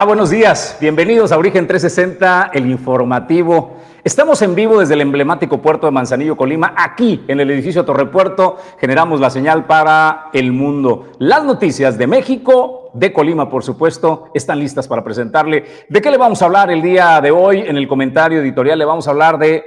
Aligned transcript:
Ah, 0.00 0.04
buenos 0.04 0.30
días, 0.30 0.78
bienvenidos 0.80 1.32
a 1.32 1.38
Origen 1.38 1.66
360, 1.66 2.52
el 2.54 2.70
informativo. 2.70 3.78
Estamos 4.04 4.40
en 4.42 4.54
vivo 4.54 4.78
desde 4.78 4.94
el 4.94 5.00
emblemático 5.00 5.60
puerto 5.60 5.88
de 5.88 5.90
Manzanillo, 5.90 6.36
Colima, 6.36 6.72
aquí 6.76 7.24
en 7.26 7.40
el 7.40 7.50
edificio 7.50 7.84
Torrepuerto. 7.84 8.58
Generamos 8.78 9.18
la 9.18 9.28
señal 9.28 9.66
para 9.66 10.30
el 10.32 10.52
mundo. 10.52 11.08
Las 11.18 11.42
noticias 11.42 11.98
de 11.98 12.06
México, 12.06 12.92
de 12.94 13.12
Colima, 13.12 13.50
por 13.50 13.64
supuesto, 13.64 14.30
están 14.34 14.60
listas 14.60 14.86
para 14.86 15.02
presentarle. 15.02 15.64
¿De 15.88 16.00
qué 16.00 16.12
le 16.12 16.16
vamos 16.16 16.40
a 16.42 16.44
hablar 16.44 16.70
el 16.70 16.80
día 16.80 17.20
de 17.20 17.32
hoy? 17.32 17.64
En 17.66 17.76
el 17.76 17.88
comentario 17.88 18.40
editorial 18.40 18.78
le 18.78 18.84
vamos 18.84 19.08
a 19.08 19.10
hablar 19.10 19.36
de 19.36 19.64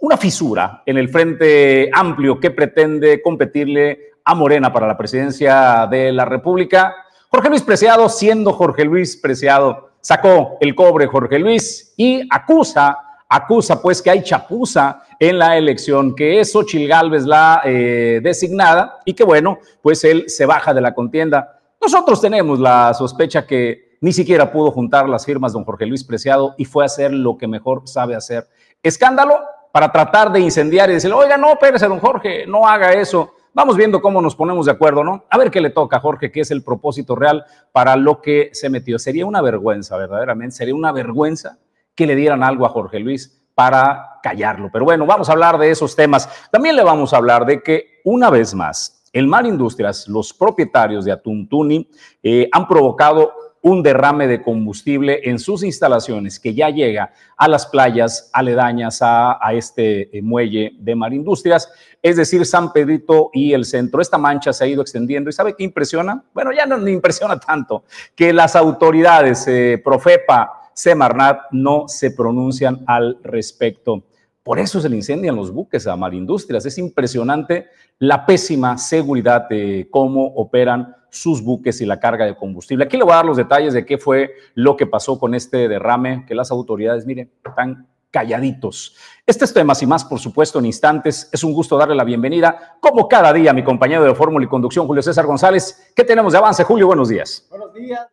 una 0.00 0.16
fisura 0.16 0.82
en 0.86 0.96
el 0.96 1.10
Frente 1.10 1.90
Amplio 1.92 2.40
que 2.40 2.52
pretende 2.52 3.20
competirle 3.20 4.12
a 4.24 4.34
Morena 4.34 4.72
para 4.72 4.86
la 4.86 4.96
presidencia 4.96 5.86
de 5.90 6.10
la 6.10 6.24
República 6.24 7.04
Jorge 7.30 7.50
Luis 7.50 7.62
Preciado, 7.62 8.08
siendo 8.08 8.54
Jorge 8.54 8.86
Luis 8.86 9.14
Preciado, 9.16 9.90
sacó 10.00 10.56
el 10.60 10.74
cobre 10.74 11.06
Jorge 11.06 11.38
Luis 11.38 11.92
y 11.98 12.26
acusa, 12.30 12.96
acusa 13.28 13.82
pues 13.82 14.00
que 14.00 14.08
hay 14.08 14.22
chapuza 14.22 15.02
en 15.20 15.38
la 15.38 15.58
elección, 15.58 16.14
que 16.14 16.40
es 16.40 16.52
Xochil 16.52 16.88
Gálvez 16.88 17.26
la 17.26 17.60
eh, 17.66 18.20
designada 18.22 19.00
y 19.04 19.12
que 19.12 19.24
bueno, 19.24 19.58
pues 19.82 20.04
él 20.04 20.24
se 20.30 20.46
baja 20.46 20.72
de 20.72 20.80
la 20.80 20.94
contienda. 20.94 21.60
Nosotros 21.78 22.18
tenemos 22.22 22.60
la 22.60 22.94
sospecha 22.94 23.46
que 23.46 23.98
ni 24.00 24.12
siquiera 24.14 24.50
pudo 24.50 24.70
juntar 24.70 25.06
las 25.06 25.26
firmas 25.26 25.52
don 25.52 25.64
Jorge 25.64 25.84
Luis 25.84 26.04
Preciado 26.04 26.54
y 26.56 26.64
fue 26.64 26.84
a 26.84 26.86
hacer 26.86 27.12
lo 27.12 27.36
que 27.36 27.46
mejor 27.46 27.82
sabe 27.84 28.16
hacer. 28.16 28.48
Escándalo 28.82 29.38
para 29.70 29.92
tratar 29.92 30.32
de 30.32 30.40
incendiar 30.40 30.88
y 30.88 30.94
decirle, 30.94 31.14
oiga, 31.14 31.36
no, 31.36 31.52
espérese, 31.52 31.88
don 31.88 32.00
Jorge, 32.00 32.46
no 32.46 32.66
haga 32.66 32.94
eso. 32.94 33.34
Vamos 33.58 33.76
viendo 33.76 34.00
cómo 34.00 34.22
nos 34.22 34.36
ponemos 34.36 34.66
de 34.66 34.70
acuerdo, 34.70 35.02
¿no? 35.02 35.24
A 35.28 35.36
ver 35.36 35.50
qué 35.50 35.60
le 35.60 35.70
toca 35.70 35.96
a 35.96 36.00
Jorge, 36.00 36.30
qué 36.30 36.42
es 36.42 36.52
el 36.52 36.62
propósito 36.62 37.16
real 37.16 37.44
para 37.72 37.96
lo 37.96 38.22
que 38.22 38.50
se 38.52 38.70
metió. 38.70 39.00
Sería 39.00 39.26
una 39.26 39.42
vergüenza, 39.42 39.96
verdaderamente, 39.96 40.54
sería 40.54 40.76
una 40.76 40.92
vergüenza 40.92 41.58
que 41.96 42.06
le 42.06 42.14
dieran 42.14 42.44
algo 42.44 42.66
a 42.66 42.68
Jorge 42.68 43.00
Luis 43.00 43.42
para 43.56 44.20
callarlo. 44.22 44.70
Pero 44.72 44.84
bueno, 44.84 45.06
vamos 45.06 45.28
a 45.28 45.32
hablar 45.32 45.58
de 45.58 45.72
esos 45.72 45.96
temas. 45.96 46.48
También 46.52 46.76
le 46.76 46.84
vamos 46.84 47.12
a 47.12 47.16
hablar 47.16 47.46
de 47.46 47.60
que, 47.60 48.00
una 48.04 48.30
vez 48.30 48.54
más, 48.54 49.02
el 49.12 49.26
Mar 49.26 49.44
Industrias, 49.44 50.06
los 50.06 50.32
propietarios 50.32 51.04
de 51.04 51.10
Atuntuni, 51.10 51.90
eh, 52.22 52.48
han 52.52 52.68
provocado 52.68 53.32
un 53.68 53.82
derrame 53.82 54.26
de 54.26 54.42
combustible 54.42 55.20
en 55.24 55.38
sus 55.38 55.62
instalaciones 55.62 56.40
que 56.40 56.54
ya 56.54 56.70
llega 56.70 57.12
a 57.36 57.48
las 57.48 57.66
playas 57.66 58.30
aledañas 58.32 58.98
a, 59.02 59.38
este 59.52 60.16
eh, 60.16 60.22
muelle 60.22 60.72
de 60.78 60.94
Marindustrias, 60.94 61.70
es 62.02 62.16
decir, 62.16 62.44
San 62.46 62.72
Pedrito 62.72 63.30
y 63.32 63.52
el 63.52 63.64
centro. 63.64 64.00
Esta 64.00 64.18
mancha 64.18 64.52
se 64.52 64.64
ha 64.64 64.66
ido 64.66 64.82
extendiendo 64.82 65.30
y 65.30 65.32
¿sabe 65.32 65.54
qué 65.56 65.64
impresiona? 65.64 66.24
Bueno, 66.32 66.50
ya 66.52 66.66
no 66.66 66.78
me 66.78 66.90
impresiona 66.90 67.38
tanto 67.38 67.84
que 68.14 68.32
las 68.32 68.56
autoridades, 68.56 69.46
eh, 69.48 69.80
Profepa, 69.82 70.70
Semarnat, 70.72 71.50
no 71.52 71.88
se 71.88 72.12
pronuncian 72.12 72.84
al 72.86 73.18
respecto. 73.22 74.04
Por 74.42 74.58
eso 74.58 74.80
se 74.80 74.88
le 74.88 74.96
incendian 74.96 75.36
los 75.36 75.52
buques 75.52 75.86
a 75.86 75.96
Marindustrias. 75.96 76.64
Es 76.64 76.78
impresionante 76.78 77.66
la 77.98 78.24
pésima 78.24 78.78
seguridad 78.78 79.48
de 79.48 79.88
cómo 79.90 80.26
operan 80.26 80.94
sus 81.10 81.42
buques 81.42 81.80
y 81.80 81.86
la 81.86 82.00
carga 82.00 82.24
de 82.24 82.36
combustible. 82.36 82.84
Aquí 82.84 82.96
le 82.96 83.04
voy 83.04 83.12
a 83.12 83.16
dar 83.16 83.24
los 83.24 83.36
detalles 83.36 83.74
de 83.74 83.84
qué 83.84 83.98
fue 83.98 84.32
lo 84.54 84.76
que 84.76 84.86
pasó 84.86 85.18
con 85.18 85.34
este 85.34 85.68
derrame, 85.68 86.24
que 86.26 86.34
las 86.34 86.50
autoridades, 86.50 87.06
miren, 87.06 87.30
están 87.44 87.86
calladitos. 88.10 88.96
Estos 89.26 89.52
temas 89.52 89.82
y 89.82 89.86
más, 89.86 90.04
por 90.04 90.18
supuesto, 90.18 90.58
en 90.58 90.66
instantes. 90.66 91.28
Es 91.32 91.44
un 91.44 91.52
gusto 91.52 91.76
darle 91.76 91.94
la 91.94 92.04
bienvenida, 92.04 92.78
como 92.80 93.08
cada 93.08 93.32
día, 93.32 93.50
a 93.50 93.54
mi 93.54 93.62
compañero 93.64 94.04
de 94.04 94.14
Fórmula 94.14 94.44
y 94.44 94.48
Conducción, 94.48 94.86
Julio 94.86 95.02
César 95.02 95.26
González. 95.26 95.92
¿Qué 95.94 96.04
tenemos 96.04 96.32
de 96.32 96.38
avance, 96.38 96.64
Julio? 96.64 96.86
Buenos 96.86 97.08
días. 97.08 97.46
Buenos 97.50 97.72
días 97.74 98.08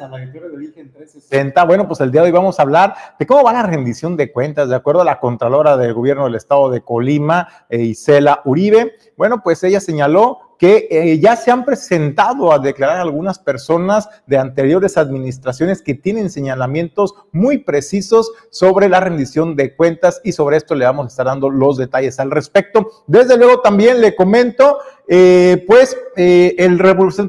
a 0.00 0.08
la 0.08 0.18
de 0.18 0.40
Origen 0.40 0.92
360. 0.92 1.64
Bueno, 1.64 1.86
pues 1.86 2.00
el 2.00 2.10
día 2.10 2.22
de 2.22 2.26
hoy 2.26 2.32
vamos 2.32 2.58
a 2.58 2.62
hablar 2.62 2.94
de 3.18 3.26
cómo 3.26 3.44
va 3.44 3.52
la 3.52 3.62
rendición 3.62 4.16
de 4.16 4.32
cuentas, 4.32 4.68
de 4.68 4.74
acuerdo 4.74 5.02
a 5.02 5.04
la 5.04 5.20
Contralora 5.20 5.76
del 5.76 5.94
Gobierno 5.94 6.24
del 6.24 6.34
Estado 6.34 6.70
de 6.70 6.80
Colima, 6.80 7.48
eh, 7.68 7.82
Isela 7.82 8.42
Uribe. 8.44 8.94
Bueno, 9.16 9.42
pues 9.42 9.62
ella 9.62 9.80
señaló 9.80 10.40
que 10.58 10.88
eh, 10.90 11.18
ya 11.18 11.36
se 11.36 11.50
han 11.50 11.64
presentado 11.64 12.52
a 12.52 12.58
declarar 12.58 12.98
algunas 12.98 13.38
personas 13.38 14.08
de 14.26 14.38
anteriores 14.38 14.96
administraciones 14.96 15.82
que 15.82 15.94
tienen 15.94 16.30
señalamientos 16.30 17.14
muy 17.32 17.58
precisos 17.58 18.32
sobre 18.50 18.88
la 18.88 19.00
rendición 19.00 19.56
de 19.56 19.74
cuentas 19.74 20.20
y 20.24 20.32
sobre 20.32 20.56
esto 20.56 20.74
le 20.74 20.84
vamos 20.84 21.04
a 21.04 21.08
estar 21.08 21.26
dando 21.26 21.50
los 21.50 21.76
detalles 21.76 22.18
al 22.20 22.30
respecto. 22.30 22.88
Desde 23.06 23.36
luego 23.36 23.60
también 23.60 24.00
le 24.00 24.16
comento, 24.16 24.78
eh, 25.08 25.64
pues 25.66 25.96
eh, 26.16 26.54
el, 26.58 26.78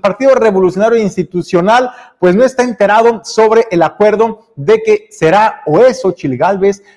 Partido 0.01 0.33
Revolucionario 0.33 0.97
Institucional 0.97 1.91
pues 2.19 2.35
no 2.35 2.43
está 2.43 2.63
enterado 2.63 3.21
sobre 3.23 3.65
el 3.69 3.83
acuerdo 3.83 4.47
de 4.55 4.81
que 4.81 5.07
será 5.11 5.61
o 5.65 5.81
es 5.81 6.01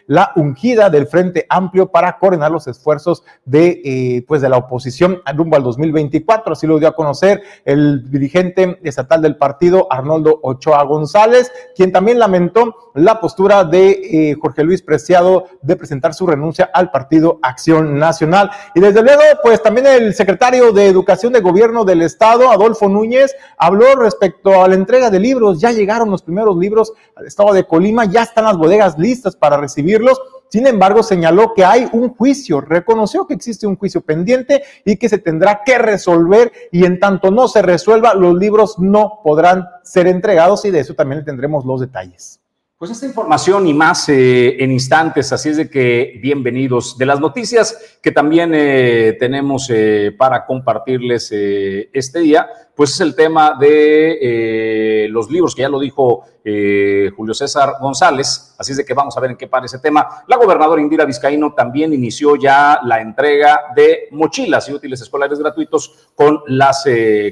la 0.07 0.33
ungida 0.37 0.89
del 0.89 1.07
Frente 1.07 1.47
Amplio 1.49 1.91
para 1.91 2.19
coordinar 2.19 2.51
los 2.51 2.67
esfuerzos 2.67 3.23
de, 3.45 3.83
eh, 3.85 4.25
pues 4.27 4.41
de 4.41 4.49
la 4.49 4.57
oposición 4.57 5.21
rumbo 5.35 5.57
al 5.57 5.63
2024. 5.63 6.53
Así 6.53 6.67
lo 6.67 6.79
dio 6.79 6.89
a 6.89 6.95
conocer 6.95 7.43
el 7.65 8.11
dirigente 8.11 8.79
estatal 8.83 9.21
del 9.21 9.37
partido, 9.37 9.89
Arnoldo 9.91 10.41
Ochoa 10.43 10.83
González, 10.85 11.53
quien 11.77 11.93
también 11.93 12.19
lamentó 12.19 12.93
la 12.95 13.21
postura 13.21 13.65
de 13.65 13.91
eh, 13.91 14.37
Jorge 14.41 14.65
Luis 14.65 14.83
Preciado 14.83 15.47
de 15.61 15.77
presentar 15.77 16.15
su 16.15 16.27
renuncia 16.27 16.71
al 16.73 16.91
partido 16.91 17.39
Acción 17.43 17.99
Nacional. 17.99 18.51
Y 18.75 18.81
desde 18.81 19.03
luego, 19.03 19.23
pues 19.43 19.63
también 19.63 19.87
el 19.87 20.15
secretario 20.15 20.70
de 20.73 20.87
Educación 20.87 21.33
de 21.33 21.41
Gobierno 21.41 21.85
del 21.85 22.03
Estado, 22.03 22.51
Adolfo 22.51 22.89
Núñez, 22.89 23.35
habló 23.57 23.95
respecto 23.97 24.63
a 24.63 24.69
la 24.69 24.75
entrega 24.75 25.11
de 25.11 25.21
libros. 25.21 25.61
Ya 25.61 25.73
llegaron 25.73 26.11
los 26.11 26.23
primeros 26.23 26.57
libros 26.57 26.93
al 27.15 27.27
Estado 27.27 27.53
de 27.53 27.65
Colima, 27.65 28.05
ya 28.05 28.23
están 28.23 28.45
las 28.45 28.57
bodegas 28.57 28.99
listas 28.99 29.37
para 29.37 29.57
recibirlos. 29.57 30.21
Sin 30.49 30.67
embargo, 30.67 31.03
señaló 31.03 31.55
que 31.55 31.65
hay 31.65 31.89
un 31.93 32.15
juicio, 32.15 32.61
reconoció 32.61 33.27
que 33.27 33.35
existe 33.35 33.67
un 33.67 33.77
juicio 33.77 34.01
pendiente 34.01 34.65
y 34.85 34.97
que 34.97 35.09
se 35.09 35.19
tendrá 35.19 35.63
que 35.65 35.79
resolver 35.79 36.53
y 36.73 36.85
en 36.85 36.99
tanto 36.99 37.31
no 37.31 37.47
se 37.47 37.63
resuelva, 37.63 38.15
los 38.15 38.35
libros 38.37 38.79
no 38.79 39.21
podrán 39.23 39.69
ser 39.85 40.09
entregados 40.09 40.65
y 40.65 40.71
de 40.71 40.81
eso 40.81 40.95
también 40.95 41.21
le 41.21 41.25
tendremos 41.25 41.65
los 41.65 41.81
detalles. 41.81 42.40
Pues 42.81 42.93
esta 42.93 43.05
información 43.05 43.67
y 43.67 43.75
más 43.75 44.09
eh, 44.09 44.57
en 44.65 44.73
instantes, 44.73 45.31
así 45.35 45.51
es 45.51 45.59
de 45.59 45.69
que 45.69 46.19
bienvenidos. 46.23 46.97
De 46.97 47.05
las 47.05 47.21
noticias 47.21 47.99
que 48.01 48.11
también 48.11 48.53
eh, 48.55 49.19
tenemos 49.21 49.69
eh, 49.69 50.17
para 50.17 50.47
compartirles 50.47 51.31
este 51.31 52.21
día, 52.21 52.49
pues 52.75 52.93
es 52.93 53.01
el 53.03 53.15
tema 53.15 53.55
de 53.61 55.09
los 55.11 55.31
libros, 55.31 55.55
que 55.55 55.61
ya 55.61 55.69
lo 55.69 55.79
dijo 55.79 56.25
Julio 56.43 57.35
César 57.35 57.75
González, 57.83 58.55
así 58.59 58.73
es 58.73 58.79
de 58.79 58.87
que 58.87 58.95
vamos 58.95 59.15
a 59.15 59.21
ver 59.21 59.33
en 59.33 59.37
qué 59.37 59.47
para 59.47 59.67
ese 59.67 59.79
tema. 59.79 60.25
La 60.27 60.39
gobernadora 60.39 60.81
Indira 60.81 61.05
Vizcaíno 61.05 61.53
también 61.53 61.93
inició 61.93 62.37
ya 62.37 62.81
la 62.83 63.03
entrega 63.03 63.61
de 63.77 64.09
mochilas 64.13 64.71
y 64.71 64.73
útiles 64.73 65.03
escolares 65.03 65.39
gratuitos 65.39 66.09
con 66.15 66.41
las 66.47 66.87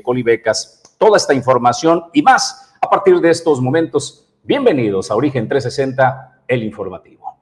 colibecas. 0.05 0.83
Toda 0.99 1.17
esta 1.17 1.33
información 1.33 2.05
y 2.13 2.21
más 2.21 2.75
a 2.83 2.91
partir 2.91 3.19
de 3.19 3.31
estos 3.31 3.63
momentos 3.63 4.28
Bienvenidos 4.49 5.11
a 5.11 5.15
Origen 5.15 5.47
360, 5.47 6.45
el 6.49 6.63
informativo. 6.63 7.37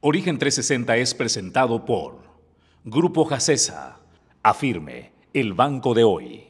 Origen 0.00 0.38
360 0.38 0.96
es 0.96 1.14
presentado 1.14 1.84
por 1.84 2.18
Grupo 2.82 3.24
Jacesa, 3.26 4.00
Afirme, 4.42 5.12
el 5.32 5.54
banco 5.54 5.94
de 5.94 6.02
hoy. 6.02 6.48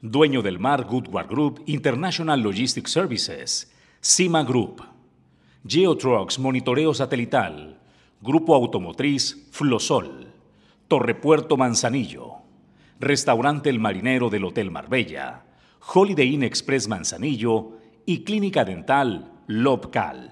Dueño 0.00 0.42
del 0.42 0.60
mar 0.60 0.84
Goodward 0.84 1.26
Group 1.26 1.64
International 1.66 2.40
Logistics 2.40 2.92
Services, 2.92 3.74
Cima 4.00 4.44
Group. 4.44 4.80
Geotrucks 5.66 6.38
Monitoreo 6.38 6.94
Satelital, 6.94 7.80
Grupo 8.20 8.54
Automotriz 8.54 9.48
Flosol, 9.50 10.32
Torrepuerto 10.86 11.56
Manzanillo, 11.56 12.34
Restaurante 13.00 13.70
El 13.70 13.80
Marinero 13.80 14.30
del 14.30 14.44
Hotel 14.44 14.70
Marbella, 14.70 15.46
Holiday 15.92 16.32
Inn 16.32 16.44
Express 16.44 16.86
Manzanillo 16.86 17.84
y 18.06 18.24
Clínica 18.24 18.64
Dental 18.64 19.32
Lobcal. 19.48 20.30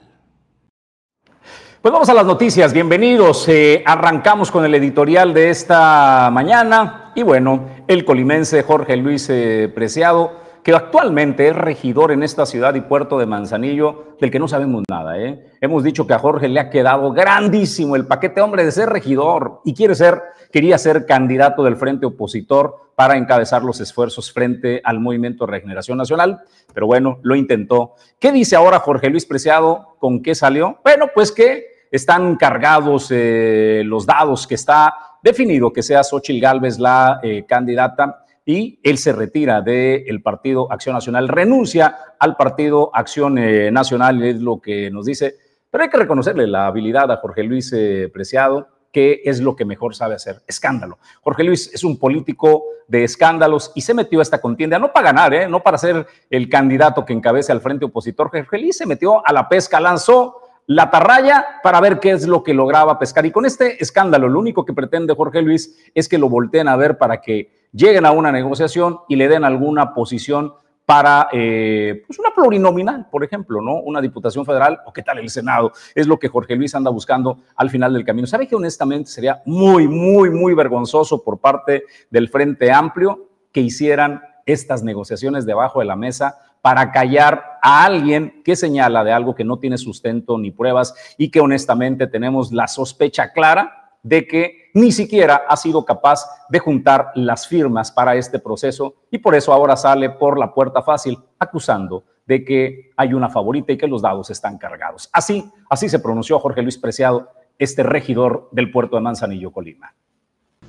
Pues 1.83 1.93
vamos 1.93 2.09
a 2.09 2.15
las 2.15 2.25
noticias, 2.25 2.73
bienvenidos. 2.73 3.47
Eh, 3.49 3.83
arrancamos 3.85 4.51
con 4.51 4.65
el 4.65 4.75
editorial 4.75 5.35
de 5.35 5.51
esta 5.51 6.31
mañana 6.33 7.13
y 7.15 7.23
bueno, 7.23 7.69
el 7.87 8.07
colimense 8.07 8.63
Jorge 8.63 8.97
Luis 8.97 9.29
eh, 9.29 9.71
Preciado 9.75 10.44
que 10.65 10.73
actualmente 10.73 11.47
es 11.47 11.55
regidor 11.55 12.11
en 12.11 12.23
esta 12.23 12.47
ciudad 12.47 12.75
y 12.75 12.81
puerto 12.81 13.19
de 13.19 13.27
Manzanillo, 13.27 14.17
del 14.19 14.31
que 14.31 14.39
no 14.39 14.49
sabemos 14.49 14.83
nada. 14.89 15.19
¿eh? 15.19 15.53
Hemos 15.61 15.85
dicho 15.85 16.07
que 16.07 16.15
a 16.15 16.19
Jorge 16.19 16.49
le 16.49 16.59
ha 16.59 16.71
quedado 16.71 17.13
grandísimo 17.13 17.97
el 17.97 18.07
paquete, 18.07 18.41
hombre, 18.41 18.65
de 18.65 18.73
ser 18.73 18.89
regidor 18.89 19.61
y 19.67 19.75
quiere 19.75 19.95
ser, 19.95 20.23
quería 20.51 20.79
ser 20.79 21.05
candidato 21.05 21.63
del 21.65 21.77
frente 21.77 22.07
opositor 22.07 22.93
para 22.97 23.19
encabezar 23.19 23.63
los 23.63 23.79
esfuerzos 23.81 24.33
frente 24.33 24.81
al 24.85 25.01
movimiento 25.01 25.45
de 25.45 25.53
regeneración 25.53 25.99
nacional, 25.99 26.41
pero 26.73 26.87
bueno, 26.87 27.19
lo 27.23 27.37
intentó. 27.37 27.93
¿Qué 28.19 28.33
dice 28.33 28.57
ahora 28.57 28.79
Jorge 28.79 29.11
Luis 29.11 29.27
Preciado? 29.27 29.97
¿Con 29.99 30.23
qué 30.23 30.35
salió? 30.35 30.79
Bueno, 30.83 31.09
pues 31.15 31.31
que 31.31 31.67
están 31.91 32.37
cargados 32.37 33.09
eh, 33.11 33.83
los 33.85 34.07
dados, 34.07 34.47
que 34.47 34.55
está 34.55 34.95
definido 35.23 35.73
que 35.73 35.83
sea 35.83 36.03
Xochil 36.03 36.41
Gálvez 36.41 36.79
la 36.79 37.21
eh, 37.23 37.45
candidata 37.47 38.24
y 38.47 38.79
él 38.83 38.99
se 38.99 39.13
retira 39.13 39.63
del 39.63 40.23
Partido 40.23 40.71
Acción 40.71 40.95
Nacional, 40.95 41.29
renuncia 41.29 41.97
al 42.19 42.37
Partido 42.37 42.91
Acción 42.93 43.39
eh, 43.39 43.71
Nacional, 43.71 44.23
es 44.23 44.41
lo 44.41 44.61
que 44.61 44.91
nos 44.91 45.07
dice. 45.07 45.37
Pero 45.71 45.85
hay 45.85 45.91
que 45.91 45.97
reconocerle 45.97 46.47
la 46.47 46.67
habilidad 46.67 47.11
a 47.11 47.17
Jorge 47.17 47.43
Luis 47.43 47.73
eh, 47.73 48.11
Preciado, 48.13 48.69
que 48.93 49.23
es 49.25 49.41
lo 49.41 49.57
que 49.57 49.65
mejor 49.65 49.95
sabe 49.95 50.15
hacer, 50.15 50.43
escándalo. 50.47 50.99
Jorge 51.23 51.43
Luis 51.43 51.69
es 51.75 51.83
un 51.83 51.99
político 51.99 52.63
de 52.87 53.03
escándalos 53.03 53.73
y 53.75 53.81
se 53.81 53.95
metió 53.95 54.21
a 54.21 54.23
esta 54.23 54.41
contienda, 54.41 54.79
no 54.79 54.93
para 54.93 55.07
ganar, 55.07 55.35
¿eh? 55.35 55.49
no 55.49 55.63
para 55.63 55.79
ser 55.79 56.07
el 56.31 56.49
candidato 56.49 57.05
que 57.05 57.13
encabece 57.13 57.51
al 57.51 57.61
frente 57.61 57.87
opositor. 57.87 58.31
Jorge 58.31 58.59
Luis 58.59 58.77
se 58.77 58.87
metió 58.87 59.27
a 59.27 59.33
la 59.33 59.49
pesca, 59.49 59.81
lanzó 59.81 60.37
la 60.67 60.91
tarraya 60.91 61.45
para 61.63 61.81
ver 61.81 61.99
qué 61.99 62.13
es 62.13 62.27
lo 62.27 62.43
que 62.43 62.55
lograba 62.55 62.99
pescar. 62.99 63.27
Y 63.27 63.33
con 63.33 63.45
este 63.45 63.83
escándalo, 63.83 64.29
lo 64.29 64.39
único 64.39 64.65
que 64.65 64.73
pretende 64.73 65.15
Jorge 65.15 65.43
Luis 65.43 65.77
es 65.95 66.09
que 66.09 66.19
lo 66.19 66.29
volteen 66.29 66.69
a 66.69 66.77
ver 66.77 66.97
para 66.97 67.21
que 67.21 67.64
lleguen 67.75 68.07
a 68.07 68.13
una 68.13 68.33
negociación 68.33 69.01
y 69.09 69.17
le 69.17 69.29
den 69.29 69.45
alguna 69.45 69.93
posición 69.93 70.55
para 70.87 71.29
eh, 71.33 72.03
pues 72.07 72.19
una 72.19 72.31
plurinominal, 72.35 73.07
por 73.11 73.25
ejemplo, 73.25 73.61
¿no? 73.63 73.77
Una 73.77 74.01
diputación 74.01 74.45
federal 74.45 74.81
o 74.85 74.93
qué 74.93 75.03
tal 75.03 75.19
el 75.19 75.31
Senado. 75.31 75.73
Es 75.95 76.07
lo 76.07 76.19
que 76.19 76.29
Jorge 76.29 76.57
Luis 76.57 76.75
anda 76.75 76.91
buscando 76.91 77.39
al 77.57 77.71
final 77.71 77.95
del 77.95 78.05
camino. 78.05 78.27
¿Sabe 78.27 78.47
que 78.47 78.55
honestamente 78.55 79.11
sería 79.11 79.43
muy, 79.47 79.89
muy, 79.89 80.31
muy 80.31 80.55
vergonzoso 80.55 81.23
por 81.23 81.39
parte 81.39 81.85
del 82.11 82.29
Frente 82.29 82.71
Amplio 82.71 83.29
que 83.51 83.61
hicieran 83.61 84.23
estas 84.47 84.83
negociaciones 84.83 85.47
debajo 85.47 85.81
de 85.81 85.87
la 85.87 85.97
mesa 85.97 86.39
para 86.61 86.93
callar 86.93 87.59
a 87.63 87.85
alguien 87.85 88.43
que 88.45 88.57
señala 88.57 89.05
de 89.05 89.13
algo 89.13 89.35
que 89.35 89.45
no 89.45 89.59
tiene 89.59 89.79
sustento 89.79 90.37
ni 90.39 90.51
pruebas 90.51 90.95
y 91.17 91.31
que 91.31 91.41
honestamente 91.41 92.07
tenemos 92.07 92.53
la 92.53 92.69
sospecha 92.69 93.33
clara 93.33 93.84
de 94.05 94.27
que 94.29 94.71
ni 94.75 94.93
siquiera 94.93 95.43
ha 95.49 95.57
sido 95.57 95.85
capaz 95.85 96.25
de 96.49 96.61
juntar 96.61 97.11
las 97.17 97.49
firmas 97.49 97.91
para 97.91 98.15
este 98.15 98.39
proceso 98.39 98.95
y 99.11 99.19
por 99.19 99.35
eso 99.35 99.53
ahora 99.53 99.77
sale 99.77 100.11
por 100.11 100.39
la 100.39 100.55
puerta 100.55 100.83
fácil 100.83 101.19
acusando 101.39 102.05
de 102.27 102.45
que 102.45 102.93
hay 102.97 103.15
una 103.15 103.29
favorita 103.29 103.73
y 103.73 103.77
que 103.77 103.89
los 103.89 104.03
dados 104.03 104.31
están 104.31 104.59
cargados. 104.59 105.11
Así, 105.13 105.51
así 105.69 105.89
se 105.89 105.99
pronunció 105.99 106.39
Jorge 106.39 106.63
Luis 106.63 106.79
Preciado, 106.79 107.31
este 107.59 107.83
regidor 107.83 108.49
del 108.53 108.71
puerto 108.71 108.95
de 108.95 109.03
Manzanillo, 109.03 109.51
Colima. 109.51 109.95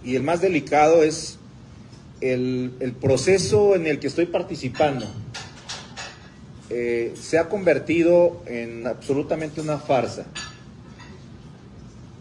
Y 0.04 0.16
el 0.16 0.24
más 0.24 0.42
delicado 0.42 1.04
es 1.04 1.38
el, 2.22 2.74
el 2.80 2.94
proceso 2.94 3.76
en 3.76 3.86
el 3.86 4.00
que 4.00 4.08
estoy 4.08 4.26
participando 4.26 5.06
eh, 6.70 7.14
se 7.16 7.38
ha 7.38 7.48
convertido 7.48 8.42
en 8.48 8.88
absolutamente 8.88 9.62
una 9.62 9.78
farsa. 9.78 10.26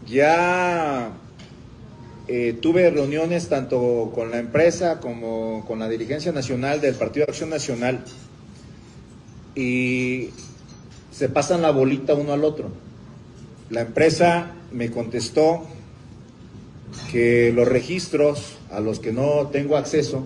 Ya 0.07 1.11
eh, 2.27 2.57
tuve 2.61 2.89
reuniones 2.89 3.49
tanto 3.49 4.11
con 4.13 4.31
la 4.31 4.39
empresa 4.39 4.99
como 4.99 5.63
con 5.67 5.79
la 5.79 5.89
dirigencia 5.89 6.31
nacional 6.31 6.81
del 6.81 6.95
Partido 6.95 7.25
de 7.25 7.31
Acción 7.31 7.49
Nacional 7.49 8.03
y 9.55 10.29
se 11.11 11.29
pasan 11.29 11.61
la 11.61 11.71
bolita 11.71 12.13
uno 12.13 12.33
al 12.33 12.43
otro. 12.43 12.69
La 13.69 13.81
empresa 13.81 14.51
me 14.71 14.91
contestó 14.91 15.63
que 17.11 17.51
los 17.53 17.67
registros 17.67 18.57
a 18.71 18.79
los 18.79 18.99
que 18.99 19.11
no 19.11 19.47
tengo 19.47 19.77
acceso, 19.77 20.23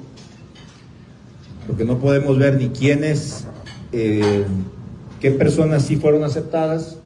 porque 1.68 1.86
no 1.86 2.00
podemos 2.00 2.38
ver 2.38 2.56
ni 2.56 2.70
quiénes 2.70 3.46
eh, 3.92 4.46
qué 5.20 5.32
personas 5.32 5.86
sí 5.86 5.98
fueron 5.98 6.24
aceptadas, 6.24 6.99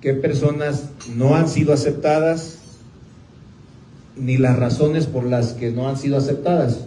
qué 0.00 0.14
personas 0.14 0.90
no 1.14 1.34
han 1.34 1.48
sido 1.48 1.72
aceptadas, 1.72 2.58
ni 4.16 4.36
las 4.36 4.58
razones 4.58 5.06
por 5.06 5.24
las 5.24 5.52
que 5.52 5.70
no 5.70 5.88
han 5.88 5.96
sido 5.96 6.16
aceptadas. 6.16 6.86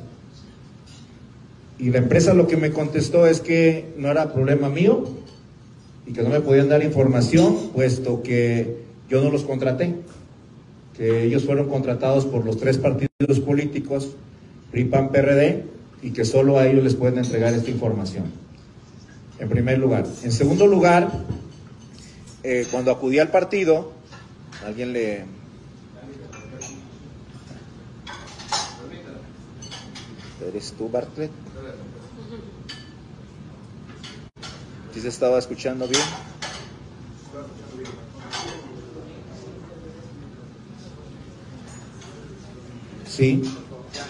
Y 1.79 1.89
la 1.89 1.97
empresa 1.97 2.33
lo 2.33 2.47
que 2.47 2.57
me 2.57 2.71
contestó 2.71 3.25
es 3.25 3.41
que 3.41 3.93
no 3.97 4.09
era 4.09 4.33
problema 4.33 4.69
mío 4.69 5.05
y 6.05 6.13
que 6.13 6.21
no 6.23 6.29
me 6.29 6.41
podían 6.41 6.69
dar 6.69 6.83
información, 6.83 7.71
puesto 7.73 8.21
que 8.23 8.83
yo 9.09 9.21
no 9.21 9.31
los 9.31 9.43
contraté, 9.43 9.95
que 10.95 11.23
ellos 11.23 11.45
fueron 11.45 11.69
contratados 11.69 12.25
por 12.25 12.45
los 12.45 12.57
tres 12.57 12.77
partidos 12.77 13.39
políticos, 13.45 14.15
PRI, 14.71 14.85
PAN, 14.85 15.11
PRD, 15.11 15.63
y 16.01 16.11
que 16.11 16.25
solo 16.25 16.57
a 16.57 16.67
ellos 16.67 16.83
les 16.83 16.95
pueden 16.95 17.17
entregar 17.17 17.53
esta 17.53 17.71
información 17.71 18.25
en 19.39 19.49
primer 19.49 19.77
lugar. 19.77 20.05
En 20.23 20.31
segundo 20.31 20.67
lugar, 20.67 21.11
eh, 22.43 22.67
cuando 22.69 22.91
acudí 22.91 23.19
al 23.19 23.29
partido, 23.29 23.91
alguien 24.65 24.93
le... 24.93 25.25
¿Eres 30.47 30.73
tú, 30.77 30.89
Bartlett? 30.89 31.31
¿Sí 34.93 35.01
se 35.01 35.07
estaba 35.07 35.39
escuchando 35.39 35.87
bien? 35.87 36.01
Sí, 43.07 43.41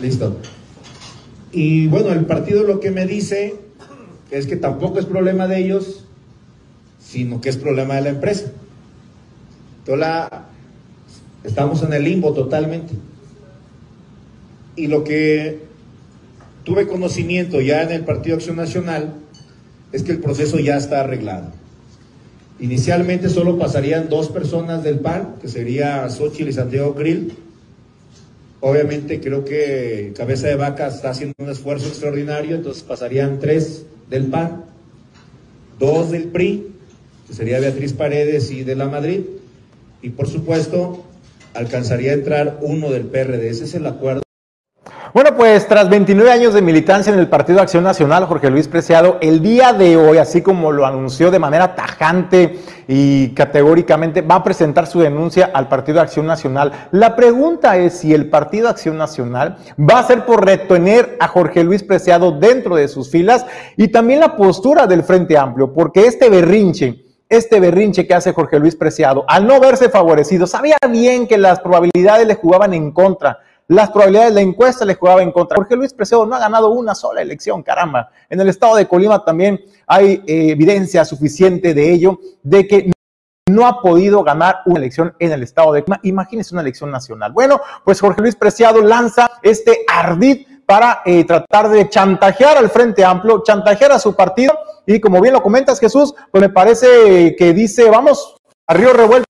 listo. 0.02 0.36
Y 1.52 1.88
bueno, 1.88 2.10
el 2.10 2.26
partido 2.26 2.64
lo 2.64 2.80
que 2.80 2.90
me 2.90 3.06
dice 3.06 3.56
es 4.32 4.48
que 4.48 4.56
tampoco 4.56 4.98
es 5.00 5.06
problema 5.06 5.48
de 5.48 5.60
ellos, 5.60 6.03
sino 7.14 7.40
que 7.42 7.50
es 7.50 7.58
problema 7.58 7.94
de 7.94 8.02
la 8.02 8.10
empresa. 8.10 8.46
Entonces 9.86 10.40
estamos 11.44 11.84
en 11.84 11.94
el 11.94 12.06
limbo 12.06 12.34
totalmente. 12.34 12.96
Y 14.76 14.88
lo 14.88 15.04
que 15.04 15.60
tuve 16.64 16.88
conocimiento 16.88 17.62
ya 17.62 17.84
en 17.84 17.92
el 17.92 18.04
Partido 18.04 18.38
Acción 18.38 18.56
Nacional 18.56 19.14
es 19.92 20.02
que 20.02 20.14
el 20.14 20.22
proceso 20.22 20.58
ya 20.58 20.76
está 20.76 21.02
arreglado. 21.02 21.52
Inicialmente 22.60 23.30
solo 23.30 23.60
pasarían 23.60 24.10
dos 24.10 24.30
personas 24.30 24.84
del 24.84 24.98
PAN, 24.98 25.36
que 25.40 25.50
sería 25.50 26.10
Xochitl 26.10 26.50
y 26.50 26.54
Santiago 26.54 26.96
Grill. 26.96 27.36
Obviamente 28.60 29.22
creo 29.22 29.46
que 29.46 30.14
Cabeza 30.18 30.48
de 30.48 30.56
Vaca 30.56 30.88
está 30.88 31.12
haciendo 31.12 31.36
un 31.38 31.50
esfuerzo 31.50 31.90
extraordinario, 31.90 32.56
entonces 32.56 32.82
pasarían 32.82 33.38
tres 33.38 33.86
del 34.10 34.26
PAN, 34.28 34.64
dos 35.78 36.10
del 36.10 36.30
PRI, 36.30 36.73
que 37.28 37.34
sería 37.34 37.60
Beatriz 37.60 37.94
Paredes 37.94 38.52
y 38.52 38.64
de 38.64 38.76
la 38.76 38.88
Madrid, 38.88 39.22
y 40.02 40.10
por 40.10 40.28
supuesto 40.28 41.06
alcanzaría 41.54 42.12
a 42.12 42.16
entrar 42.16 42.58
uno 42.62 42.90
del 42.90 43.04
PRD. 43.04 43.50
Ese 43.50 43.66
es 43.66 43.74
el 43.76 43.86
acuerdo 43.86 44.24
bueno, 45.14 45.36
pues 45.38 45.68
tras 45.68 45.92
29 45.92 46.32
años 46.32 46.56
de 46.56 46.64
militancia 46.64 47.14
en 47.14 47.20
el 47.20 47.30
Partido 47.30 47.62
Acción 47.62 47.84
Nacional, 47.84 48.26
Jorge 48.26 48.50
Luis 48.50 48.68
Preciado, 48.68 49.20
el 49.22 49.44
día 49.44 49.72
de 49.72 49.96
hoy, 49.96 50.18
así 50.18 50.42
como 50.42 50.72
lo 50.72 50.88
anunció 50.88 51.30
de 51.30 51.38
manera 51.38 51.76
tajante 51.76 52.58
y 52.88 53.30
categóricamente, 53.36 54.24
va 54.24 54.38
a 54.38 54.44
presentar 54.44 54.88
su 54.88 55.02
denuncia 55.02 55.52
al 55.54 55.68
Partido 55.68 56.02
Acción 56.02 56.26
Nacional. 56.26 56.72
La 56.90 57.16
pregunta 57.16 57.78
es 57.78 58.00
si 58.00 58.12
el 58.12 58.32
Partido 58.32 58.70
Acción 58.70 58.98
Nacional 58.98 59.58
va 59.80 60.00
a 60.00 60.08
ser 60.08 60.26
por 60.26 60.44
retener 60.44 61.16
a 61.20 61.28
Jorge 61.28 61.64
Luis 61.64 61.84
Preciado 61.84 62.32
dentro 62.32 62.76
de 62.76 62.88
sus 62.88 63.12
filas 63.12 63.46
y 63.78 63.90
también 63.90 64.20
la 64.20 64.36
postura 64.36 64.88
del 64.88 65.04
Frente 65.04 65.38
Amplio, 65.38 65.74
porque 65.74 66.08
este 66.08 66.28
berrinche 66.28 67.03
este 67.34 67.60
berrinche 67.60 68.06
que 68.06 68.14
hace 68.14 68.32
Jorge 68.32 68.60
Luis 68.60 68.76
Preciado, 68.76 69.26
al 69.28 69.48
no 69.48 69.60
verse 69.60 69.90
favorecido, 69.90 70.46
sabía 70.46 70.78
bien 70.90 71.28
que 71.28 71.38
las 71.38 71.60
probabilidades 71.60 72.28
le 72.28 72.36
jugaban 72.36 72.74
en 72.74 72.92
contra, 72.92 73.40
las 73.68 73.90
probabilidades 73.90 74.30
de 74.30 74.36
la 74.36 74.42
encuesta 74.42 74.86
le 74.86 74.96
jugaba 74.96 75.24
en 75.24 75.32
contra. 75.32 75.58
Jorge 75.58 75.76
Luis 75.76 75.94
Preciado 75.94 76.26
no 76.26 76.36
ha 76.36 76.40
ganado 76.40 76.70
una 76.70 76.94
sola 76.94 77.22
elección, 77.22 77.64
caramba. 77.64 78.10
En 78.30 78.40
el 78.40 78.50
estado 78.50 78.76
de 78.76 78.88
Colima 78.88 79.24
también 79.24 79.60
hay 79.88 80.24
eh, 80.28 80.52
evidencia 80.52 81.04
suficiente 81.06 81.74
de 81.74 81.92
ello, 81.92 82.20
de 82.44 82.68
que 82.68 82.92
no 83.50 83.66
ha 83.66 83.82
podido 83.82 84.24
ganar 84.24 84.60
una 84.66 84.80
elección 84.80 85.16
en 85.18 85.32
el 85.32 85.44
estado 85.44 85.74
de 85.74 85.84
Colima. 85.84 86.02
Imagínense 86.04 86.54
una 86.54 86.62
elección 86.62 86.92
nacional. 86.92 87.32
Bueno, 87.32 87.62
pues 87.84 88.00
Jorge 88.00 88.22
Luis 88.22 88.36
Preciado 88.36 88.82
lanza 88.82 89.32
este 89.42 89.86
ardid 89.92 90.46
para 90.66 91.02
eh, 91.06 91.24
tratar 91.24 91.70
de 91.70 91.90
chantajear 91.90 92.58
al 92.58 92.70
Frente 92.70 93.04
Amplio, 93.04 93.44
chantajear 93.44 93.92
a 93.94 94.00
su 94.00 94.16
partido. 94.16 94.54
Y 94.86 95.00
como 95.00 95.22
bien 95.22 95.34
lo 95.34 95.42
comentas, 95.42 95.80
Jesús, 95.80 96.14
pues 96.32 96.42
me 96.42 96.50
parece 96.50 97.36
que 97.38 97.54
dice, 97.54 97.90
vamos 97.90 98.36
a 98.68 98.74
Río 98.74 98.94
Revuelto. 98.94 99.26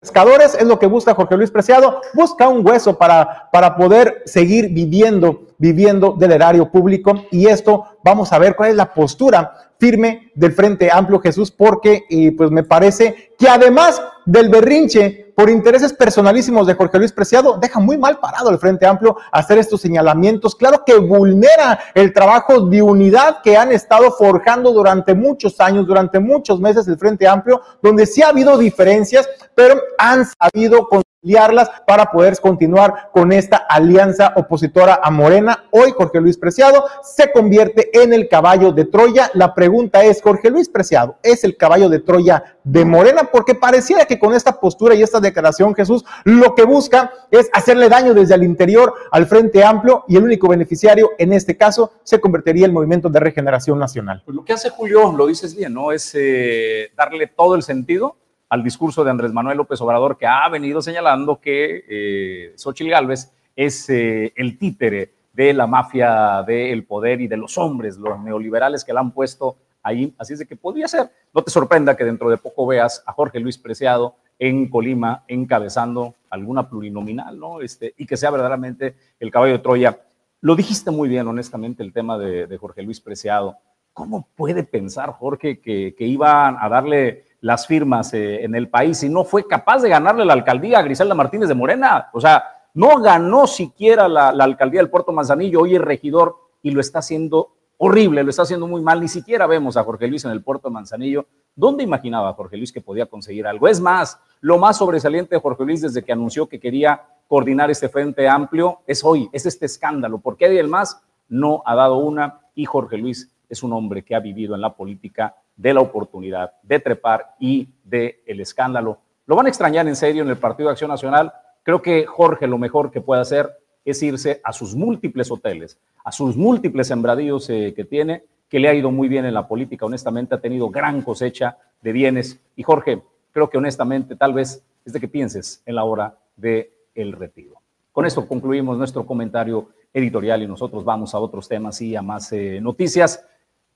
Pescadores, 0.00 0.56
es 0.56 0.66
lo 0.66 0.80
que 0.80 0.86
busca 0.86 1.14
Jorge 1.14 1.36
Luis 1.36 1.52
Preciado, 1.52 2.00
busca 2.14 2.48
un 2.48 2.66
hueso 2.66 2.98
para, 2.98 3.48
para 3.52 3.76
poder 3.76 4.22
seguir 4.24 4.70
viviendo, 4.70 5.46
viviendo 5.58 6.16
del 6.18 6.32
erario 6.32 6.72
público. 6.72 7.24
Y 7.30 7.46
esto 7.46 7.84
vamos 8.02 8.32
a 8.32 8.38
ver 8.40 8.56
cuál 8.56 8.70
es 8.70 8.76
la 8.76 8.92
postura 8.92 9.72
firme 9.78 10.30
del 10.34 10.52
Frente 10.52 10.90
Amplio 10.92 11.20
Jesús, 11.20 11.52
porque 11.52 12.04
eh, 12.10 12.32
pues 12.36 12.50
me 12.50 12.64
parece 12.64 13.31
que 13.42 13.48
además 13.48 14.00
del 14.24 14.48
berrinche 14.48 15.32
por 15.34 15.50
intereses 15.50 15.92
personalísimos 15.92 16.64
de 16.64 16.74
Jorge 16.74 16.98
Luis 16.98 17.10
Preciado, 17.10 17.58
deja 17.60 17.80
muy 17.80 17.98
mal 17.98 18.20
parado 18.20 18.50
el 18.50 18.58
Frente 18.58 18.86
Amplio 18.86 19.16
hacer 19.32 19.58
estos 19.58 19.80
señalamientos. 19.80 20.54
Claro 20.54 20.84
que 20.86 20.94
vulnera 20.96 21.80
el 21.92 22.12
trabajo 22.12 22.60
de 22.60 22.82
unidad 22.82 23.38
que 23.42 23.56
han 23.56 23.72
estado 23.72 24.12
forjando 24.12 24.72
durante 24.72 25.12
muchos 25.14 25.58
años, 25.58 25.88
durante 25.88 26.20
muchos 26.20 26.60
meses 26.60 26.86
el 26.86 26.98
Frente 26.98 27.26
Amplio, 27.26 27.60
donde 27.82 28.06
sí 28.06 28.22
ha 28.22 28.28
habido 28.28 28.56
diferencias, 28.58 29.28
pero 29.56 29.74
han 29.98 30.24
sabido 30.24 30.86
conciliarlas 30.88 31.70
para 31.86 32.06
poder 32.06 32.38
continuar 32.40 33.10
con 33.12 33.32
esta 33.32 33.56
alianza 33.56 34.32
opositora 34.36 35.00
a 35.02 35.10
Morena. 35.10 35.64
Hoy 35.70 35.92
Jorge 35.96 36.20
Luis 36.20 36.36
Preciado 36.36 36.84
se 37.02 37.30
convierte 37.32 37.90
en 38.02 38.12
el 38.12 38.28
caballo 38.28 38.72
de 38.72 38.84
Troya. 38.84 39.30
La 39.34 39.54
pregunta 39.54 40.04
es, 40.04 40.20
Jorge 40.20 40.50
Luis 40.50 40.68
Preciado, 40.68 41.18
¿es 41.22 41.44
el 41.44 41.56
caballo 41.56 41.88
de 41.88 42.00
Troya 42.00 42.56
de 42.64 42.84
Morena? 42.84 43.28
Porque 43.30 43.54
pareciera 43.54 44.04
que 44.04 44.18
con 44.18 44.34
esta 44.34 44.58
postura 44.58 44.94
y 44.94 45.02
esta 45.02 45.20
declaración, 45.20 45.74
Jesús, 45.74 46.04
lo 46.24 46.54
que 46.54 46.64
busca 46.64 47.12
es 47.30 47.50
hacerle 47.52 47.88
daño 47.88 48.14
desde 48.14 48.34
el 48.34 48.44
interior 48.44 48.94
al 49.10 49.26
Frente 49.26 49.64
Amplio 49.64 50.04
y 50.08 50.16
el 50.16 50.24
único 50.24 50.48
beneficiario 50.48 51.10
en 51.18 51.32
este 51.32 51.56
caso 51.56 51.92
se 52.02 52.20
convertiría 52.20 52.66
el 52.66 52.72
Movimiento 52.72 53.08
de 53.08 53.20
Regeneración 53.20 53.78
Nacional. 53.78 54.22
Pues 54.24 54.34
lo 54.34 54.44
que 54.44 54.52
hace 54.52 54.70
Julio, 54.70 55.12
lo 55.12 55.26
dices 55.26 55.56
bien, 55.56 55.74
¿no? 55.74 55.92
Es 55.92 56.12
eh, 56.14 56.90
darle 56.96 57.26
todo 57.26 57.54
el 57.54 57.62
sentido 57.62 58.16
al 58.48 58.62
discurso 58.62 59.02
de 59.02 59.10
Andrés 59.10 59.32
Manuel 59.32 59.56
López 59.56 59.80
Obrador, 59.80 60.18
que 60.18 60.26
ha 60.26 60.46
venido 60.50 60.82
señalando 60.82 61.40
que 61.40 61.84
eh, 61.88 62.52
Xochitl 62.56 62.90
Gálvez 62.90 63.32
es 63.56 63.88
eh, 63.88 64.32
el 64.36 64.58
títere 64.58 65.14
de 65.32 65.54
la 65.54 65.66
mafia 65.66 66.42
del 66.46 66.84
poder 66.84 67.20
y 67.22 67.28
de 67.28 67.38
los 67.38 67.56
hombres, 67.56 67.96
los 67.96 68.20
neoliberales 68.20 68.84
que 68.84 68.92
la 68.92 69.00
han 69.00 69.12
puesto 69.12 69.56
ahí. 69.82 70.14
Así 70.18 70.32
es 70.32 70.38
de 70.38 70.46
que 70.46 70.56
podría 70.56 70.88
ser. 70.88 71.10
No 71.34 71.42
te 71.42 71.50
sorprenda 71.50 71.96
que 71.96 72.04
dentro 72.04 72.30
de 72.30 72.36
poco 72.36 72.66
veas 72.66 73.02
a 73.06 73.12
Jorge 73.12 73.40
Luis 73.40 73.58
Preciado 73.58 74.16
en 74.38 74.68
Colima 74.68 75.24
encabezando 75.28 76.14
alguna 76.30 76.68
plurinominal, 76.68 77.38
¿no? 77.38 77.60
Este, 77.60 77.94
y 77.96 78.06
que 78.06 78.16
sea 78.16 78.30
verdaderamente 78.30 78.96
el 79.20 79.30
caballo 79.30 79.52
de 79.52 79.58
Troya. 79.60 80.00
Lo 80.40 80.56
dijiste 80.56 80.90
muy 80.90 81.08
bien, 81.08 81.28
honestamente, 81.28 81.82
el 81.82 81.92
tema 81.92 82.18
de, 82.18 82.56
Jorge 82.58 82.82
Luis 82.82 83.00
Preciado. 83.00 83.58
¿Cómo 83.92 84.28
puede 84.34 84.64
pensar 84.64 85.10
Jorge 85.10 85.60
que, 85.60 85.94
iban 85.98 86.56
a 86.58 86.68
darle 86.68 87.26
las 87.40 87.66
firmas 87.66 88.14
eh, 88.14 88.44
en 88.44 88.54
el 88.54 88.68
país 88.68 89.02
y 89.02 89.08
no 89.08 89.24
fue 89.24 89.46
capaz 89.46 89.82
de 89.82 89.88
ganarle 89.88 90.24
la 90.24 90.32
alcaldía 90.32 90.78
a 90.78 90.82
Griselda 90.82 91.14
Martínez 91.14 91.48
de 91.48 91.54
Morena. 91.54 92.08
O 92.12 92.20
sea, 92.20 92.44
no 92.74 93.00
ganó 93.00 93.46
siquiera 93.46 94.08
la, 94.08 94.28
alcaldía 94.30 94.80
del 94.80 94.90
Puerto 94.90 95.12
Manzanillo, 95.12 95.60
hoy 95.60 95.74
es 95.74 95.80
regidor 95.80 96.36
y 96.62 96.70
lo 96.70 96.80
está 96.80 97.00
haciendo 97.00 97.54
horrible, 97.84 98.22
lo 98.22 98.30
está 98.30 98.42
haciendo 98.42 98.68
muy 98.68 98.80
mal. 98.80 99.00
Ni 99.00 99.08
siquiera 99.08 99.44
vemos 99.48 99.76
a 99.76 99.82
Jorge 99.82 100.06
Luis 100.06 100.24
en 100.24 100.30
el 100.30 100.40
Puerto 100.40 100.70
Manzanillo. 100.70 101.26
¿Dónde 101.56 101.82
imaginaba 101.82 102.32
Jorge 102.32 102.56
Luis 102.56 102.70
que 102.70 102.80
podía 102.80 103.06
conseguir 103.06 103.44
algo? 103.44 103.66
Es 103.66 103.80
más, 103.80 104.20
lo 104.40 104.56
más 104.56 104.78
sobresaliente 104.78 105.34
de 105.34 105.40
Jorge 105.40 105.64
Luis 105.64 105.80
desde 105.80 106.04
que 106.04 106.12
anunció 106.12 106.48
que 106.48 106.60
quería 106.60 107.02
coordinar 107.26 107.72
este 107.72 107.88
frente 107.88 108.28
amplio 108.28 108.82
es 108.86 109.02
hoy, 109.04 109.28
es 109.32 109.46
este 109.46 109.66
escándalo, 109.66 110.18
porque 110.18 110.46
el 110.46 110.68
más 110.68 111.02
no 111.28 111.64
ha 111.66 111.74
dado 111.74 111.96
una 111.96 112.42
y 112.54 112.66
Jorge 112.66 112.98
Luis 112.98 113.34
es 113.48 113.64
un 113.64 113.72
hombre 113.72 114.04
que 114.04 114.14
ha 114.14 114.20
vivido 114.20 114.54
en 114.54 114.60
la 114.60 114.76
política 114.76 115.34
de 115.56 115.74
la 115.74 115.80
oportunidad 115.80 116.52
de 116.62 116.78
trepar 116.78 117.34
y 117.40 117.68
de 117.82 118.22
el 118.26 118.40
escándalo. 118.40 119.00
Lo 119.26 119.34
van 119.34 119.46
a 119.46 119.48
extrañar 119.48 119.88
en 119.88 119.96
serio 119.96 120.22
en 120.22 120.28
el 120.28 120.38
Partido 120.38 120.68
de 120.68 120.74
Acción 120.74 120.90
Nacional. 120.90 121.32
Creo 121.64 121.82
que 121.82 122.06
Jorge 122.06 122.46
lo 122.46 122.58
mejor 122.58 122.92
que 122.92 123.00
puede 123.00 123.22
hacer 123.22 123.50
es 123.84 124.02
irse 124.02 124.40
a 124.44 124.52
sus 124.52 124.74
múltiples 124.74 125.30
hoteles, 125.30 125.78
a 126.04 126.12
sus 126.12 126.36
múltiples 126.36 126.86
sembradíos 126.86 127.48
eh, 127.50 127.72
que 127.74 127.84
tiene, 127.84 128.24
que 128.48 128.58
le 128.58 128.68
ha 128.68 128.74
ido 128.74 128.90
muy 128.90 129.08
bien 129.08 129.24
en 129.24 129.34
la 129.34 129.48
política, 129.48 129.86
honestamente 129.86 130.34
ha 130.34 130.40
tenido 130.40 130.68
gran 130.70 131.02
cosecha 131.02 131.56
de 131.80 131.92
bienes. 131.92 132.38
Y 132.56 132.62
Jorge, 132.62 133.02
creo 133.32 133.48
que 133.48 133.58
honestamente 133.58 134.16
tal 134.16 134.34
vez 134.34 134.62
es 134.84 134.92
de 134.92 135.00
que 135.00 135.08
pienses 135.08 135.62
en 135.64 135.74
la 135.74 135.84
hora 135.84 136.16
del 136.36 136.68
el 136.94 137.12
retiro. 137.12 137.54
Con 137.92 138.06
esto 138.06 138.26
concluimos 138.26 138.76
nuestro 138.76 139.06
comentario 139.06 139.68
editorial 139.92 140.42
y 140.42 140.46
nosotros 140.46 140.84
vamos 140.84 141.14
a 141.14 141.18
otros 141.18 141.48
temas 141.48 141.80
y 141.82 141.96
a 141.96 142.02
más 142.02 142.32
eh, 142.32 142.60
noticias. 142.60 143.24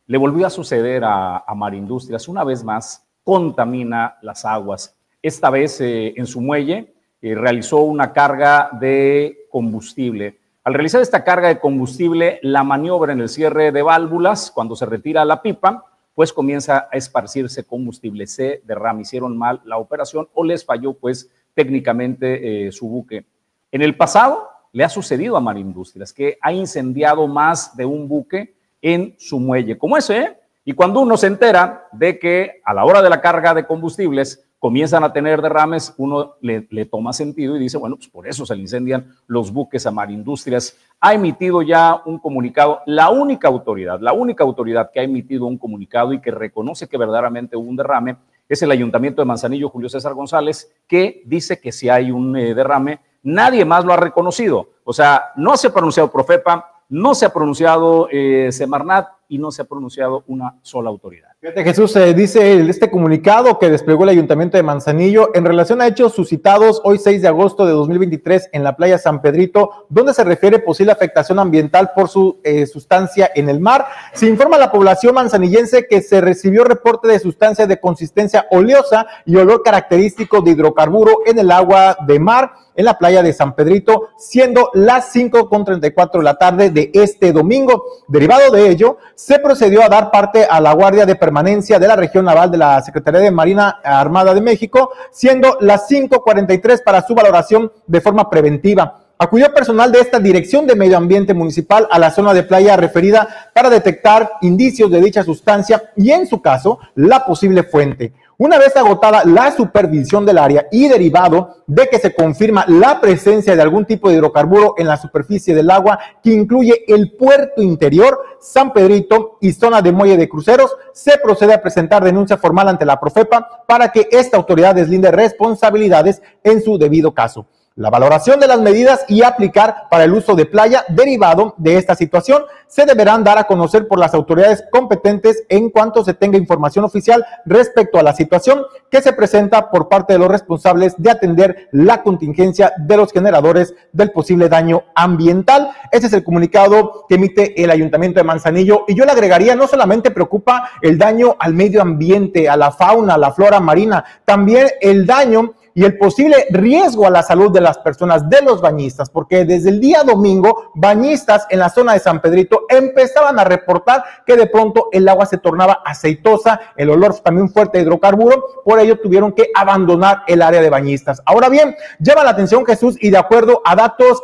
Le 0.06 0.18
volvió 0.18 0.46
a 0.46 0.50
suceder 0.50 1.04
a, 1.04 1.38
a 1.38 1.54
Marindustrias, 1.54 2.28
una 2.28 2.44
vez 2.44 2.62
más, 2.62 3.06
contamina 3.24 4.16
las 4.22 4.44
aguas. 4.44 4.96
Esta 5.20 5.50
vez 5.50 5.80
eh, 5.80 6.14
en 6.16 6.26
su 6.26 6.40
muelle 6.40 6.94
eh, 7.20 7.34
realizó 7.34 7.78
una 7.78 8.12
carga 8.12 8.70
de 8.80 9.45
combustible. 9.56 10.38
Al 10.64 10.74
realizar 10.74 11.00
esta 11.00 11.24
carga 11.24 11.48
de 11.48 11.58
combustible, 11.58 12.40
la 12.42 12.62
maniobra 12.62 13.14
en 13.14 13.22
el 13.22 13.30
cierre 13.30 13.72
de 13.72 13.80
válvulas, 13.80 14.50
cuando 14.50 14.76
se 14.76 14.84
retira 14.84 15.24
la 15.24 15.40
pipa, 15.40 15.86
pues 16.14 16.30
comienza 16.30 16.90
a 16.92 16.96
esparcirse 16.98 17.64
combustible. 17.64 18.26
Se 18.26 18.60
derrama, 18.66 19.00
hicieron 19.00 19.34
mal 19.34 19.62
la 19.64 19.78
operación 19.78 20.28
o 20.34 20.44
les 20.44 20.62
falló, 20.62 20.92
pues 20.92 21.30
técnicamente, 21.54 22.66
eh, 22.66 22.70
su 22.70 22.86
buque. 22.86 23.24
En 23.72 23.80
el 23.80 23.96
pasado 23.96 24.46
le 24.72 24.84
ha 24.84 24.90
sucedido 24.90 25.38
a 25.38 25.40
Marindustrias 25.40 26.12
que 26.12 26.36
ha 26.42 26.52
incendiado 26.52 27.26
más 27.26 27.74
de 27.78 27.86
un 27.86 28.06
buque 28.06 28.56
en 28.82 29.14
su 29.18 29.40
muelle, 29.40 29.78
como 29.78 29.96
ese. 29.96 30.18
¿eh? 30.18 30.36
Y 30.66 30.74
cuando 30.74 31.00
uno 31.00 31.16
se 31.16 31.28
entera 31.28 31.88
de 31.92 32.18
que 32.18 32.60
a 32.62 32.74
la 32.74 32.84
hora 32.84 33.00
de 33.00 33.08
la 33.08 33.22
carga 33.22 33.54
de 33.54 33.66
combustibles 33.66 34.45
comienzan 34.58 35.04
a 35.04 35.12
tener 35.12 35.42
derrames, 35.42 35.94
uno 35.98 36.36
le, 36.40 36.62
toma 36.86 37.12
sentido 37.12 37.56
y 37.56 37.60
dice, 37.60 37.78
bueno, 37.78 37.96
pues 37.96 38.08
por 38.08 38.26
eso 38.26 38.46
se 38.46 38.54
le 38.54 38.62
incendian 38.62 39.14
los 39.26 39.52
buques 39.52 39.86
a 39.86 39.90
Marindustrias. 39.90 40.76
Ha 41.00 41.14
emitido 41.14 41.62
ya 41.62 42.02
un 42.04 42.18
comunicado, 42.18 42.80
la 42.86 43.10
única 43.10 43.48
autoridad, 43.48 44.00
la 44.00 44.12
única 44.12 44.44
autoridad 44.44 44.90
que 44.92 45.00
ha 45.00 45.04
emitido 45.04 45.46
un 45.46 45.58
comunicado 45.58 46.12
y 46.12 46.20
que 46.20 46.30
reconoce 46.30 46.88
que 46.88 46.96
verdaderamente 46.96 47.56
hubo 47.56 47.68
un 47.68 47.76
derrame 47.76 48.16
es 48.48 48.62
el 48.62 48.70
Ayuntamiento 48.70 49.20
de 49.20 49.26
Manzanillo, 49.26 49.68
Julio 49.68 49.88
César 49.88 50.14
González, 50.14 50.72
que 50.86 51.22
dice 51.26 51.60
que 51.60 51.72
si 51.72 51.88
hay 51.88 52.10
un 52.10 52.36
eh, 52.36 52.54
derrame, 52.54 53.00
nadie 53.22 53.64
más 53.64 53.84
lo 53.84 53.92
ha 53.92 53.96
reconocido. 53.96 54.70
O 54.84 54.92
sea, 54.92 55.32
no 55.36 55.56
se 55.56 55.66
ha 55.66 55.72
pronunciado 55.72 56.10
Profepa, 56.10 56.82
no 56.88 57.14
se 57.14 57.26
ha 57.26 57.32
pronunciado 57.32 58.08
eh, 58.10 58.50
Semarnat 58.52 59.08
y 59.28 59.38
no 59.38 59.50
se 59.50 59.62
ha 59.62 59.64
pronunciado 59.64 60.22
una 60.28 60.58
sola 60.62 60.90
autoridad. 60.90 61.30
Jesús, 61.54 61.92
se 61.92 62.12
dice 62.12 62.68
este 62.68 62.90
comunicado 62.90 63.60
que 63.60 63.70
desplegó 63.70 64.02
el 64.02 64.08
Ayuntamiento 64.08 64.56
de 64.56 64.64
Manzanillo 64.64 65.30
en 65.32 65.44
relación 65.44 65.80
a 65.80 65.86
hechos 65.86 66.12
suscitados 66.12 66.80
hoy 66.82 66.98
6 66.98 67.22
de 67.22 67.28
agosto 67.28 67.64
de 67.64 67.72
2023 67.72 68.50
en 68.52 68.64
la 68.64 68.74
playa 68.74 68.98
San 68.98 69.22
Pedrito, 69.22 69.86
donde 69.88 70.12
se 70.12 70.24
refiere 70.24 70.58
posible 70.58 70.90
afectación 70.90 71.38
ambiental 71.38 71.92
por 71.94 72.08
su 72.08 72.40
eh, 72.42 72.66
sustancia 72.66 73.30
en 73.32 73.48
el 73.48 73.60
mar. 73.60 73.86
Se 74.12 74.26
informa 74.26 74.56
a 74.56 74.60
la 74.60 74.72
población 74.72 75.14
manzanillense 75.14 75.86
que 75.86 76.02
se 76.02 76.20
recibió 76.20 76.64
reporte 76.64 77.06
de 77.06 77.20
sustancia 77.20 77.66
de 77.68 77.78
consistencia 77.78 78.46
oleosa 78.50 79.06
y 79.24 79.36
olor 79.36 79.62
característico 79.62 80.40
de 80.40 80.50
hidrocarburo 80.50 81.20
en 81.26 81.38
el 81.38 81.52
agua 81.52 81.96
de 82.08 82.18
mar 82.18 82.50
en 82.76 82.84
la 82.84 82.98
playa 82.98 83.22
de 83.22 83.32
San 83.32 83.54
Pedrito, 83.54 84.08
siendo 84.16 84.70
las 84.74 85.14
5.34 85.14 86.18
de 86.18 86.24
la 86.24 86.34
tarde 86.34 86.70
de 86.70 86.90
este 86.92 87.32
domingo. 87.32 87.84
Derivado 88.06 88.50
de 88.50 88.68
ello, 88.68 88.98
se 89.14 89.38
procedió 89.38 89.82
a 89.82 89.88
dar 89.88 90.10
parte 90.10 90.44
a 90.44 90.60
la 90.60 90.72
Guardia 90.74 91.06
de 91.06 91.16
Permanencia 91.16 91.78
de 91.78 91.88
la 91.88 91.96
Región 91.96 92.24
Naval 92.24 92.50
de 92.50 92.58
la 92.58 92.82
Secretaría 92.82 93.20
de 93.20 93.30
Marina 93.30 93.80
Armada 93.82 94.34
de 94.34 94.40
México, 94.40 94.90
siendo 95.10 95.56
las 95.60 95.88
5.43 95.88 96.82
para 96.84 97.06
su 97.06 97.14
valoración 97.14 97.72
de 97.86 98.00
forma 98.00 98.28
preventiva. 98.28 99.05
Acudió 99.18 99.50
personal 99.54 99.90
de 99.92 100.00
esta 100.00 100.20
Dirección 100.20 100.66
de 100.66 100.76
Medio 100.76 100.98
Ambiente 100.98 101.32
Municipal 101.32 101.88
a 101.90 101.98
la 101.98 102.10
zona 102.10 102.34
de 102.34 102.42
playa 102.42 102.76
referida 102.76 103.50
para 103.54 103.70
detectar 103.70 104.32
indicios 104.42 104.90
de 104.90 105.00
dicha 105.00 105.24
sustancia 105.24 105.90
y, 105.96 106.10
en 106.10 106.26
su 106.26 106.42
caso, 106.42 106.80
la 106.94 107.24
posible 107.24 107.62
fuente. 107.62 108.12
Una 108.36 108.58
vez 108.58 108.76
agotada 108.76 109.24
la 109.24 109.52
supervisión 109.52 110.26
del 110.26 110.36
área 110.36 110.66
y 110.70 110.86
derivado 110.88 111.64
de 111.66 111.86
que 111.86 111.98
se 111.98 112.14
confirma 112.14 112.66
la 112.68 113.00
presencia 113.00 113.56
de 113.56 113.62
algún 113.62 113.86
tipo 113.86 114.10
de 114.10 114.16
hidrocarburo 114.16 114.74
en 114.76 114.86
la 114.86 114.98
superficie 114.98 115.54
del 115.54 115.70
agua 115.70 115.98
que 116.22 116.34
incluye 116.34 116.84
el 116.86 117.12
puerto 117.12 117.62
interior, 117.62 118.20
San 118.38 118.74
Pedrito 118.74 119.38
y 119.40 119.52
zona 119.52 119.80
de 119.80 119.92
muelle 119.92 120.18
de 120.18 120.28
cruceros, 120.28 120.76
se 120.92 121.16
procede 121.16 121.54
a 121.54 121.62
presentar 121.62 122.04
denuncia 122.04 122.36
formal 122.36 122.68
ante 122.68 122.84
la 122.84 123.00
Profepa 123.00 123.64
para 123.66 123.90
que 123.90 124.08
esta 124.10 124.36
autoridad 124.36 124.74
deslinde 124.74 125.10
responsabilidades 125.10 126.20
en 126.44 126.62
su 126.62 126.76
debido 126.76 127.14
caso 127.14 127.46
la 127.76 127.90
valoración 127.90 128.40
de 128.40 128.46
las 128.46 128.58
medidas 128.58 129.04
y 129.06 129.22
aplicar 129.22 129.88
para 129.90 130.04
el 130.04 130.14
uso 130.14 130.34
de 130.34 130.46
playa 130.46 130.86
derivado 130.88 131.54
de 131.58 131.76
esta 131.76 131.94
situación 131.94 132.42
se 132.66 132.86
deberán 132.86 133.22
dar 133.22 133.36
a 133.36 133.44
conocer 133.44 133.86
por 133.86 133.98
las 133.98 134.14
autoridades 134.14 134.64
competentes 134.72 135.44
en 135.50 135.68
cuanto 135.68 136.02
se 136.02 136.14
tenga 136.14 136.38
información 136.38 136.86
oficial 136.86 137.24
respecto 137.44 137.98
a 137.98 138.02
la 138.02 138.14
situación 138.14 138.62
que 138.90 139.02
se 139.02 139.12
presenta 139.12 139.70
por 139.70 139.90
parte 139.90 140.14
de 140.14 140.18
los 140.18 140.28
responsables 140.28 140.94
de 140.96 141.10
atender 141.10 141.68
la 141.70 142.02
contingencia 142.02 142.72
de 142.78 142.96
los 142.96 143.12
generadores 143.12 143.74
del 143.92 144.10
posible 144.10 144.48
daño 144.48 144.84
ambiental. 144.94 145.70
Ese 145.92 146.06
es 146.06 146.14
el 146.14 146.24
comunicado 146.24 147.04
que 147.06 147.16
emite 147.16 147.62
el 147.62 147.70
Ayuntamiento 147.70 148.20
de 148.20 148.24
Manzanillo 148.24 148.84
y 148.88 148.94
yo 148.94 149.04
le 149.04 149.12
agregaría, 149.12 149.54
no 149.54 149.66
solamente 149.66 150.10
preocupa 150.10 150.70
el 150.80 150.96
daño 150.96 151.36
al 151.38 151.52
medio 151.52 151.82
ambiente, 151.82 152.48
a 152.48 152.56
la 152.56 152.72
fauna, 152.72 153.14
a 153.14 153.18
la 153.18 153.32
flora 153.32 153.60
marina, 153.60 154.02
también 154.24 154.66
el 154.80 155.04
daño 155.04 155.52
y 155.76 155.84
el 155.84 155.98
posible 155.98 156.46
riesgo 156.48 157.06
a 157.06 157.10
la 157.10 157.22
salud 157.22 157.52
de 157.52 157.60
las 157.60 157.76
personas, 157.76 158.30
de 158.30 158.40
los 158.40 158.62
bañistas, 158.62 159.10
porque 159.10 159.44
desde 159.44 159.68
el 159.68 159.78
día 159.78 160.04
domingo, 160.04 160.70
bañistas 160.74 161.46
en 161.50 161.58
la 161.58 161.68
zona 161.68 161.92
de 161.92 161.98
San 162.00 162.22
Pedrito 162.22 162.62
empezaban 162.70 163.38
a 163.38 163.44
reportar 163.44 164.02
que 164.24 164.36
de 164.36 164.46
pronto 164.46 164.88
el 164.90 165.06
agua 165.06 165.26
se 165.26 165.36
tornaba 165.36 165.82
aceitosa, 165.84 166.58
el 166.78 166.88
olor 166.88 167.20
también 167.20 167.50
fuerte 167.50 167.76
de 167.76 167.84
hidrocarburo, 167.84 168.42
por 168.64 168.80
ello 168.80 168.98
tuvieron 168.98 169.32
que 169.32 169.50
abandonar 169.54 170.22
el 170.26 170.40
área 170.40 170.62
de 170.62 170.70
bañistas. 170.70 171.20
Ahora 171.26 171.50
bien, 171.50 171.76
llama 171.98 172.24
la 172.24 172.30
atención 172.30 172.64
Jesús 172.64 172.96
y 172.98 173.10
de 173.10 173.18
acuerdo 173.18 173.60
a 173.62 173.76
datos 173.76 174.22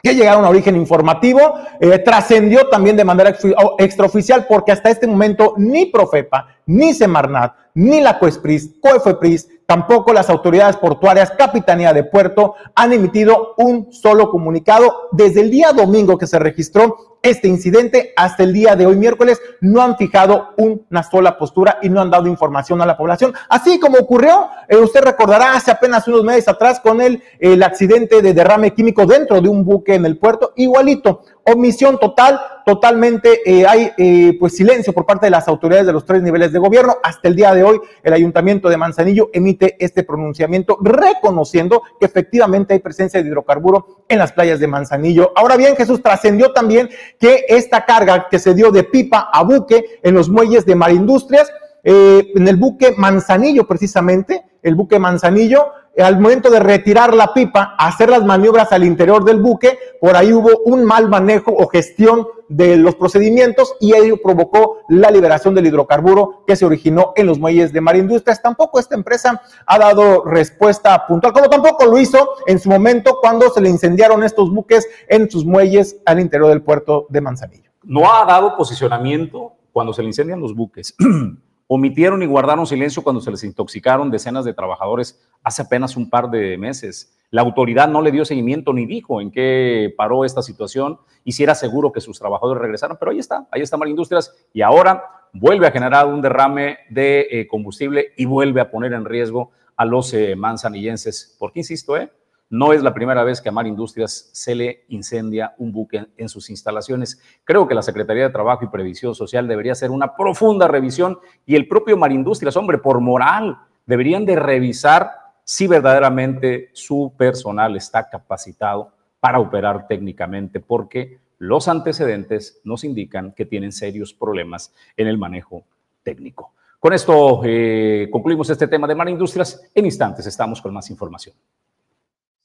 que 0.00 0.14
llegaron 0.14 0.44
a 0.44 0.48
origen 0.48 0.76
informativo, 0.76 1.54
eh, 1.80 1.98
trascendió 1.98 2.68
también 2.68 2.96
de 2.96 3.04
manera 3.04 3.36
extraoficial 3.78 4.46
porque 4.48 4.70
hasta 4.70 4.90
este 4.90 5.08
momento 5.08 5.54
ni 5.56 5.86
Profepa, 5.86 6.46
ni 6.66 6.94
Semarnat, 6.94 7.52
ni 7.74 8.00
la 8.00 8.20
Coespris, 8.20 8.76
Coefepris, 8.80 9.48
tampoco 9.68 10.14
las 10.14 10.30
autoridades 10.30 10.78
portuarias, 10.78 11.30
Capitanía 11.36 11.92
de 11.92 12.02
Puerto, 12.02 12.54
han 12.74 12.94
emitido 12.94 13.54
un 13.58 13.92
solo 13.92 14.30
comunicado 14.30 15.08
desde 15.12 15.42
el 15.42 15.50
día 15.50 15.72
domingo 15.72 16.16
que 16.16 16.26
se 16.26 16.38
registró 16.38 17.17
este 17.22 17.48
incidente 17.48 18.12
hasta 18.16 18.42
el 18.42 18.52
día 18.52 18.76
de 18.76 18.86
hoy, 18.86 18.96
miércoles, 18.96 19.40
no 19.60 19.82
han 19.82 19.96
fijado 19.96 20.54
una 20.56 21.02
sola 21.02 21.36
postura 21.36 21.78
y 21.82 21.88
no 21.88 22.00
han 22.00 22.10
dado 22.10 22.26
información 22.26 22.80
a 22.80 22.86
la 22.86 22.96
población. 22.96 23.32
Así 23.48 23.78
como 23.80 23.98
ocurrió, 23.98 24.48
eh, 24.68 24.76
usted 24.76 25.02
recordará 25.02 25.54
hace 25.54 25.70
apenas 25.70 26.06
unos 26.08 26.24
meses 26.24 26.48
atrás 26.48 26.80
con 26.80 27.00
el, 27.00 27.22
el 27.38 27.62
accidente 27.62 28.22
de 28.22 28.34
derrame 28.34 28.74
químico 28.74 29.06
dentro 29.06 29.40
de 29.40 29.48
un 29.48 29.64
buque 29.64 29.94
en 29.94 30.06
el 30.06 30.18
puerto, 30.18 30.52
igualito 30.56 31.22
omisión 31.52 31.98
total, 31.98 32.40
totalmente 32.66 33.40
eh, 33.44 33.66
hay 33.66 33.90
eh, 33.96 34.36
pues 34.38 34.56
silencio 34.56 34.92
por 34.92 35.06
parte 35.06 35.26
de 35.26 35.30
las 35.30 35.48
autoridades 35.48 35.86
de 35.86 35.92
los 35.92 36.04
tres 36.04 36.22
niveles 36.22 36.52
de 36.52 36.58
gobierno. 36.58 36.96
Hasta 37.02 37.28
el 37.28 37.36
día 37.36 37.54
de 37.54 37.62
hoy, 37.62 37.80
el 38.02 38.12
ayuntamiento 38.12 38.68
de 38.68 38.76
Manzanillo 38.76 39.30
emite 39.32 39.76
este 39.78 40.02
pronunciamiento 40.02 40.78
reconociendo 40.80 41.82
que 41.98 42.06
efectivamente 42.06 42.74
hay 42.74 42.80
presencia 42.80 43.22
de 43.22 43.28
hidrocarburo 43.28 44.04
en 44.08 44.18
las 44.18 44.32
playas 44.32 44.60
de 44.60 44.66
Manzanillo. 44.66 45.32
Ahora 45.36 45.56
bien, 45.56 45.76
Jesús 45.76 46.02
trascendió 46.02 46.52
también 46.52 46.90
que 47.18 47.44
esta 47.48 47.84
carga 47.84 48.28
que 48.30 48.38
se 48.38 48.54
dio 48.54 48.70
de 48.70 48.84
pipa 48.84 49.28
a 49.32 49.42
buque 49.42 50.00
en 50.02 50.14
los 50.14 50.28
muelles 50.28 50.64
de 50.64 50.76
Marindustrias, 50.76 51.50
eh, 51.82 52.32
en 52.34 52.48
el 52.48 52.56
buque 52.56 52.94
Manzanillo 52.96 53.66
precisamente, 53.66 54.44
el 54.62 54.74
buque 54.74 54.98
Manzanillo, 54.98 55.66
al 56.02 56.20
momento 56.20 56.50
de 56.50 56.60
retirar 56.60 57.14
la 57.14 57.32
pipa, 57.34 57.74
hacer 57.78 58.10
las 58.10 58.24
maniobras 58.24 58.72
al 58.72 58.84
interior 58.84 59.24
del 59.24 59.40
buque, 59.40 59.78
por 60.00 60.16
ahí 60.16 60.32
hubo 60.32 60.62
un 60.64 60.84
mal 60.84 61.08
manejo 61.08 61.52
o 61.52 61.66
gestión 61.68 62.26
de 62.48 62.76
los 62.76 62.94
procedimientos 62.94 63.74
y 63.80 63.94
ello 63.94 64.20
provocó 64.22 64.78
la 64.88 65.10
liberación 65.10 65.54
del 65.54 65.66
hidrocarburo 65.66 66.44
que 66.46 66.56
se 66.56 66.64
originó 66.64 67.12
en 67.16 67.26
los 67.26 67.38
muelles 67.38 67.72
de 67.72 67.80
Marindustrias. 67.80 68.40
Tampoco 68.40 68.78
esta 68.78 68.94
empresa 68.94 69.42
ha 69.66 69.78
dado 69.78 70.24
respuesta 70.24 71.06
puntual, 71.06 71.32
como 71.32 71.48
tampoco 71.48 71.84
lo 71.86 71.98
hizo 71.98 72.30
en 72.46 72.58
su 72.58 72.68
momento 72.70 73.18
cuando 73.20 73.50
se 73.50 73.60
le 73.60 73.68
incendiaron 73.68 74.22
estos 74.22 74.50
buques 74.50 74.86
en 75.08 75.30
sus 75.30 75.44
muelles 75.44 75.96
al 76.06 76.20
interior 76.20 76.48
del 76.48 76.62
puerto 76.62 77.06
de 77.10 77.20
Manzanillo. 77.20 77.70
No 77.82 78.12
ha 78.12 78.24
dado 78.24 78.56
posicionamiento 78.56 79.52
cuando 79.72 79.92
se 79.92 80.02
le 80.02 80.08
incendian 80.08 80.40
los 80.40 80.54
buques. 80.54 80.94
Omitieron 81.70 82.22
y 82.22 82.26
guardaron 82.26 82.66
silencio 82.66 83.02
cuando 83.02 83.20
se 83.20 83.30
les 83.30 83.44
intoxicaron 83.44 84.10
decenas 84.10 84.46
de 84.46 84.54
trabajadores 84.54 85.22
hace 85.44 85.60
apenas 85.60 85.98
un 85.98 86.08
par 86.08 86.30
de 86.30 86.56
meses. 86.56 87.14
La 87.30 87.42
autoridad 87.42 87.88
no 87.88 88.00
le 88.00 88.10
dio 88.10 88.24
seguimiento 88.24 88.72
ni 88.72 88.86
dijo 88.86 89.20
en 89.20 89.30
qué 89.30 89.92
paró 89.94 90.24
esta 90.24 90.40
situación 90.40 90.98
y 91.24 91.32
si 91.32 91.42
era 91.42 91.54
seguro 91.54 91.92
que 91.92 92.00
sus 92.00 92.18
trabajadores 92.18 92.62
regresaran, 92.62 92.96
pero 92.98 93.12
ahí 93.12 93.18
está, 93.18 93.46
ahí 93.50 93.60
está 93.60 93.76
Marindustrias 93.76 94.34
y 94.54 94.62
ahora 94.62 95.04
vuelve 95.34 95.66
a 95.66 95.70
generar 95.70 96.06
un 96.06 96.22
derrame 96.22 96.78
de 96.88 97.28
eh, 97.30 97.46
combustible 97.46 98.12
y 98.16 98.24
vuelve 98.24 98.62
a 98.62 98.70
poner 98.70 98.94
en 98.94 99.04
riesgo 99.04 99.50
a 99.76 99.84
los 99.84 100.14
eh, 100.14 100.36
manzanillenses. 100.36 101.36
Porque, 101.38 101.60
insisto, 101.60 101.98
eh, 101.98 102.10
no 102.50 102.72
es 102.72 102.82
la 102.82 102.94
primera 102.94 103.24
vez 103.24 103.40
que 103.40 103.50
a 103.50 103.52
Mar 103.52 103.66
Industrias 103.66 104.30
se 104.32 104.54
le 104.54 104.84
incendia 104.88 105.54
un 105.58 105.72
buque 105.72 106.06
en 106.16 106.28
sus 106.28 106.48
instalaciones. 106.50 107.20
Creo 107.44 107.68
que 107.68 107.74
la 107.74 107.82
Secretaría 107.82 108.24
de 108.24 108.30
Trabajo 108.30 108.64
y 108.64 108.68
Previsión 108.68 109.14
Social 109.14 109.46
debería 109.46 109.72
hacer 109.72 109.90
una 109.90 110.16
profunda 110.16 110.66
revisión 110.66 111.18
y 111.44 111.56
el 111.56 111.68
propio 111.68 111.96
Mar 111.96 112.12
Industrias, 112.12 112.56
hombre, 112.56 112.78
por 112.78 113.00
moral, 113.00 113.58
deberían 113.84 114.24
de 114.24 114.36
revisar 114.36 115.10
si 115.44 115.66
verdaderamente 115.66 116.70
su 116.72 117.12
personal 117.16 117.76
está 117.76 118.08
capacitado 118.08 118.92
para 119.20 119.40
operar 119.40 119.86
técnicamente, 119.86 120.60
porque 120.60 121.18
los 121.38 121.68
antecedentes 121.68 122.60
nos 122.64 122.84
indican 122.84 123.32
que 123.32 123.46
tienen 123.46 123.72
serios 123.72 124.12
problemas 124.12 124.74
en 124.96 125.06
el 125.06 125.18
manejo 125.18 125.64
técnico. 126.02 126.52
Con 126.78 126.92
esto 126.92 127.40
eh, 127.44 128.08
concluimos 128.10 128.48
este 128.50 128.68
tema 128.68 128.86
de 128.86 128.94
Mar 128.94 129.08
Industrias. 129.08 129.68
En 129.74 129.84
instantes 129.84 130.26
estamos 130.26 130.62
con 130.62 130.72
más 130.72 130.90
información. 130.90 131.34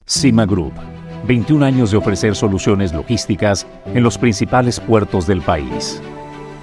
Cima 0.06 0.44
Group, 0.44 0.74
21 1.26 1.64
años 1.64 1.90
de 1.90 1.96
ofrecer 1.96 2.36
soluciones 2.36 2.92
logísticas 2.92 3.66
en 3.86 4.02
los 4.02 4.18
principales 4.18 4.78
puertos 4.78 5.26
del 5.26 5.40
país. 5.40 6.02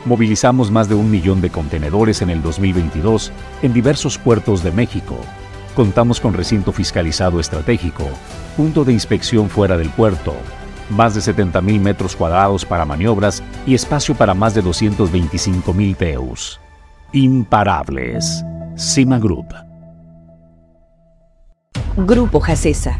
Movilizamos 0.05 0.69
más 0.69 0.88
de 0.88 0.93
un 0.93 1.10
millón 1.10 1.41
de 1.41 1.50
contenedores 1.50 2.21
en 2.21 2.29
el 2.29 2.43
2022 2.43 3.31
en 3.63 3.74
diversos 3.74 4.19
puertos 4.19 4.62
de 4.62 4.71
México. 4.71 5.17
Contamos 5.75 6.19
con 6.19 6.36
recinto 6.36 6.71
fiscalizado 6.71 7.39
estratégico, 7.39 8.08
punto 8.56 8.86
de 8.86 8.93
inspección 8.93 9.49
fuera 9.49 9.75
del 9.75 9.89
puerto, 9.89 10.36
más 10.91 11.15
de 11.15 11.21
70 11.21 11.62
mil 11.62 11.82
metros 11.82 12.15
cuadrados 12.15 12.63
para 12.63 12.86
maniobras 12.86 13.41
y 13.65 13.73
espacio 13.73 14.13
para 14.13 14.36
más 14.36 14.54
de 14.54 14.62
225 14.62 15.73
mil 15.73 15.95
TEUs. 15.95 16.60
Imparables. 17.12 18.45
Cima 18.75 19.17
Group. 19.17 19.47
Grupo 21.97 22.39
Jacesa 22.39 22.99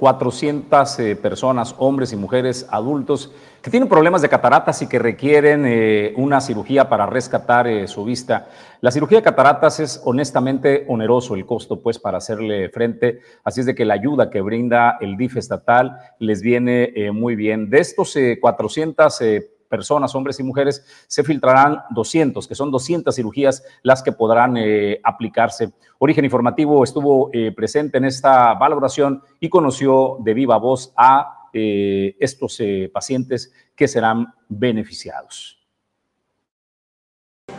400 0.00 0.98
eh, 0.98 1.14
personas, 1.14 1.74
hombres 1.76 2.14
y 2.14 2.16
mujeres 2.16 2.66
adultos, 2.70 3.30
que 3.60 3.70
tienen 3.70 3.86
problemas 3.86 4.22
de 4.22 4.30
cataratas 4.30 4.80
y 4.80 4.88
que 4.88 4.98
requieren 4.98 5.66
eh, 5.66 6.14
una 6.16 6.40
cirugía 6.40 6.88
para 6.88 7.04
rescatar 7.04 7.66
eh, 7.66 7.86
su 7.86 8.02
vista. 8.06 8.48
La 8.80 8.90
cirugía 8.90 9.18
de 9.18 9.24
cataratas 9.24 9.78
es 9.78 10.00
honestamente 10.06 10.86
oneroso 10.88 11.34
el 11.34 11.44
costo, 11.44 11.82
pues, 11.82 11.98
para 11.98 12.16
hacerle 12.16 12.70
frente. 12.70 13.20
Así 13.44 13.60
es 13.60 13.66
de 13.66 13.74
que 13.74 13.84
la 13.84 13.92
ayuda 13.92 14.30
que 14.30 14.40
brinda 14.40 14.96
el 15.02 15.18
DIF 15.18 15.36
estatal 15.36 15.98
les 16.18 16.40
viene 16.40 16.94
muy 17.12 17.36
bien. 17.36 17.68
De 17.68 17.80
estos 17.80 18.16
400 18.40 19.22
personas, 19.70 20.14
hombres 20.14 20.38
y 20.40 20.42
mujeres, 20.42 20.84
se 21.06 21.24
filtrarán 21.24 21.84
200, 21.90 22.46
que 22.46 22.54
son 22.54 22.70
200 22.70 23.14
cirugías 23.14 23.64
las 23.82 24.02
que 24.02 24.12
podrán 24.12 24.56
eh, 24.58 25.00
aplicarse. 25.02 25.72
Origen 25.98 26.24
Informativo 26.26 26.84
estuvo 26.84 27.30
eh, 27.32 27.52
presente 27.52 27.96
en 27.96 28.04
esta 28.04 28.52
valoración 28.54 29.22
y 29.38 29.48
conoció 29.48 30.18
de 30.20 30.34
viva 30.34 30.58
voz 30.58 30.92
a 30.96 31.48
eh, 31.52 32.16
estos 32.20 32.60
pacientes 32.92 33.52
que 33.74 33.88
serán 33.88 34.34
beneficiados. 34.48 35.56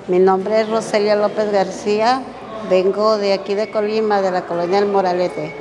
Mi 0.08 0.20
nombre 0.20 0.62
es 0.62 0.70
Roselia 0.70 1.16
López 1.16 1.52
García, 1.52 2.24
vengo 2.70 3.18
de 3.18 3.34
aquí 3.34 3.56
de 3.56 3.70
Colima, 3.72 4.22
de 4.22 4.32
la 4.32 4.46
colonia 4.46 4.80
del 4.80 4.90
Moralete. 4.90 5.54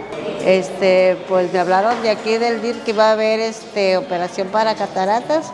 Este, 0.44 1.18
pues 1.28 1.52
me 1.52 1.58
hablaron 1.58 2.00
de 2.02 2.10
aquí 2.10 2.38
del 2.38 2.62
DIR 2.62 2.80
que 2.80 2.92
iba 2.92 3.10
a 3.10 3.12
haber 3.12 3.40
este, 3.40 3.96
operación 3.96 4.48
para 4.48 4.74
cataratas. 4.74 5.52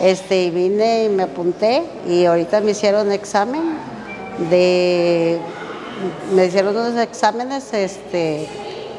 Este, 0.00 0.44
y 0.44 0.50
vine 0.50 1.04
y 1.04 1.08
me 1.08 1.24
apunté 1.24 1.82
y 2.08 2.24
ahorita 2.24 2.60
me 2.60 2.72
hicieron 2.72 3.12
examen 3.12 3.62
de 4.50 5.38
me 6.34 6.46
hicieron 6.46 6.76
unos 6.76 6.98
exámenes 7.00 7.72
este, 7.72 8.48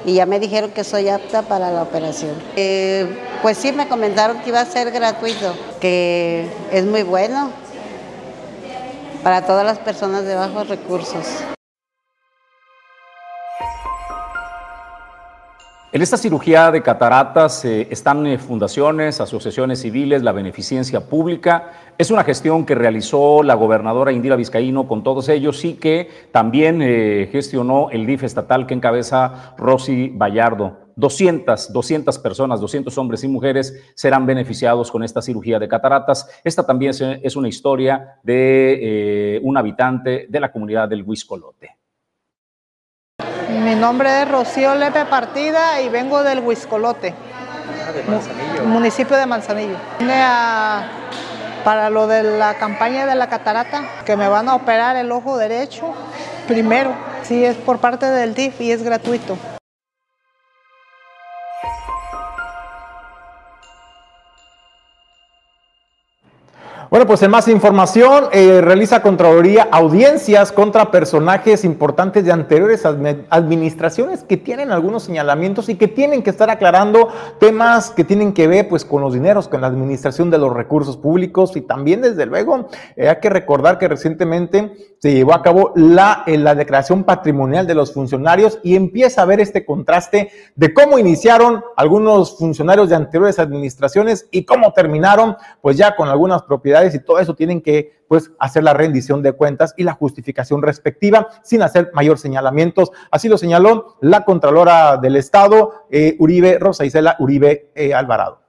y 0.05 0.13
ya 0.13 0.25
me 0.25 0.39
dijeron 0.39 0.71
que 0.71 0.83
soy 0.83 1.09
apta 1.09 1.43
para 1.43 1.71
la 1.71 1.83
operación. 1.83 2.35
Eh, 2.55 3.07
pues 3.41 3.57
sí, 3.57 3.71
me 3.71 3.87
comentaron 3.87 4.39
que 4.39 4.49
iba 4.49 4.61
a 4.61 4.65
ser 4.65 4.91
gratuito, 4.91 5.53
que 5.79 6.47
es 6.71 6.85
muy 6.85 7.03
bueno 7.03 7.49
para 9.23 9.45
todas 9.45 9.65
las 9.65 9.79
personas 9.79 10.25
de 10.25 10.35
bajos 10.35 10.67
recursos. 10.67 11.25
En 15.93 16.01
esta 16.01 16.17
cirugía 16.17 16.71
de 16.71 16.81
cataratas 16.81 17.63
eh, 17.65 17.87
están 17.91 18.25
eh, 18.25 18.39
fundaciones, 18.39 19.21
asociaciones 19.21 19.81
civiles, 19.81 20.23
la 20.23 20.31
beneficencia 20.31 21.07
pública. 21.07 21.71
Es 21.99 22.09
una 22.09 22.23
gestión 22.23 22.65
que 22.65 22.73
realizó 22.73 23.43
la 23.43 23.53
gobernadora 23.53 24.11
Indira 24.11 24.35
Vizcaíno 24.35 24.87
con 24.87 25.03
todos 25.03 25.29
ellos 25.29 25.63
y 25.63 25.75
que 25.75 26.09
también 26.31 26.81
eh, 26.81 27.29
gestionó 27.31 27.91
el 27.91 28.07
DIF 28.07 28.23
estatal 28.23 28.65
que 28.65 28.73
encabeza 28.73 29.53
Rosy 29.55 30.09
Vallardo. 30.09 30.79
200, 30.95 31.71
200 31.71 32.17
personas, 32.17 32.59
200 32.59 32.97
hombres 32.97 33.23
y 33.23 33.27
mujeres 33.27 33.79
serán 33.93 34.25
beneficiados 34.25 34.89
con 34.89 35.03
esta 35.03 35.21
cirugía 35.21 35.59
de 35.59 35.67
cataratas. 35.67 36.27
Esta 36.43 36.65
también 36.65 36.91
es, 37.21 37.35
una 37.35 37.49
historia 37.49 38.15
de 38.23 39.39
un 39.43 39.57
habitante 39.57 40.25
de 40.27 40.39
la 40.39 40.51
comunidad 40.51 40.89
del 40.89 41.03
Huiscolote. 41.03 41.82
Mi 43.53 43.75
nombre 43.75 44.23
es 44.23 44.29
Rocío 44.29 44.73
Lepe 44.75 45.05
Partida 45.05 45.79
y 45.81 45.89
vengo 45.89 46.23
del 46.23 46.39
Huiscolote, 46.39 47.13
municipio 48.65 49.15
de 49.15 49.25
Manzanillo. 49.25 49.75
Vine 49.99 50.23
para 51.63 51.89
lo 51.89 52.07
de 52.07 52.23
la 52.23 52.55
campaña 52.55 53.05
de 53.05 53.15
la 53.15 53.29
catarata, 53.29 53.83
que 54.05 54.17
me 54.17 54.27
van 54.27 54.49
a 54.49 54.55
operar 54.55 54.95
el 54.95 55.11
ojo 55.11 55.37
derecho 55.37 55.93
primero. 56.47 56.91
Sí, 57.23 57.45
es 57.45 57.55
por 57.55 57.77
parte 57.77 58.07
del 58.07 58.33
DIF 58.33 58.59
y 58.59 58.71
es 58.71 58.83
gratuito. 58.83 59.37
Bueno, 66.93 67.07
pues 67.07 67.23
en 67.23 67.31
más 67.31 67.47
información, 67.47 68.25
eh, 68.31 68.61
realiza 68.61 69.01
Contraloría 69.01 69.67
audiencias 69.71 70.51
contra 70.51 70.91
personajes 70.91 71.65
importantes 71.65 72.23
de 72.23 72.31
anteriores 72.31 72.85
administraciones 72.85 74.23
que 74.23 74.37
tienen 74.37 74.71
algunos 74.71 75.01
señalamientos 75.01 75.69
y 75.69 75.75
que 75.75 75.87
tienen 75.87 76.21
que 76.21 76.29
estar 76.29 76.51
aclarando 76.51 77.09
temas 77.39 77.89
que 77.89 78.03
tienen 78.03 78.31
que 78.31 78.45
ver 78.45 78.69
pues 78.69 78.85
con 78.85 79.01
los 79.01 79.15
dineros, 79.15 79.47
con 79.47 79.61
la 79.61 79.67
administración 79.67 80.29
de 80.29 80.37
los 80.37 80.53
recursos 80.53 80.95
públicos. 80.95 81.55
Y 81.55 81.61
también 81.61 82.03
desde 82.03 82.27
luego 82.27 82.67
eh, 82.95 83.09
hay 83.09 83.19
que 83.19 83.31
recordar 83.31 83.79
que 83.79 83.87
recientemente 83.87 84.92
se 85.03 85.13
llevó 85.13 85.33
a 85.33 85.41
cabo 85.41 85.73
la, 85.75 86.23
la 86.25 86.55
declaración 86.55 87.03
patrimonial 87.03 87.67
de 87.67 87.75
los 87.75 87.93
funcionarios 87.93 88.59
y 88.63 88.77
empieza 88.77 89.21
a 89.21 89.25
ver 89.25 89.41
este 89.41 89.65
contraste 89.65 90.31
de 90.55 90.73
cómo 90.73 90.97
iniciaron 90.97 91.61
algunos 91.75 92.37
funcionarios 92.37 92.87
de 92.87 92.95
anteriores 92.95 93.37
administraciones 93.37 94.29
y 94.31 94.45
cómo 94.45 94.71
terminaron 94.71 95.35
pues 95.59 95.75
ya 95.75 95.97
con 95.97 96.07
algunas 96.07 96.43
propiedades 96.43 96.95
y 96.95 96.99
todo 97.03 97.19
eso 97.19 97.35
tienen 97.35 97.59
que 97.59 98.05
pues 98.07 98.31
hacer 98.39 98.63
la 98.63 98.73
rendición 98.73 99.21
de 99.21 99.33
cuentas 99.33 99.73
y 99.75 99.83
la 99.83 99.91
justificación 99.91 100.61
respectiva 100.61 101.27
sin 101.43 101.63
hacer 101.63 101.91
mayor 101.93 102.17
señalamientos. 102.17 102.93
Así 103.11 103.27
lo 103.27 103.37
señaló 103.37 103.97
la 103.99 104.23
Contralora 104.23 104.95
del 104.95 105.17
Estado, 105.17 105.83
eh, 105.91 106.15
Uribe 106.17 106.59
Rosa 106.59 106.85
Isela 106.85 107.17
Uribe 107.19 107.71
eh, 107.75 107.93
Alvarado. 107.93 108.39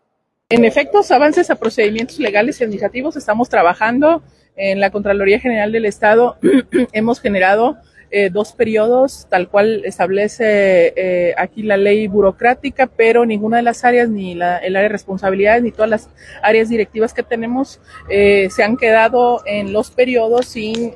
En 0.50 0.64
efectos, 0.64 1.10
avances 1.10 1.50
a 1.50 1.56
procedimientos 1.56 2.20
legales 2.20 2.60
y 2.60 2.62
administrativos, 2.62 3.16
estamos 3.16 3.48
trabajando 3.48 4.22
en 4.56 4.80
la 4.80 4.90
Contraloría 4.90 5.40
General 5.40 5.72
del 5.72 5.86
Estado. 5.86 6.36
Hemos 6.92 7.20
generado 7.20 7.76
eh, 8.10 8.30
dos 8.30 8.52
periodos, 8.52 9.26
tal 9.28 9.48
cual 9.48 9.82
establece 9.84 10.92
eh, 10.96 11.34
aquí 11.36 11.64
la 11.64 11.76
ley 11.76 12.06
burocrática, 12.06 12.86
pero 12.86 13.26
ninguna 13.26 13.56
de 13.56 13.64
las 13.64 13.84
áreas, 13.84 14.08
ni 14.08 14.34
la, 14.34 14.58
el 14.58 14.76
área 14.76 14.88
de 14.88 14.92
responsabilidades, 14.92 15.64
ni 15.64 15.72
todas 15.72 15.90
las 15.90 16.10
áreas 16.40 16.68
directivas 16.68 17.12
que 17.12 17.24
tenemos 17.24 17.80
eh, 18.08 18.48
se 18.50 18.62
han 18.62 18.76
quedado 18.76 19.42
en 19.46 19.72
los 19.72 19.90
periodos 19.90 20.46
sin 20.46 20.92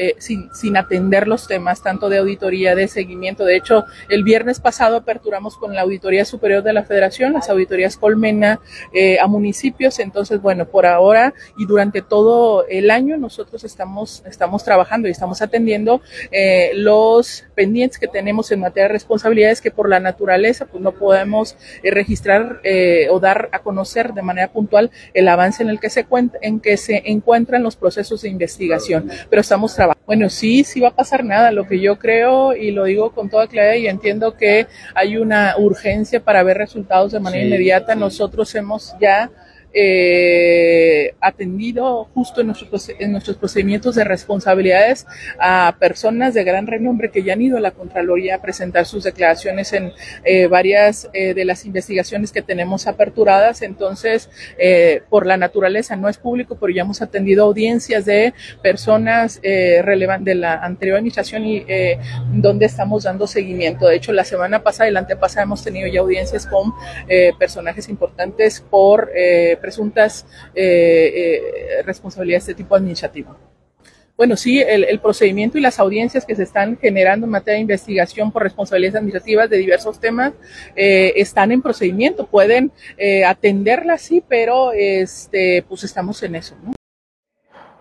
eh, 0.00 0.14
sin, 0.18 0.76
atender 0.76 1.26
los 1.26 1.48
temas 1.48 1.82
tanto 1.82 2.08
de 2.08 2.18
auditoría, 2.18 2.76
de 2.76 2.86
seguimiento. 2.86 3.44
De 3.44 3.56
hecho, 3.56 3.84
el 4.08 4.22
viernes 4.22 4.60
pasado 4.60 4.94
aperturamos 4.94 5.56
con 5.56 5.74
la 5.74 5.80
Auditoría 5.80 6.24
Superior 6.24 6.62
de 6.62 6.72
la 6.72 6.84
Federación, 6.84 7.32
las 7.32 7.50
auditorías 7.50 7.96
Colmena 7.96 8.60
eh, 8.94 9.18
a 9.18 9.26
municipios. 9.26 9.98
Entonces, 9.98 10.40
bueno, 10.40 10.66
por 10.66 10.86
ahora 10.86 11.34
y 11.58 11.66
durante 11.66 12.00
todo 12.00 12.64
el 12.68 12.92
año 12.92 13.16
nosotros 13.16 13.64
estamos, 13.64 14.22
estamos 14.24 14.62
trabajando 14.62 15.08
y 15.08 15.10
estamos 15.10 15.42
atendiendo 15.42 16.00
eh, 16.30 16.70
los 16.74 17.44
pendientes 17.56 17.98
que 17.98 18.06
tenemos 18.06 18.52
en 18.52 18.60
materia 18.60 18.84
de 18.84 18.92
responsabilidades 18.92 19.60
que 19.60 19.72
por 19.72 19.88
la 19.88 19.98
naturaleza 19.98 20.66
pues 20.66 20.80
no 20.80 20.92
podemos 20.92 21.56
registrar 21.82 22.60
o 23.10 23.18
dar 23.18 23.48
a 23.50 23.58
conocer 23.60 24.12
de 24.14 24.22
manera 24.22 24.52
puntual 24.52 24.92
el 25.12 25.26
avance 25.26 25.64
en 25.64 25.70
el 25.70 25.80
que 25.80 25.90
se, 25.90 26.06
en 26.40 26.60
que 26.60 26.76
se 26.76 27.02
encuentran 27.06 27.64
los 27.64 27.74
procesos 27.74 28.22
de 28.22 28.28
investigación. 28.28 29.10
Pero 29.28 29.40
estamos 29.40 29.74
trabajando 29.74 29.87
bueno, 30.06 30.30
sí, 30.30 30.64
sí 30.64 30.80
va 30.80 30.88
a 30.88 30.94
pasar 30.94 31.24
nada. 31.24 31.52
Lo 31.52 31.66
que 31.66 31.80
yo 31.80 31.98
creo, 31.98 32.54
y 32.54 32.70
lo 32.70 32.84
digo 32.84 33.10
con 33.10 33.28
toda 33.28 33.46
claridad, 33.46 33.74
y 33.74 33.88
entiendo 33.88 34.36
que 34.36 34.66
hay 34.94 35.16
una 35.16 35.54
urgencia 35.58 36.20
para 36.20 36.42
ver 36.42 36.58
resultados 36.58 37.12
de 37.12 37.20
manera 37.20 37.44
inmediata. 37.44 37.94
Nosotros 37.94 38.54
hemos 38.54 38.94
ya 39.00 39.30
eh, 39.72 41.14
atendido 41.20 42.04
justo 42.14 42.40
en 42.40 42.48
nuestros, 42.48 42.88
en 42.98 43.12
nuestros 43.12 43.36
procedimientos 43.36 43.94
de 43.94 44.04
responsabilidades 44.04 45.06
a 45.38 45.76
personas 45.78 46.34
de 46.34 46.44
gran 46.44 46.66
renombre 46.66 47.10
que 47.10 47.22
ya 47.22 47.34
han 47.34 47.42
ido 47.42 47.56
a 47.56 47.60
la 47.60 47.70
Contraloría 47.70 48.36
a 48.36 48.42
presentar 48.42 48.86
sus 48.86 49.04
declaraciones 49.04 49.72
en 49.72 49.92
eh, 50.24 50.46
varias 50.46 51.08
eh, 51.12 51.34
de 51.34 51.44
las 51.44 51.64
investigaciones 51.64 52.32
que 52.32 52.42
tenemos 52.42 52.86
aperturadas. 52.86 53.62
Entonces, 53.62 54.30
eh, 54.58 55.02
por 55.08 55.26
la 55.26 55.36
naturaleza 55.36 55.96
no 55.96 56.08
es 56.08 56.18
público, 56.18 56.56
pero 56.60 56.72
ya 56.72 56.82
hemos 56.82 57.02
atendido 57.02 57.44
audiencias 57.44 58.04
de 58.04 58.34
personas 58.62 59.40
relevantes 59.42 60.26
de 60.26 60.34
la 60.34 60.54
anterior 60.54 60.96
administración 60.96 61.44
y 61.44 61.64
donde 62.32 62.66
estamos 62.66 63.04
dando 63.04 63.26
seguimiento. 63.26 63.86
De 63.86 63.96
hecho, 63.96 64.12
la 64.12 64.24
semana 64.24 64.62
pasada 64.62 64.88
y 64.88 64.92
la 64.92 65.00
antepasada 65.00 65.44
hemos 65.44 65.62
tenido 65.62 65.86
ya 65.86 66.00
audiencias 66.00 66.46
con 66.46 66.72
personajes 67.38 67.88
importantes 67.88 68.60
por 68.60 69.10
presuntas 69.58 70.26
eh, 70.54 71.12
eh, 71.14 71.82
responsabilidades 71.84 72.46
de 72.46 72.54
tipo 72.54 72.74
administrativo. 72.74 73.36
Bueno, 74.16 74.36
sí, 74.36 74.60
el, 74.60 74.98
procedimiento 74.98 75.58
y 75.58 75.60
las 75.60 75.78
audiencias 75.78 76.24
que 76.24 76.34
se 76.34 76.42
están 76.42 76.76
generando 76.76 77.26
en 77.26 77.30
materia 77.30 77.54
de 77.54 77.60
investigación 77.60 78.32
por 78.32 78.42
responsabilidades 78.42 78.96
administrativas 78.96 79.48
de 79.48 79.58
diversos 79.58 80.00
temas 80.00 80.32
eh, 80.74 81.12
están 81.14 81.52
en 81.52 81.62
procedimiento. 81.62 82.26
Pueden 82.26 82.72
atenderlas, 83.24 84.02
sí, 84.02 84.20
pero 84.28 84.72
este, 84.72 85.62
pues 85.68 85.84
estamos 85.84 86.20
en 86.24 86.34
eso. 86.34 86.56
¿no? 86.64 86.77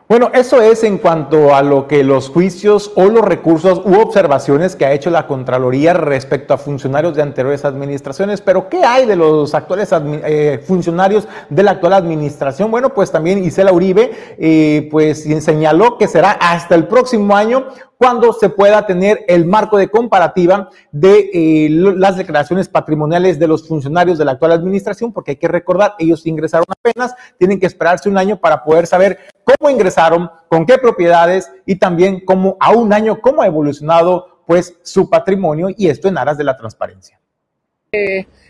Bueno, 0.10 0.32
eso 0.34 0.62
es 0.62 0.86
en 0.86 1.00
cuanto 1.00 1.54
a 1.54 1.62
lo 1.62 1.86
que 1.86 2.02
los 2.02 2.30
juicios 2.30 2.94
o 2.96 3.08
los 3.08 3.26
recursos 3.26 3.82
u 3.84 4.00
observaciones 4.00 4.78
que 4.78 4.86
ha 4.86 4.94
hecho 4.94 5.10
la 5.10 5.28
Contraloría 5.28 5.92
respecto 5.94 6.54
a 6.54 6.58
funcionarios 6.58 7.14
de 7.14 7.24
anteriores 7.24 7.66
administraciones. 7.66 8.40
Pero, 8.40 8.70
¿qué 8.70 8.86
hay 8.86 9.06
de 9.06 9.18
los 9.18 9.54
actuales 9.54 9.90
eh, 9.92 10.64
funcionarios 10.66 11.28
de 11.50 11.62
la 11.62 11.72
actual 11.72 11.92
administración? 11.92 12.72
Bueno, 12.72 12.94
pues 12.94 13.12
también 13.12 13.44
Isela 13.44 13.74
Uribe, 13.74 14.36
eh, 14.38 14.88
pues 14.90 15.26
señaló 15.44 15.98
que 15.98 16.08
será 16.08 16.32
hasta 16.32 16.76
el 16.76 16.88
próximo 16.88 17.36
año 17.36 17.68
cuando 17.98 18.32
se 18.34 18.50
pueda 18.50 18.86
tener 18.86 19.26
el 19.28 19.46
marco 19.46 19.78
de 19.78 19.90
comparativa 19.90 20.70
de 20.92 21.30
eh, 21.34 21.70
las 21.70 22.18
declaraciones 22.18 22.70
patrimoniales 22.70 23.40
de 23.40 23.48
los 23.48 23.68
funcionarios 23.68 24.18
de 24.18 24.26
la 24.26 24.34
actual 24.34 24.52
administración, 24.52 25.12
porque 25.12 25.32
hay 25.32 25.38
que 25.38 25.48
recordar, 25.48 25.96
ellos 25.98 26.26
ingresaron 26.26 26.66
apenas, 26.70 27.16
tienen 27.38 27.60
que 27.60 27.66
esperarse 27.66 28.10
un 28.10 28.18
año 28.18 28.38
para 28.38 28.64
poder 28.64 28.86
saber 28.88 29.18
cómo 29.44 29.70
ingresaron, 29.70 30.30
con 30.48 30.66
qué 30.66 30.78
propiedades 30.78 31.52
y 31.66 31.78
también 31.78 32.24
cómo 32.24 32.58
a 32.60 32.72
un 32.72 32.94
año, 32.94 33.20
cómo 33.20 33.42
ha 33.42 33.48
evolucionado 33.48 34.44
pues 34.46 34.78
su 34.84 35.10
patrimonio 35.10 35.68
y 35.76 35.90
esto 35.90 36.08
en 36.08 36.18
aras 36.18 36.38
de 36.38 36.44
la 36.44 36.56
transparencia. 36.56 37.20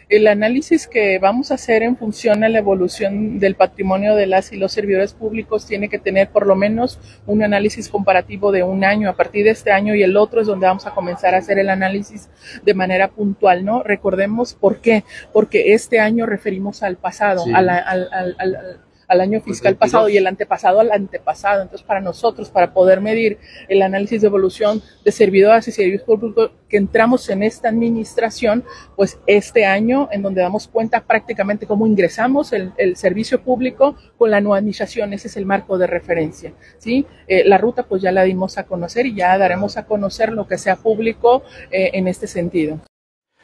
El 0.10 0.28
análisis 0.28 0.88
que 0.88 1.20
vamos 1.20 1.52
a 1.52 1.56
hacer 1.56 1.84
en 1.84 1.98
función 1.98 2.44
a 2.44 2.50
la 2.50 2.60
evolución 2.60 3.40
del 3.40 3.56
patrimonio 3.56 4.16
de 4.16 4.26
las 4.26 4.54
y 4.54 4.58
los 4.58 4.72
servidores 4.72 5.14
públicos 5.14 5.66
tiene 5.66 5.90
que 5.90 6.00
tener 6.00 6.30
por 6.30 6.48
lo 6.48 6.56
menos 6.56 7.00
un 7.26 7.44
análisis 7.44 7.90
comparativo 7.90 8.52
de 8.52 8.64
un 8.64 8.86
año. 8.86 9.10
A 9.10 9.16
partir 9.16 9.44
de 9.44 9.52
este 9.52 9.72
año 9.72 9.96
y 9.96 10.04
el 10.04 10.16
otro 10.16 10.42
es 10.42 10.48
donde 10.48 10.68
vamos 10.68 10.86
a 10.86 10.92
comenzar 10.92 11.36
a 11.36 11.40
hacer 11.40 11.60
el 11.60 11.70
análisis 11.70 12.30
de 12.64 12.74
manera 12.74 13.10
puntual, 13.10 13.66
¿no? 13.66 13.84
Recordemos 13.84 14.54
por 14.54 14.80
qué, 14.80 15.04
porque 15.34 15.74
este 15.74 16.00
año 16.00 16.26
referimos 16.26 16.84
al 16.84 16.96
pasado, 16.96 17.44
al, 17.54 17.70
al 17.70 18.80
año 19.08 19.42
fiscal 19.42 19.76
pasado 19.76 20.10
y 20.10 20.18
el 20.18 20.28
antepasado 20.28 20.80
al 20.80 20.92
antepasado. 20.92 21.62
Entonces, 21.62 21.86
para 21.86 22.02
nosotros, 22.02 22.50
para 22.50 22.74
poder 22.74 23.02
medir 23.02 23.38
el 23.68 23.82
análisis 23.82 24.22
de 24.22 24.28
evolución 24.28 24.82
de 25.04 25.12
servidores 25.12 25.68
y 25.68 25.72
servicios 25.72 26.04
públicos 26.04 26.52
que 26.70 26.78
entramos 26.78 27.30
en 27.30 27.44
esta 27.44 27.70
administración, 27.70 28.64
pues 28.96 29.20
este 29.26 29.66
año, 29.66 30.10
en 30.12 30.22
donde 30.22 30.42
damos 30.42 30.68
cuenta 30.68 31.02
prácticamente 31.02 31.66
cómo 31.66 31.88
ingresamos 31.88 32.54
el, 32.54 32.74
servicio 32.96 33.42
público 33.42 33.96
con 34.18 34.32
la 34.32 34.42
nueva 34.42 34.58
administración, 34.58 35.14
ese 35.14 35.28
es 35.28 35.38
el 35.38 35.46
marco 35.46 35.78
de 35.78 35.88
referencia. 35.88 36.54
¿sí? 36.78 37.06
Eh, 37.28 37.44
la 37.46 37.58
ruta, 37.58 37.84
pues 37.84 38.02
ya 38.02 38.12
la 38.12 38.24
dimos 38.24 38.58
a 38.58 38.66
conocer 38.66 39.06
y 39.06 39.16
ya 39.16 39.38
daremos 39.38 39.78
a 39.78 39.86
conocer 39.86 40.32
lo 40.32 40.48
que 40.48 40.58
sea 40.58 40.76
público 40.76 41.44
eh, 41.72 41.92
en 41.94 42.08
este 42.08 42.28
sentido. 42.28 42.80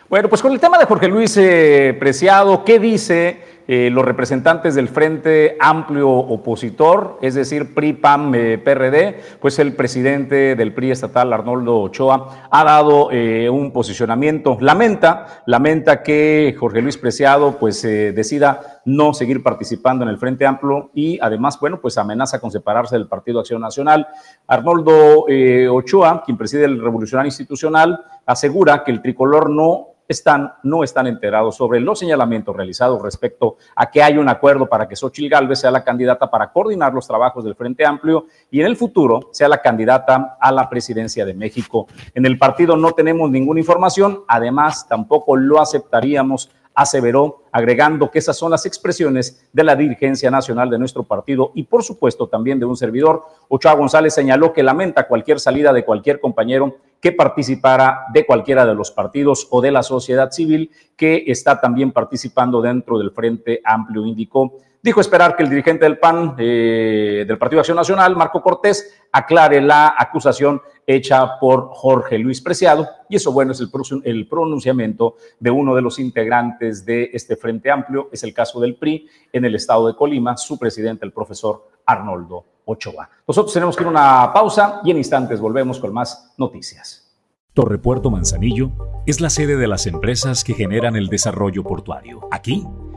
Bueno, 0.09 0.29
pues 0.29 0.41
con 0.41 0.51
el 0.51 0.59
tema 0.59 0.77
de 0.77 0.85
Jorge 0.85 1.07
Luis 1.07 1.35
eh, 1.37 1.95
Preciado, 1.97 2.63
¿qué 2.63 2.77
dice 2.77 3.52
eh, 3.67 3.89
los 3.89 4.03
representantes 4.03 4.75
del 4.75 4.89
Frente 4.89 5.55
Amplio 5.59 6.09
Opositor, 6.09 7.17
es 7.21 7.33
decir, 7.33 7.73
PRI, 7.73 7.93
PAM, 7.93 8.35
eh, 8.35 8.57
PRD, 8.57 9.21
pues 9.39 9.57
el 9.59 9.73
presidente 9.73 10.55
del 10.55 10.73
PRI 10.73 10.91
estatal, 10.91 11.31
Arnoldo 11.31 11.79
Ochoa, 11.79 12.47
ha 12.51 12.63
dado 12.65 13.09
eh, 13.11 13.49
un 13.49 13.71
posicionamiento. 13.71 14.57
Lamenta, 14.59 15.43
lamenta 15.45 16.03
que 16.03 16.55
Jorge 16.59 16.81
Luis 16.81 16.97
Preciado 16.97 17.57
pues 17.57 17.81
decida 17.83 18.81
no 18.85 19.13
seguir 19.13 19.41
participando 19.41 20.03
en 20.03 20.09
el 20.09 20.17
Frente 20.17 20.45
Amplio 20.45 20.91
y 20.93 21.17
además, 21.21 21.57
bueno, 21.59 21.79
pues 21.79 21.97
amenaza 21.97 22.41
con 22.41 22.51
separarse 22.51 22.97
del 22.97 23.07
Partido 23.07 23.39
Acción 23.39 23.61
Nacional. 23.61 24.07
Arnoldo 24.45 25.25
Ochoa, 25.71 26.23
quien 26.25 26.37
preside 26.37 26.65
el 26.65 26.81
Revolucionario 26.81 27.27
Institucional, 27.27 28.03
asegura 28.25 28.83
que 28.83 28.91
el 28.91 29.01
tricolor 29.01 29.49
no 29.49 29.92
están, 30.07 30.53
no 30.63 30.83
están 30.83 31.07
enterados 31.07 31.55
sobre 31.55 31.79
los 31.79 31.99
señalamientos 31.99 32.55
realizados 32.55 33.01
respecto 33.01 33.57
a 33.75 33.89
que 33.89 34.03
hay 34.03 34.17
un 34.17 34.29
acuerdo 34.29 34.67
para 34.67 34.87
que 34.87 34.95
Xochitl 34.95 35.29
Gálvez 35.29 35.59
sea 35.59 35.71
la 35.71 35.83
candidata 35.83 36.29
para 36.29 36.51
coordinar 36.51 36.93
los 36.93 37.07
trabajos 37.07 37.43
del 37.43 37.55
Frente 37.55 37.85
Amplio 37.85 38.27
y 38.51 38.61
en 38.61 38.67
el 38.67 38.75
futuro 38.75 39.29
sea 39.31 39.47
la 39.47 39.61
candidata 39.61 40.37
a 40.39 40.51
la 40.51 40.69
presidencia 40.69 41.25
de 41.25 41.33
México. 41.33 41.87
En 42.13 42.25
el 42.25 42.37
partido 42.37 42.75
no 42.75 42.91
tenemos 42.91 43.29
ninguna 43.29 43.59
información, 43.59 44.23
además 44.27 44.87
tampoco 44.87 45.35
lo 45.35 45.59
aceptaríamos 45.59 46.49
aseveró, 46.75 47.43
agregando 47.51 48.09
que 48.09 48.19
esas 48.19 48.37
son 48.37 48.51
las 48.51 48.65
expresiones 48.65 49.47
de 49.53 49.63
la 49.63 49.75
dirigencia 49.75 50.31
nacional 50.31 50.69
de 50.69 50.79
nuestro 50.79 51.03
partido 51.03 51.51
y 51.53 51.63
por 51.63 51.83
supuesto 51.83 52.27
también 52.27 52.59
de 52.59 52.65
un 52.65 52.77
servidor. 52.77 53.23
Ochoa 53.47 53.73
González 53.73 54.13
señaló 54.13 54.53
que 54.53 54.63
lamenta 54.63 55.07
cualquier 55.07 55.39
salida 55.39 55.71
de 55.73 55.85
cualquier 55.85 56.19
compañero 56.19 56.77
que 56.99 57.11
participara 57.11 58.05
de 58.13 58.25
cualquiera 58.25 58.65
de 58.65 58.75
los 58.75 58.91
partidos 58.91 59.47
o 59.51 59.61
de 59.61 59.71
la 59.71 59.83
sociedad 59.83 60.31
civil 60.31 60.71
que 60.95 61.25
está 61.27 61.59
también 61.59 61.91
participando 61.91 62.61
dentro 62.61 62.97
del 62.97 63.11
Frente 63.11 63.61
Amplio, 63.63 64.05
indicó. 64.05 64.53
Dijo 64.83 64.99
esperar 64.99 65.37
que 65.37 65.43
el 65.43 65.49
dirigente 65.49 65.85
del 65.85 65.97
PAN, 65.97 66.35
eh, 66.37 67.23
del 67.25 67.37
Partido 67.37 67.61
Acción 67.61 67.77
Nacional, 67.77 68.17
Marco 68.17 68.41
Cortés, 68.41 68.93
aclare 69.13 69.61
la 69.61 69.95
acusación 69.97 70.61
hecha 70.85 71.39
por 71.39 71.69
Jorge 71.69 72.17
Luis 72.17 72.41
Preciado. 72.41 72.85
Y 73.07 73.15
eso, 73.15 73.31
bueno, 73.31 73.53
es 73.53 73.61
el, 73.61 73.69
el 74.03 74.27
pronunciamiento 74.27 75.15
de 75.39 75.51
uno 75.51 75.73
de 75.73 75.81
los 75.81 75.99
integrantes 75.99 76.85
de 76.85 77.09
este 77.13 77.37
Frente 77.37 77.71
Amplio, 77.71 78.09
es 78.11 78.23
el 78.23 78.33
caso 78.33 78.59
del 78.59 78.75
PRI 78.75 79.07
en 79.31 79.45
el 79.45 79.55
estado 79.55 79.87
de 79.87 79.95
Colima, 79.95 80.35
su 80.35 80.59
presidente, 80.59 81.05
el 81.05 81.13
profesor 81.13 81.65
Arnoldo 81.85 82.43
Ochoa. 82.65 83.09
Nosotros 83.25 83.53
tenemos 83.53 83.77
que 83.77 83.83
ir 83.83 83.87
a 83.87 83.91
una 83.91 84.33
pausa 84.33 84.81
y 84.83 84.91
en 84.91 84.97
instantes 84.97 85.39
volvemos 85.39 85.79
con 85.79 85.93
más 85.93 86.33
noticias. 86.37 87.09
Torrepuerto 87.53 88.11
Manzanillo 88.11 88.71
es 89.05 89.21
la 89.21 89.29
sede 89.29 89.55
de 89.55 89.67
las 89.67 89.87
empresas 89.87 90.43
que 90.43 90.55
generan 90.55 90.97
el 90.97 91.07
desarrollo 91.07 91.63
portuario. 91.63 92.21
Aquí 92.31 92.65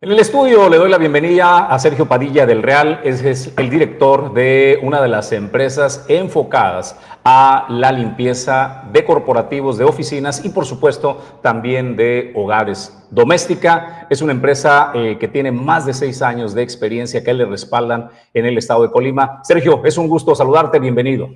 En 0.00 0.12
el 0.12 0.20
estudio 0.20 0.68
le 0.68 0.76
doy 0.76 0.88
la 0.88 0.96
bienvenida 0.96 1.66
a 1.66 1.76
Sergio 1.80 2.06
Padilla 2.06 2.46
del 2.46 2.62
Real, 2.62 3.00
es, 3.02 3.52
el 3.56 3.68
director 3.68 4.32
de 4.32 4.78
una 4.80 5.02
de 5.02 5.08
las 5.08 5.32
empresas 5.32 6.04
enfocadas 6.06 6.96
a 7.24 7.66
la 7.68 7.90
limpieza 7.90 8.84
de 8.92 9.04
corporativos, 9.04 9.76
de 9.76 9.84
oficinas 9.84 10.44
y 10.44 10.50
por 10.50 10.66
supuesto 10.66 11.20
también 11.42 11.96
de 11.96 12.32
hogares. 12.36 12.96
Doméstica 13.10 14.06
es 14.08 14.22
una 14.22 14.30
empresa 14.30 14.92
eh, 14.94 15.16
que 15.18 15.26
tiene 15.26 15.50
más 15.50 15.84
de 15.84 15.92
seis 15.92 16.22
años 16.22 16.54
de 16.54 16.62
experiencia 16.62 17.24
que 17.24 17.34
le 17.34 17.44
respaldan 17.44 18.08
en 18.34 18.46
el 18.46 18.56
estado 18.56 18.84
de 18.84 18.92
Colima. 18.92 19.40
Sergio, 19.42 19.82
es 19.84 19.98
un 19.98 20.06
gusto 20.06 20.32
saludarte, 20.32 20.78
bienvenido. 20.78 21.28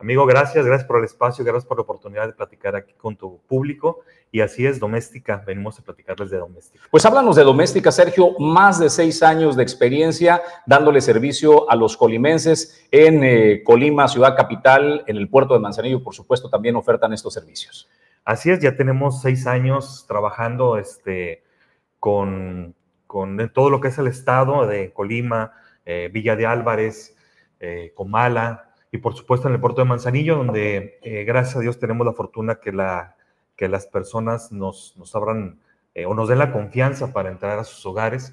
Amigo, 0.00 0.24
gracias, 0.24 0.64
gracias 0.64 0.88
por 0.88 0.98
el 0.98 1.04
espacio, 1.04 1.44
gracias 1.44 1.66
por 1.66 1.76
la 1.76 1.82
oportunidad 1.82 2.26
de 2.26 2.32
platicar 2.32 2.74
aquí 2.74 2.94
con 2.94 3.16
tu 3.16 3.38
público. 3.46 4.00
Y 4.32 4.40
así 4.40 4.64
es, 4.64 4.80
doméstica, 4.80 5.42
venimos 5.46 5.78
a 5.78 5.82
platicarles 5.82 6.30
de 6.30 6.38
doméstica. 6.38 6.86
Pues 6.90 7.04
háblanos 7.04 7.36
de 7.36 7.42
doméstica, 7.42 7.92
Sergio, 7.92 8.30
más 8.38 8.80
de 8.80 8.88
seis 8.88 9.22
años 9.22 9.56
de 9.56 9.62
experiencia 9.62 10.40
dándole 10.64 11.02
servicio 11.02 11.70
a 11.70 11.76
los 11.76 11.98
colimenses 11.98 12.86
en 12.90 13.22
eh, 13.22 13.62
Colima, 13.62 14.08
ciudad 14.08 14.34
capital, 14.34 15.04
en 15.06 15.18
el 15.18 15.28
puerto 15.28 15.52
de 15.52 15.60
Manzanillo, 15.60 16.02
por 16.02 16.14
supuesto, 16.14 16.48
también 16.48 16.76
ofertan 16.76 17.12
estos 17.12 17.34
servicios. 17.34 17.90
Así 18.24 18.50
es, 18.50 18.60
ya 18.60 18.76
tenemos 18.76 19.20
seis 19.20 19.46
años 19.46 20.06
trabajando 20.08 20.78
este, 20.78 21.44
con, 21.98 22.74
con 23.06 23.52
todo 23.52 23.68
lo 23.68 23.82
que 23.82 23.88
es 23.88 23.98
el 23.98 24.06
estado 24.06 24.66
de 24.66 24.94
Colima, 24.94 25.52
eh, 25.84 26.08
Villa 26.10 26.36
de 26.36 26.46
Álvarez, 26.46 27.14
eh, 27.58 27.92
Comala 27.94 28.69
y 28.92 28.98
por 28.98 29.14
supuesto 29.14 29.48
en 29.48 29.54
el 29.54 29.60
puerto 29.60 29.80
de 29.80 29.88
Manzanillo, 29.88 30.36
donde 30.36 30.98
eh, 31.02 31.24
gracias 31.24 31.56
a 31.56 31.60
Dios 31.60 31.78
tenemos 31.78 32.06
la 32.06 32.12
fortuna 32.12 32.56
que, 32.56 32.72
la, 32.72 33.16
que 33.56 33.68
las 33.68 33.86
personas 33.86 34.52
nos, 34.52 34.94
nos 34.96 35.14
abran 35.14 35.60
o 36.06 36.14
nos 36.14 36.28
den 36.28 36.38
la 36.38 36.52
confianza 36.52 37.12
para 37.12 37.30
entrar 37.30 37.58
a 37.58 37.64
sus 37.64 37.84
hogares. 37.84 38.32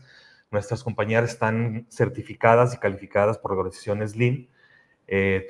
Nuestras 0.52 0.84
compañeras 0.84 1.32
están 1.32 1.88
certificadas 1.89 2.74
y 2.74 2.78
calificadas 2.78 3.38
por 3.38 3.52
organizaciones 3.52 4.15
LIM. 4.15 4.48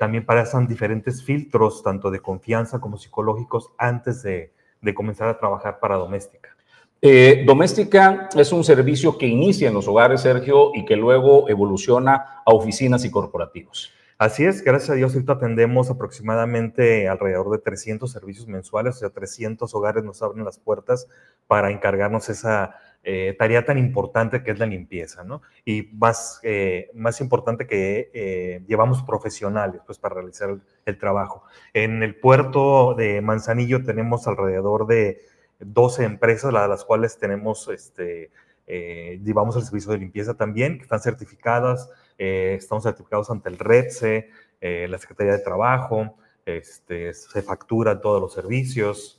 también 0.00 0.24
pasan 0.24 0.66
diferentes 0.66 1.22
filtros, 1.22 1.82
tanto 1.82 2.10
de 2.10 2.20
confianza 2.20 2.80
como 2.80 2.96
psicológicos, 2.96 3.72
antes 3.76 4.22
de, 4.22 4.52
de 4.80 4.94
comenzar 4.94 5.28
a 5.28 5.38
trabajar 5.38 5.80
para 5.80 5.96
doméstica. 5.96 6.56
Eh, 7.00 7.44
doméstica 7.46 8.28
es 8.36 8.52
un 8.52 8.64
servicio 8.64 9.16
que 9.16 9.26
inicia 9.26 9.68
en 9.68 9.74
los 9.74 9.86
hogares, 9.86 10.22
Sergio, 10.22 10.72
y 10.74 10.84
que 10.84 10.96
luego 10.96 11.48
evoluciona 11.48 12.42
a 12.44 12.52
oficinas 12.52 13.04
y 13.04 13.10
corporativos. 13.10 13.92
Así 14.18 14.44
es, 14.44 14.62
gracias 14.64 14.90
a 14.90 14.94
Dios 14.94 15.14
ahorita 15.14 15.34
atendemos 15.34 15.90
aproximadamente 15.90 17.08
alrededor 17.08 17.50
de 17.50 17.58
300 17.58 18.10
servicios 18.10 18.48
mensuales, 18.48 18.96
o 18.96 18.98
sea, 18.98 19.10
300 19.10 19.72
hogares 19.74 20.02
nos 20.02 20.22
abren 20.22 20.44
las 20.44 20.58
puertas 20.58 21.06
para 21.46 21.70
encargarnos 21.70 22.28
esa 22.28 22.74
eh, 23.04 23.36
tarea 23.38 23.64
tan 23.64 23.78
importante 23.78 24.42
que 24.42 24.50
es 24.50 24.58
la 24.58 24.66
limpieza, 24.66 25.22
¿no? 25.22 25.40
Y 25.64 25.90
más, 25.92 26.40
eh, 26.42 26.90
más 26.94 27.20
importante 27.20 27.68
que 27.68 28.64
llevamos 28.66 29.04
profesionales, 29.04 29.80
pues, 29.86 29.98
para 29.98 30.16
realizar 30.16 30.50
el, 30.50 30.62
el 30.84 30.98
trabajo. 30.98 31.44
En 31.72 32.02
el 32.02 32.16
puerto 32.16 32.94
de 32.94 33.20
Manzanillo 33.20 33.84
tenemos 33.84 34.26
alrededor 34.26 34.88
de 34.88 35.20
12 35.60 36.04
empresas, 36.04 36.52
las 36.52 36.84
cuales 36.84 37.18
tenemos, 37.18 37.68
este, 37.68 38.30
eh, 38.66 39.20
llevamos 39.24 39.56
el 39.56 39.62
servicio 39.62 39.92
de 39.92 39.98
limpieza 39.98 40.34
también, 40.34 40.76
que 40.76 40.82
están 40.82 41.00
certificadas, 41.00 41.90
eh, 42.18 42.56
estamos 42.58 42.84
certificados 42.84 43.30
ante 43.30 43.48
el 43.48 43.58
REPSE, 43.58 44.28
eh, 44.60 44.86
la 44.88 44.98
Secretaría 44.98 45.32
de 45.32 45.38
Trabajo, 45.38 46.16
este, 46.44 47.14
se 47.14 47.42
facturan 47.42 48.00
todos 48.00 48.20
los 48.20 48.32
servicios, 48.32 49.18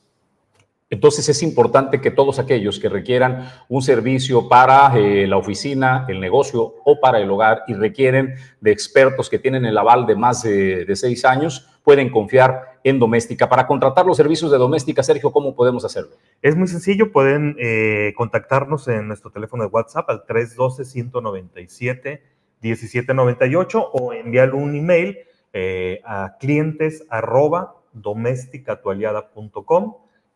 entonces 0.91 1.29
es 1.29 1.43
importante 1.43 2.01
que 2.01 2.09
todos 2.09 2.39
aquellos 2.39 2.79
que 2.79 2.89
requieran 2.89 3.47
un 3.67 3.81
servicio 3.83 4.47
para 4.49 4.97
eh, 4.97 5.27
la 5.27 5.37
oficina, 5.37 6.05
el 6.07 6.19
negocio 6.19 6.75
o 6.83 6.99
para 6.99 7.19
el 7.19 7.29
hogar 7.29 7.63
y 7.67 7.75
requieren 7.75 8.35
de 8.59 8.71
expertos 8.71 9.29
que 9.29 9.37
tienen 9.37 9.65
el 9.65 9.77
aval 9.77 10.07
de 10.07 10.15
más 10.15 10.41
de, 10.41 10.91
seis 10.95 11.25
años, 11.25 11.69
pueden 11.83 12.09
confiar 12.09 12.79
en 12.83 12.97
Doméstica. 12.97 13.47
Para 13.47 13.67
contratar 13.67 14.05
los 14.05 14.17
servicios 14.17 14.49
de 14.49 14.57
Doméstica, 14.57 15.03
Sergio, 15.03 15.31
¿cómo 15.31 15.55
podemos 15.55 15.85
hacerlo? 15.85 16.15
Es 16.41 16.55
muy 16.55 16.67
sencillo, 16.67 17.11
pueden 17.11 17.55
eh, 17.59 18.13
contactarnos 18.17 18.87
en 18.87 19.07
nuestro 19.07 19.29
teléfono 19.29 19.63
de 19.63 19.69
WhatsApp 19.69 20.09
al 20.09 20.23
312-197-1798 22.61 23.89
o 23.93 24.13
enviar 24.13 24.53
un 24.53 24.75
email 24.75 25.17
eh, 25.53 26.01
a 26.05 26.37
clientes 26.39 27.05
arroba 27.09 27.75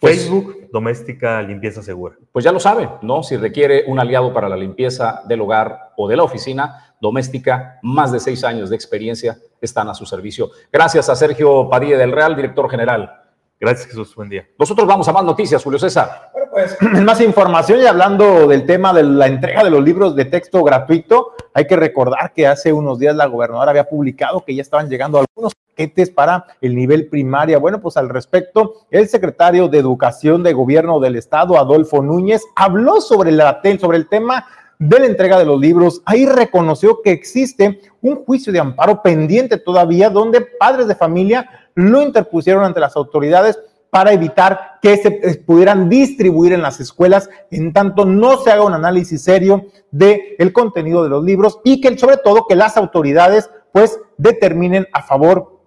Pues, 0.00 0.22
Facebook, 0.22 0.68
Doméstica 0.72 1.42
Limpieza 1.42 1.82
Segura. 1.82 2.16
Pues 2.32 2.42
ya 2.42 2.52
lo 2.52 2.58
sabe, 2.58 2.88
¿no? 3.02 3.22
Si 3.22 3.36
requiere 3.36 3.84
un 3.86 4.00
aliado 4.00 4.32
para 4.32 4.48
la 4.48 4.56
limpieza 4.56 5.22
del 5.26 5.42
hogar 5.42 5.92
o 5.96 6.08
de 6.08 6.16
la 6.16 6.22
oficina, 6.22 6.94
Doméstica, 7.00 7.78
más 7.82 8.10
de 8.10 8.18
seis 8.18 8.42
años 8.44 8.70
de 8.70 8.76
experiencia 8.76 9.38
están 9.60 9.88
a 9.90 9.94
su 9.94 10.06
servicio. 10.06 10.50
Gracias 10.72 11.08
a 11.10 11.16
Sergio 11.16 11.68
Padilla 11.68 11.98
del 11.98 12.12
Real, 12.12 12.34
director 12.34 12.70
general. 12.70 13.20
Gracias, 13.60 13.88
Jesús. 13.88 14.14
Buen 14.14 14.30
día. 14.30 14.48
Nosotros 14.58 14.88
vamos 14.88 15.06
a 15.06 15.12
más 15.12 15.22
noticias, 15.22 15.62
Julio 15.62 15.78
César. 15.78 16.29
Pues 16.50 16.76
más 17.04 17.20
información 17.20 17.80
y 17.80 17.86
hablando 17.86 18.48
del 18.48 18.66
tema 18.66 18.92
de 18.92 19.04
la 19.04 19.26
entrega 19.26 19.62
de 19.62 19.70
los 19.70 19.82
libros 19.82 20.16
de 20.16 20.24
texto 20.24 20.62
gratuito, 20.64 21.32
hay 21.54 21.66
que 21.66 21.76
recordar 21.76 22.32
que 22.32 22.46
hace 22.46 22.72
unos 22.72 22.98
días 22.98 23.14
la 23.14 23.26
gobernadora 23.26 23.70
había 23.70 23.88
publicado 23.88 24.44
que 24.44 24.54
ya 24.54 24.62
estaban 24.62 24.88
llegando 24.88 25.18
algunos 25.18 25.54
paquetes 25.54 26.10
para 26.10 26.44
el 26.60 26.74
nivel 26.74 27.08
primaria. 27.08 27.58
Bueno, 27.58 27.80
pues 27.80 27.96
al 27.96 28.08
respecto, 28.08 28.86
el 28.90 29.08
secretario 29.08 29.68
de 29.68 29.78
Educación 29.78 30.42
de 30.42 30.52
Gobierno 30.52 30.98
del 30.98 31.16
Estado, 31.16 31.56
Adolfo 31.56 32.02
Núñez, 32.02 32.42
habló 32.56 33.00
sobre, 33.00 33.30
la, 33.30 33.60
sobre 33.78 33.98
el 33.98 34.08
tema 34.08 34.46
de 34.80 34.98
la 34.98 35.06
entrega 35.06 35.38
de 35.38 35.44
los 35.44 35.60
libros. 35.60 36.02
Ahí 36.04 36.26
reconoció 36.26 37.00
que 37.02 37.12
existe 37.12 37.80
un 38.00 38.24
juicio 38.24 38.52
de 38.52 38.58
amparo 38.58 39.02
pendiente 39.02 39.56
todavía 39.56 40.10
donde 40.10 40.40
padres 40.40 40.88
de 40.88 40.94
familia 40.96 41.48
lo 41.74 42.02
interpusieron 42.02 42.64
ante 42.64 42.80
las 42.80 42.96
autoridades 42.96 43.58
para 43.90 44.12
evitar 44.12 44.78
que 44.80 44.96
se 44.96 45.10
pudieran 45.44 45.88
distribuir 45.88 46.52
en 46.52 46.62
las 46.62 46.80
escuelas, 46.80 47.28
en 47.50 47.72
tanto 47.72 48.04
no 48.04 48.38
se 48.38 48.50
haga 48.50 48.64
un 48.64 48.72
análisis 48.72 49.22
serio 49.22 49.66
del 49.90 50.20
el 50.38 50.52
contenido 50.52 51.02
de 51.02 51.08
los 51.08 51.24
libros 51.24 51.58
y 51.64 51.80
que 51.80 51.98
sobre 51.98 52.16
todo 52.16 52.46
que 52.48 52.54
las 52.54 52.76
autoridades 52.76 53.50
pues 53.72 53.98
determinen 54.16 54.86
a 54.92 55.02
favor 55.02 55.60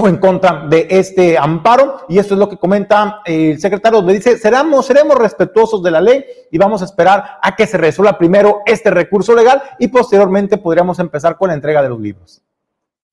o 0.00 0.06
en 0.06 0.18
contra 0.18 0.66
de 0.68 0.86
este 0.90 1.36
amparo. 1.36 2.04
Y 2.08 2.18
esto 2.18 2.34
es 2.34 2.40
lo 2.40 2.48
que 2.48 2.56
comenta 2.56 3.20
el 3.24 3.58
secretario, 3.60 4.00
le 4.02 4.14
dice, 4.14 4.38
seremos, 4.38 4.86
seremos 4.86 5.16
respetuosos 5.16 5.82
de 5.82 5.90
la 5.90 6.00
ley 6.00 6.24
y 6.50 6.58
vamos 6.58 6.82
a 6.82 6.84
esperar 6.84 7.38
a 7.42 7.56
que 7.56 7.66
se 7.66 7.78
resuelva 7.78 8.16
primero 8.16 8.60
este 8.66 8.90
recurso 8.90 9.34
legal 9.34 9.62
y 9.78 9.88
posteriormente 9.88 10.58
podríamos 10.58 10.98
empezar 10.98 11.36
con 11.36 11.48
la 11.48 11.54
entrega 11.54 11.82
de 11.82 11.88
los 11.88 12.00
libros. 12.00 12.42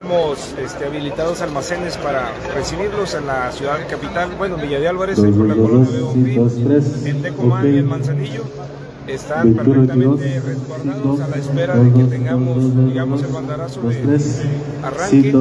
Tenemos 0.01 0.53
este, 0.60 0.84
habilitados 0.84 1.41
almacenes 1.41 1.95
para 1.95 2.29
recibirlos 2.53 3.13
en 3.13 3.27
la 3.27 3.49
ciudad 3.53 3.79
de 3.79 3.86
capital, 3.86 4.29
bueno, 4.38 4.55
en 4.55 4.63
Villa 4.63 4.79
de 4.81 4.89
Álvarez, 4.89 5.17
ahí 5.19 5.31
por 5.31 5.47
la 5.47 5.55
colonia 5.55 5.89
de 5.89 6.01
Bonfil, 6.01 7.08
en 7.08 7.21
Tecomán 7.21 7.73
y 7.73 7.77
en 7.77 7.88
Manzanillo. 7.88 8.43
están 9.08 9.53
perfectamente 9.53 10.41
resguardados 10.41 11.21
a 11.21 11.27
la 11.29 11.38
espera 11.38 11.75
de 11.77 11.93
que 11.93 12.03
tengamos, 12.10 12.88
digamos, 12.88 13.23
el 13.23 13.31
banderazo 13.31 13.81
de 13.84 14.19
arranque 14.84 15.34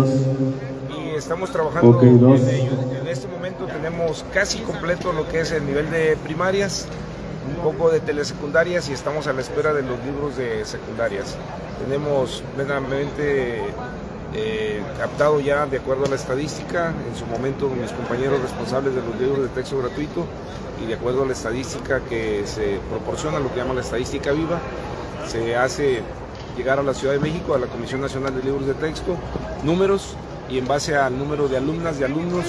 y 0.96 1.16
estamos 1.16 1.50
trabajando 1.50 2.00
en 2.00 2.48
ello. 2.48 2.72
En 3.02 3.08
este 3.08 3.26
momento 3.26 3.66
tenemos 3.66 4.24
casi 4.32 4.60
completo 4.60 5.12
lo 5.12 5.28
que 5.28 5.40
es 5.40 5.50
el 5.50 5.66
nivel 5.66 5.90
de 5.90 6.16
primarias, 6.22 6.86
un 7.48 7.60
poco 7.60 7.90
de 7.90 7.98
telesecundarias 7.98 8.88
y 8.88 8.92
estamos 8.92 9.26
a 9.26 9.32
la 9.32 9.40
espera 9.40 9.74
de 9.74 9.82
los 9.82 9.98
libros 10.06 10.36
de 10.36 10.64
secundarias. 10.64 11.34
Tenemos 11.84 12.44
plenamente 12.54 13.60
eh, 14.34 14.82
captado 14.98 15.40
ya 15.40 15.66
de 15.66 15.78
acuerdo 15.78 16.06
a 16.06 16.08
la 16.08 16.16
estadística, 16.16 16.92
en 17.08 17.16
su 17.16 17.26
momento 17.26 17.68
mis 17.68 17.92
compañeros 17.92 18.40
responsables 18.40 18.94
de 18.94 19.02
los 19.02 19.18
libros 19.18 19.42
de 19.42 19.48
texto 19.48 19.78
gratuito 19.78 20.26
y 20.82 20.86
de 20.86 20.94
acuerdo 20.94 21.22
a 21.22 21.26
la 21.26 21.32
estadística 21.32 22.00
que 22.00 22.42
se 22.46 22.80
proporciona, 22.90 23.38
lo 23.38 23.52
que 23.52 23.58
llama 23.60 23.74
la 23.74 23.80
estadística 23.80 24.32
viva, 24.32 24.58
se 25.28 25.56
hace 25.56 26.02
llegar 26.56 26.78
a 26.78 26.82
la 26.82 26.94
Ciudad 26.94 27.14
de 27.14 27.20
México, 27.20 27.54
a 27.54 27.58
la 27.58 27.66
Comisión 27.66 28.00
Nacional 28.00 28.34
de 28.34 28.42
Libros 28.42 28.66
de 28.66 28.74
Texto, 28.74 29.16
números 29.62 30.16
y 30.50 30.58
en 30.58 30.66
base 30.66 30.96
al 30.96 31.16
número 31.18 31.48
de 31.48 31.56
alumnas 31.56 31.98
y 32.00 32.04
alumnos 32.04 32.46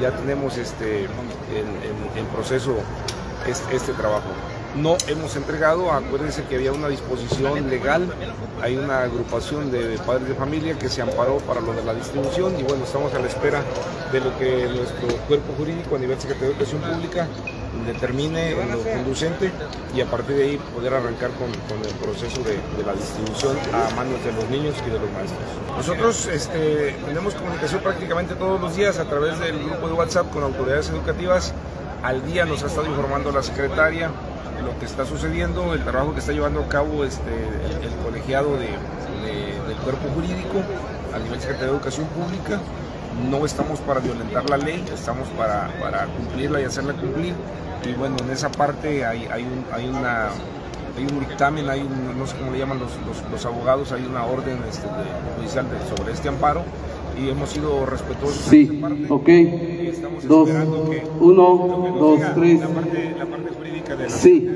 ya 0.00 0.10
tenemos 0.12 0.56
este, 0.56 1.04
en, 1.04 2.26
proceso 2.34 2.76
este, 3.46 3.76
este 3.76 3.92
trabajo 3.92 4.28
no 4.76 4.96
hemos 5.06 5.36
entregado. 5.36 5.92
Acuérdense 5.92 6.44
que 6.44 6.56
había 6.56 6.72
una 6.72 6.88
disposición 6.88 7.68
legal, 7.68 8.12
hay 8.62 8.76
una 8.76 9.02
agrupación 9.02 9.70
de 9.70 9.98
padres 9.98 10.28
de 10.28 10.34
familia 10.34 10.78
que 10.78 10.88
se 10.88 11.02
amparó 11.02 11.38
para 11.38 11.60
lo 11.60 11.72
de 11.72 11.84
la 11.84 11.94
distribución 11.94 12.58
y 12.58 12.62
bueno, 12.62 12.84
estamos 12.84 13.12
a 13.14 13.18
la 13.18 13.26
espera 13.26 13.62
de 14.12 14.20
lo 14.20 14.36
que 14.38 14.66
nuestro 14.66 15.08
cuerpo 15.28 15.52
jurídico 15.56 15.96
a 15.96 15.98
nivel 15.98 16.18
Secretaría 16.20 16.48
de 16.48 16.54
Educación 16.54 16.82
Pública 16.82 17.28
determine 17.86 18.54
lo 18.66 18.82
conducente 18.82 19.50
y 19.94 20.00
a 20.00 20.06
partir 20.06 20.36
de 20.36 20.42
ahí 20.42 20.60
poder 20.74 20.94
arrancar 20.94 21.30
con, 21.32 21.48
el 21.48 21.94
proceso 21.94 22.42
de, 22.42 22.58
la 22.84 22.92
distribución 22.92 23.56
a 23.72 23.94
manos 23.94 24.22
de 24.24 24.32
los 24.32 24.48
niños 24.50 24.74
y 24.86 24.90
de 24.90 24.98
los 24.98 25.10
maestros. 25.12 25.40
Nosotros 25.76 26.26
este, 26.26 26.96
tenemos 27.06 27.34
comunicación 27.34 27.80
prácticamente 27.80 28.34
todos 28.34 28.60
los 28.60 28.76
días 28.76 28.98
a 28.98 29.04
través 29.04 29.38
del 29.38 29.58
grupo 29.64 29.88
de 29.88 29.94
WhatsApp 29.94 30.30
con 30.30 30.42
autoridades 30.42 30.90
educativas. 30.90 31.54
Al 32.02 32.24
día 32.26 32.44
nos 32.44 32.62
ha 32.62 32.66
estado 32.66 32.86
informando 32.86 33.30
la 33.30 33.42
secretaria, 33.42 34.10
lo 34.62 34.78
que 34.78 34.86
está 34.86 35.04
sucediendo, 35.04 35.74
el 35.74 35.84
trabajo 35.84 36.12
que 36.12 36.20
está 36.20 36.32
llevando 36.32 36.60
a 36.60 36.68
cabo 36.68 37.04
este, 37.04 37.30
el, 37.30 37.94
colegiado 38.04 38.56
de, 38.56 38.68
del 39.66 39.76
cuerpo 39.84 40.08
jurídico 40.14 40.62
a 41.14 41.18
nivel 41.18 41.40
Secretaría 41.40 41.68
de 41.68 41.76
Educación 41.76 42.06
Pública. 42.08 42.60
No 43.30 43.44
estamos 43.44 43.80
para 43.80 44.00
violentar 44.00 44.48
la 44.48 44.56
ley, 44.56 44.84
estamos 44.92 45.28
para, 45.30 45.68
para 45.80 46.06
cumplirla 46.06 46.60
y 46.60 46.64
hacerla 46.64 46.94
cumplir. 46.94 47.34
Y 47.84 47.92
bueno, 47.94 48.16
en 48.22 48.30
esa 48.30 48.50
parte 48.50 49.04
hay, 49.04 49.26
hay, 49.26 49.42
un, 49.42 49.64
hay 49.72 49.88
una 49.88 50.28
hay 50.96 51.04
un 51.04 51.20
dictamen, 51.20 51.68
hay 51.68 51.82
no 52.16 52.26
sé 52.26 52.36
cómo 52.36 52.52
le 52.52 52.58
llaman 52.58 52.78
los, 52.78 52.90
los, 53.30 53.46
abogados, 53.46 53.92
hay 53.92 54.04
una 54.04 54.24
orden 54.24 54.58
este, 54.68 54.86
judicial 55.36 55.66
sobre 55.96 56.12
este 56.12 56.28
amparo 56.28 56.62
y 57.18 57.28
hemos 57.28 57.50
sido 57.50 57.86
respetuosos. 57.86 58.44
Sí, 58.48 58.80
ok. 59.08 59.28
Dos, 60.26 60.48
uno, 61.20 61.96
dos, 61.98 62.20
tres. 62.34 62.60
Sí. 64.08 64.48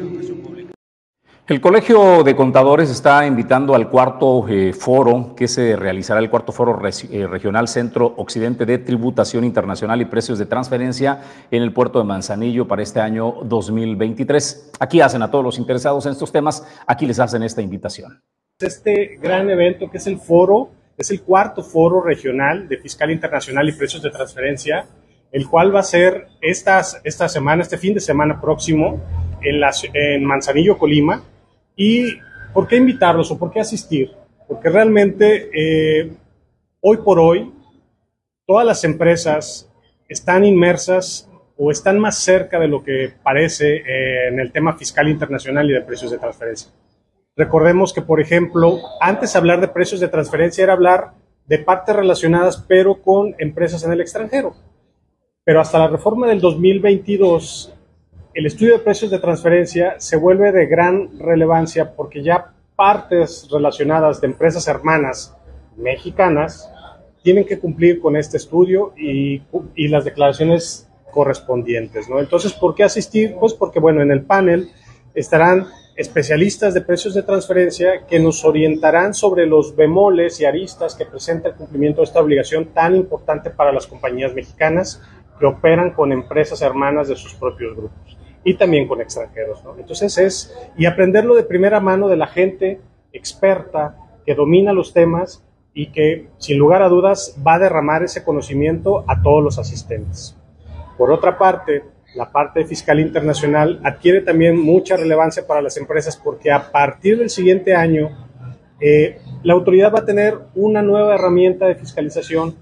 El 1.47 1.61
Colegio 1.61 2.24
de 2.24 2.35
Contadores 2.35 2.89
está 2.89 3.26
invitando 3.26 3.74
al 3.74 3.91
cuarto 3.91 4.49
eh, 4.49 4.72
foro 4.72 5.35
que 5.37 5.47
se 5.47 5.76
realizará, 5.76 6.20
el 6.20 6.30
cuarto 6.30 6.53
foro 6.53 6.80
eh, 6.87 7.26
regional 7.26 7.68
Centro 7.68 8.14
Occidente 8.16 8.64
de 8.64 8.78
Tributación 8.78 9.45
Internacional 9.45 10.01
y 10.01 10.07
Precios 10.07 10.39
de 10.39 10.47
Transferencia 10.47 11.20
en 11.51 11.62
el 11.62 11.74
puerto 11.74 11.99
de 11.99 12.07
Manzanillo 12.07 12.66
para 12.66 12.82
este 12.82 13.01
año 13.01 13.41
2023. 13.45 14.70
Aquí 14.80 15.03
hacen 15.03 15.20
a 15.20 15.30
todos 15.30 15.45
los 15.45 15.59
interesados 15.59 16.07
en 16.07 16.12
estos 16.12 16.32
temas, 16.32 16.66
aquí 16.87 17.05
les 17.05 17.20
hacen 17.20 17.43
esta 17.43 17.61
invitación. 17.61 18.22
Este 18.59 19.18
gran 19.20 19.51
evento 19.51 19.91
que 19.91 19.99
es 19.99 20.07
el 20.07 20.16
foro, 20.16 20.70
es 20.97 21.11
el 21.11 21.20
cuarto 21.20 21.62
foro 21.62 22.01
regional 22.01 22.68
de 22.68 22.78
Fiscal 22.78 23.11
Internacional 23.11 23.68
y 23.68 23.72
Precios 23.72 24.03
de 24.03 24.11
Transferencia 24.11 24.87
el 25.35 25.49
cual 25.49 25.74
va 25.74 25.80
a 25.80 25.82
ser 25.82 26.28
esta, 26.41 26.80
esta 27.03 27.28
semana, 27.28 27.62
este 27.62 27.76
fin 27.76 27.93
de 27.93 27.99
semana 27.99 28.41
próximo, 28.41 29.03
en, 29.43 29.61
en 29.93 30.24
Manzanillo, 30.24 30.78
Colima. 30.78 31.24
¿Y 31.74 32.20
por 32.53 32.68
qué 32.68 32.76
invitarlos 32.76 33.32
o 33.32 33.39
por 33.39 33.51
qué 33.51 33.59
asistir? 33.59 34.12
Porque 34.47 34.70
realmente 34.70 35.51
eh, 35.53 36.12
hoy 36.80 36.99
por 36.99 37.18
hoy 37.18 37.53
todas 38.47 38.64
las 38.64 38.85
empresas 38.85 39.68
están 40.09 40.45
inmersas 40.45 41.28
o 41.57 41.72
están 41.72 41.99
más 41.99 42.16
cerca 42.18 42.61
de 42.61 42.68
lo 42.68 42.85
que 42.85 43.12
parece 43.20 43.78
eh, 43.78 44.28
en 44.28 44.39
el 44.39 44.53
tema 44.53 44.76
fiscal 44.76 45.09
internacional 45.09 45.68
y 45.68 45.72
de 45.72 45.80
precios 45.80 46.12
de 46.12 46.18
transferencia. 46.18 46.70
Recordemos 47.35 47.93
que, 47.93 48.03
por 48.03 48.20
ejemplo, 48.20 48.78
antes 49.01 49.35
hablar 49.35 49.61
de 49.61 49.66
precios 49.66 50.01
de 50.01 50.07
transferencia 50.07 50.62
era 50.62 50.74
hablar 50.74 51.11
de 51.47 51.59
partes 51.59 51.97
relacionadas, 51.97 52.64
pero 52.68 53.03
con 53.03 53.35
empresas 53.39 53.82
en 53.82 53.91
el 53.91 54.01
extranjero. 54.01 54.55
Pero 55.45 55.61
hasta 55.61 55.78
la 55.78 55.88
reforma 55.88 56.26
del 56.26 56.40
2022, 56.40 57.74
el 58.32 58.47
estudio 58.47 58.72
de 58.72 58.78
precios 58.78 59.11
de 59.11 59.18
transferencia 59.18 59.97
se 59.99 60.16
vuelve 60.16 60.53
de 60.53 60.64
gran 60.64 61.18
relevancia 61.18 61.95
porque 61.95 62.22
ya 62.22 62.55
partes 62.74 63.47
relacionadas 63.53 64.22
de 64.22 64.28
empresas 64.28 64.66
hermanas 64.68 65.36
mexicanas 65.76 66.70
tienen 67.22 67.45
que 67.45 67.59
cumplir 67.59 68.01
con 68.01 68.16
este 68.16 68.38
estudio 68.38 68.95
y, 68.97 69.42
las 69.76 70.07
declaraciones 70.07 70.88
correspondientes. 71.12 72.09
¿no? 72.09 72.20
Entonces, 72.20 72.55
¿por 72.55 72.74
qué 72.74 72.84
asistir? 72.84 73.36
Pues 73.38 73.53
porque, 73.53 73.80
bueno, 73.80 74.01
en 74.01 74.12
el 74.12 74.22
panel 74.22 74.70
estarán 75.14 75.66
especialistas 75.95 76.72
de 76.72 76.80
precios 76.80 77.12
de 77.12 77.22
transferencia 77.22 78.07
que 78.09 78.18
nos 78.18 78.45
orientarán 78.47 79.12
sobre 79.12 79.47
los 79.47 79.76
bemoles 79.76 80.40
y 80.40 80.47
aristas 80.47 80.95
que 80.95 81.05
presenta 81.05 81.51
el 81.51 81.55
cumplimiento 81.55 82.01
de 82.01 82.07
esta 82.07 82.20
obligación 82.20 82.72
tan 82.72 82.97
importante 82.97 83.51
para 83.51 83.72
las 83.72 83.86
compañías 83.86 84.34
mexicanas 84.34 85.03
que 85.39 85.47
operan 85.47 85.91
con 85.91 86.12
empresas 86.12 86.62
hermanas 86.62 87.09
de 87.09 87.16
sus 87.16 87.35
propios 87.35 87.76
grupos 87.76 88.18
y 88.45 88.55
también 88.55 88.87
con 88.87 89.01
extranjeros. 89.01 89.62
Entonces 89.78 90.18
es, 90.18 90.57
y 90.76 90.87
aprenderlo 90.87 91.35
de 91.35 91.45
primera 91.45 91.80
mano 91.80 92.09
de 92.09 92.16
la 92.16 92.26
gente 92.26 92.80
experta 93.12 93.97
que 94.26 94.35
domina 94.35 94.72
los 94.72 94.93
temas 94.93 95.45
y 95.72 95.91
que 95.91 96.28
sin 96.39 96.59
lugar 96.59 96.82
a 96.82 96.89
dudas 96.89 97.37
va 97.45 97.55
a 97.55 97.59
derramar 97.59 98.03
ese 98.03 98.22
conocimiento 98.22 99.05
a 99.09 99.22
todos 99.22 99.43
los 99.43 99.59
asistentes. 99.59 100.37
Por 100.97 101.11
otra 101.11 101.37
parte, 101.37 101.82
la 102.14 102.30
parte 102.30 102.64
fiscal 102.64 103.01
internacional 103.01 103.80
adquiere 103.82 104.20
también 104.20 104.59
mucha 104.59 104.97
relevancia 104.97 105.47
para 105.47 105.62
las 105.62 105.76
empresas 105.76 106.16
porque 106.16 106.53
a 106.53 106.70
partir 106.70 107.18
del 107.18 107.30
siguiente 107.30 107.74
año 107.74 108.11
eh, 108.80 109.18
la 109.43 109.55
autoridad 109.55 109.93
va 109.93 110.01
a 110.01 110.05
tener 110.05 110.39
una 110.55 110.82
nueva 110.82 111.14
herramienta 111.14 111.66
de 111.66 111.74
fiscalización 111.74 112.55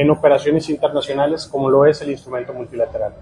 en 0.00 0.10
operaciones 0.10 0.70
internacionales 0.70 1.46
como 1.46 1.68
lo 1.68 1.84
es 1.84 2.00
el 2.00 2.10
instrumento 2.10 2.54
multilateral. 2.54 3.12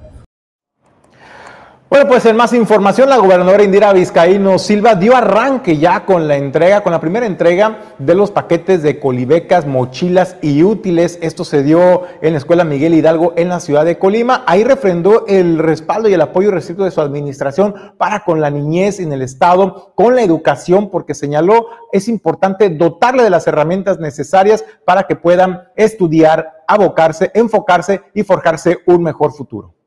Bueno, 1.91 2.07
pues 2.07 2.26
en 2.26 2.36
más 2.36 2.53
información, 2.53 3.09
la 3.09 3.16
gobernadora 3.16 3.62
Indira 3.62 3.95
Vizcaíno 3.95 4.59
Silva 4.59 4.95
dio 4.95 5.16
arranque 5.16 5.78
ya 5.78 6.05
con 6.05 6.28
la 6.28 6.36
entrega, 6.36 6.82
con 6.82 6.93
la 6.93 7.01
primera 7.01 7.24
entrega 7.24 7.78
de 7.99 8.14
los 8.14 8.30
paquetes 8.30 8.82
de 8.82 9.01
colibecas, 9.01 9.66
mochilas 9.66 10.36
y 10.43 10.62
útiles. 10.64 11.18
Esto 11.22 11.47
se 11.47 11.62
dio 11.62 12.03
en 12.20 12.32
la 12.32 12.39
Escuela 12.39 12.64
Miguel 12.64 12.93
Hidalgo 12.93 13.32
en 13.36 13.49
la 13.49 13.59
ciudad 13.59 13.86
de 13.86 13.99
Colima. 13.99 14.45
Ahí 14.47 14.64
refrendó 14.64 15.26
el 15.28 15.59
respaldo 15.59 16.11
y 16.11 16.12
el 16.12 16.20
apoyo 16.20 16.51
restricto 16.51 16.84
de 16.84 16.91
su 16.91 17.01
administración 17.01 17.74
para 17.97 18.22
con 18.22 18.43
la 18.43 18.51
niñez 18.51 19.01
en 19.01 19.14
el 19.14 19.22
Estado, 19.22 19.95
con 19.95 20.14
la 20.14 20.20
educación, 20.20 20.91
porque 20.91 21.14
señaló 21.14 21.68
es 21.91 22.07
importante 22.07 22.68
dotarle 22.68 23.22
de 23.22 23.30
las 23.30 23.47
herramientas 23.47 23.99
necesarias 23.99 24.62
para 24.84 25.05
que 25.05 25.16
puedan 25.16 25.62
estudiar, 25.74 26.64
abocarse, 26.68 27.30
enfocarse 27.32 28.03
y 28.12 28.24
forjarse 28.24 28.76
un 28.84 29.03
mejor 29.03 29.32
futuro 29.32 29.78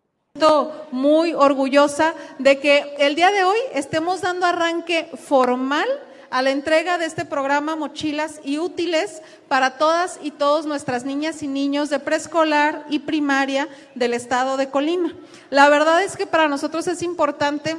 muy 0.91 1.33
orgullosa 1.33 2.13
de 2.39 2.59
que 2.59 2.95
el 2.99 3.15
día 3.15 3.31
de 3.31 3.43
hoy 3.43 3.57
estemos 3.73 4.21
dando 4.21 4.45
arranque 4.45 5.09
formal 5.27 5.87
a 6.29 6.41
la 6.41 6.51
entrega 6.51 6.97
de 6.97 7.05
este 7.05 7.25
programa 7.25 7.75
Mochilas 7.75 8.39
y 8.43 8.57
Útiles 8.57 9.21
para 9.47 9.77
todas 9.77 10.19
y 10.21 10.31
todos 10.31 10.65
nuestras 10.65 11.03
niñas 11.03 11.43
y 11.43 11.47
niños 11.47 11.89
de 11.89 11.99
preescolar 11.99 12.85
y 12.89 12.99
primaria 12.99 13.67
del 13.95 14.13
estado 14.13 14.57
de 14.57 14.69
Colima. 14.69 15.13
La 15.49 15.69
verdad 15.69 16.01
es 16.03 16.15
que 16.15 16.27
para 16.27 16.47
nosotros 16.47 16.87
es 16.87 17.01
importante 17.01 17.77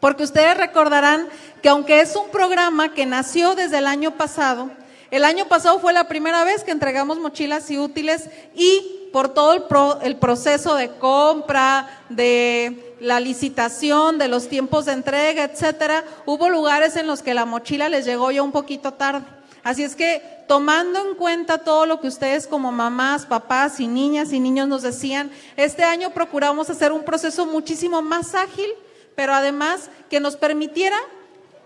porque 0.00 0.24
ustedes 0.24 0.56
recordarán 0.56 1.28
que 1.62 1.68
aunque 1.68 2.00
es 2.00 2.16
un 2.16 2.28
programa 2.30 2.94
que 2.94 3.06
nació 3.06 3.54
desde 3.54 3.78
el 3.78 3.86
año 3.86 4.12
pasado, 4.12 4.70
el 5.14 5.24
año 5.24 5.46
pasado 5.46 5.78
fue 5.78 5.92
la 5.92 6.08
primera 6.08 6.42
vez 6.42 6.64
que 6.64 6.72
entregamos 6.72 7.20
mochilas 7.20 7.70
y 7.70 7.78
útiles 7.78 8.28
y 8.52 9.08
por 9.12 9.28
todo 9.28 9.52
el, 9.52 9.62
el 10.02 10.16
proceso 10.16 10.74
de 10.74 10.90
compra, 10.96 12.02
de 12.08 12.96
la 12.98 13.20
licitación, 13.20 14.18
de 14.18 14.26
los 14.26 14.48
tiempos 14.48 14.86
de 14.86 14.92
entrega, 14.92 15.44
etcétera, 15.44 16.02
hubo 16.26 16.48
lugares 16.48 16.96
en 16.96 17.06
los 17.06 17.22
que 17.22 17.32
la 17.32 17.44
mochila 17.44 17.88
les 17.88 18.04
llegó 18.04 18.32
ya 18.32 18.42
un 18.42 18.50
poquito 18.50 18.94
tarde. 18.94 19.24
Así 19.62 19.84
es 19.84 19.94
que 19.94 20.20
tomando 20.48 20.98
en 21.08 21.14
cuenta 21.14 21.58
todo 21.58 21.86
lo 21.86 22.00
que 22.00 22.08
ustedes 22.08 22.48
como 22.48 22.72
mamás, 22.72 23.24
papás 23.24 23.78
y 23.78 23.86
niñas 23.86 24.32
y 24.32 24.40
niños 24.40 24.66
nos 24.66 24.82
decían, 24.82 25.30
este 25.56 25.84
año 25.84 26.10
procuramos 26.10 26.70
hacer 26.70 26.90
un 26.90 27.04
proceso 27.04 27.46
muchísimo 27.46 28.02
más 28.02 28.34
ágil, 28.34 28.72
pero 29.14 29.32
además 29.32 29.90
que 30.10 30.18
nos 30.18 30.34
permitiera 30.34 30.96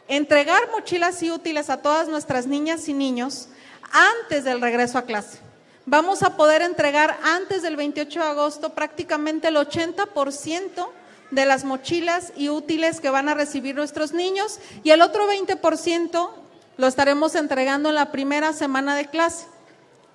entregar 0.08 0.70
mochilas 0.72 1.22
y 1.22 1.30
útiles 1.30 1.70
a 1.70 1.82
todas 1.82 2.08
nuestras 2.08 2.46
niñas 2.46 2.88
y 2.88 2.94
niños 2.94 3.48
antes 3.92 4.44
del 4.44 4.60
regreso 4.60 4.98
a 4.98 5.02
clase. 5.02 5.38
Vamos 5.86 6.22
a 6.22 6.36
poder 6.36 6.62
entregar 6.62 7.18
antes 7.22 7.62
del 7.62 7.76
28 7.76 8.20
de 8.20 8.26
agosto 8.26 8.74
prácticamente 8.74 9.48
el 9.48 9.56
80% 9.56 10.88
de 11.30 11.46
las 11.46 11.64
mochilas 11.64 12.32
y 12.36 12.48
útiles 12.48 13.00
que 13.00 13.10
van 13.10 13.28
a 13.28 13.34
recibir 13.34 13.74
nuestros 13.74 14.12
niños 14.12 14.58
y 14.82 14.90
el 14.90 15.02
otro 15.02 15.30
20% 15.30 16.30
lo 16.76 16.86
estaremos 16.86 17.34
entregando 17.34 17.88
en 17.88 17.94
la 17.94 18.12
primera 18.12 18.52
semana 18.52 18.96
de 18.96 19.06
clase, 19.06 19.46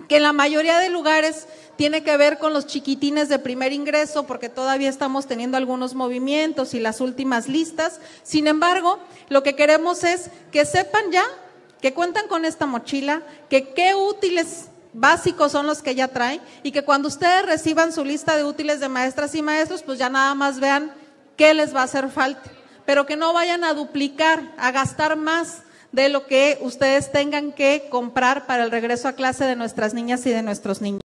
que 0.07 0.17
en 0.17 0.23
la 0.23 0.33
mayoría 0.33 0.79
de 0.79 0.89
lugares 0.89 1.47
tiene 1.75 2.03
que 2.03 2.17
ver 2.17 2.37
con 2.39 2.53
los 2.53 2.67
chiquitines 2.67 3.29
de 3.29 3.39
primer 3.39 3.73
ingreso, 3.73 4.23
porque 4.23 4.49
todavía 4.49 4.89
estamos 4.89 5.27
teniendo 5.27 5.57
algunos 5.57 5.95
movimientos 5.95 6.73
y 6.73 6.79
las 6.79 7.01
últimas 7.01 7.47
listas. 7.47 7.99
Sin 8.23 8.47
embargo, 8.47 8.99
lo 9.29 9.43
que 9.43 9.55
queremos 9.55 10.03
es 10.03 10.29
que 10.51 10.65
sepan 10.65 11.11
ya 11.11 11.23
que 11.81 11.93
cuentan 11.93 12.29
con 12.29 12.45
esta 12.45 12.65
mochila, 12.65 13.23
que 13.49 13.73
qué 13.73 13.93
útiles 13.93 14.69
básicos 14.93 15.51
son 15.51 15.67
los 15.67 15.81
que 15.81 15.95
ya 15.95 16.07
traen 16.07 16.39
y 16.63 16.71
que 16.71 16.83
cuando 16.83 17.09
ustedes 17.09 17.45
reciban 17.45 17.91
su 17.91 18.05
lista 18.05 18.37
de 18.37 18.45
útiles 18.45 18.79
de 18.79 18.87
maestras 18.87 19.35
y 19.35 19.41
maestros, 19.41 19.83
pues 19.83 19.99
ya 19.99 20.09
nada 20.09 20.33
más 20.33 20.61
vean 20.61 20.93
qué 21.35 21.53
les 21.53 21.75
va 21.75 21.81
a 21.81 21.83
hacer 21.83 22.09
falta, 22.09 22.49
pero 22.85 23.05
que 23.05 23.17
no 23.17 23.33
vayan 23.33 23.65
a 23.65 23.73
duplicar, 23.73 24.53
a 24.57 24.71
gastar 24.71 25.17
más 25.17 25.63
de 25.93 26.09
lo 26.09 26.25
que 26.25 26.57
ustedes 26.61 27.11
tengan 27.11 27.53
que 27.53 27.85
comprar 27.89 28.45
para 28.47 28.63
el 28.65 28.71
regreso 28.71 29.07
a 29.07 29.13
clase 29.13 29.45
de 29.45 29.55
nuestras 29.55 29.93
niñas 29.93 30.25
y 30.25 30.31
de 30.31 30.41
nuestros 30.41 30.81
niños. 30.81 31.01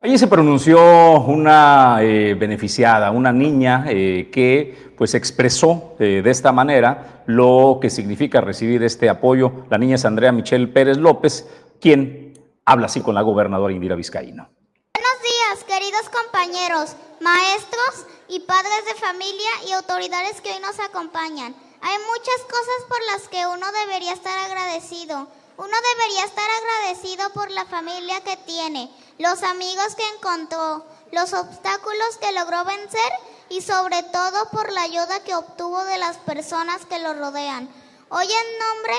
Allí 0.00 0.16
se 0.16 0.28
pronunció 0.28 1.20
una 1.20 1.98
eh, 2.00 2.34
beneficiada, 2.38 3.10
una 3.10 3.32
niña 3.32 3.84
eh, 3.88 4.30
que 4.32 4.94
pues 4.96 5.12
expresó 5.14 5.96
eh, 5.98 6.22
de 6.24 6.30
esta 6.30 6.52
manera 6.52 7.22
lo 7.26 7.78
que 7.82 7.90
significa 7.90 8.40
recibir 8.40 8.82
este 8.82 9.10
apoyo. 9.10 9.66
La 9.68 9.76
niña 9.76 9.96
es 9.96 10.04
Andrea 10.06 10.32
Michelle 10.32 10.68
Pérez 10.68 10.96
López, 10.96 11.46
quien 11.80 12.32
habla 12.64 12.86
así 12.86 13.02
con 13.02 13.14
la 13.14 13.22
gobernadora 13.22 13.74
Indira 13.74 13.96
Vizcaíno. 13.96 14.48
Buenos 14.94 15.22
días, 15.22 15.64
queridos 15.64 16.08
compañeros, 16.08 16.96
maestros 17.20 18.06
y 18.28 18.40
padres 18.40 18.84
de 18.86 18.94
familia 18.94 19.50
y 19.68 19.72
autoridades 19.72 20.40
que 20.40 20.50
hoy 20.50 20.60
nos 20.62 20.78
acompañan. 20.80 21.54
Hay 21.82 21.98
muchas 21.98 22.42
cosas 22.44 22.84
por 22.88 23.02
las 23.04 23.28
que 23.28 23.46
uno 23.46 23.66
debería 23.72 24.12
estar 24.12 24.38
agradecido. 24.38 25.26
Uno 25.56 25.76
debería 25.94 26.24
estar 26.24 26.48
agradecido 26.50 27.30
por 27.32 27.50
la 27.50 27.66
familia 27.66 28.20
que 28.22 28.36
tiene, 28.38 28.90
los 29.18 29.42
amigos 29.42 29.94
que 29.94 30.08
encontró, 30.16 30.86
los 31.12 31.34
obstáculos 31.34 32.16
que 32.18 32.32
logró 32.32 32.64
vencer 32.64 33.12
y 33.50 33.60
sobre 33.60 34.02
todo 34.04 34.48
por 34.50 34.72
la 34.72 34.82
ayuda 34.82 35.22
que 35.22 35.34
obtuvo 35.34 35.84
de 35.84 35.98
las 35.98 36.16
personas 36.18 36.86
que 36.86 36.98
lo 36.98 37.12
rodean. 37.12 37.68
Hoy 38.08 38.26
en 38.26 38.58
nombre 38.58 38.94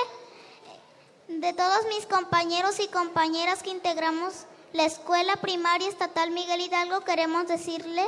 de 1.28 1.52
todos 1.52 1.86
mis 1.86 2.06
compañeros 2.06 2.78
y 2.78 2.88
compañeras 2.88 3.62
que 3.62 3.70
integramos 3.70 4.46
la 4.72 4.84
Escuela 4.84 5.36
Primaria 5.36 5.88
Estatal 5.88 6.30
Miguel 6.30 6.60
Hidalgo 6.60 7.00
queremos 7.00 7.46
decirle 7.48 8.06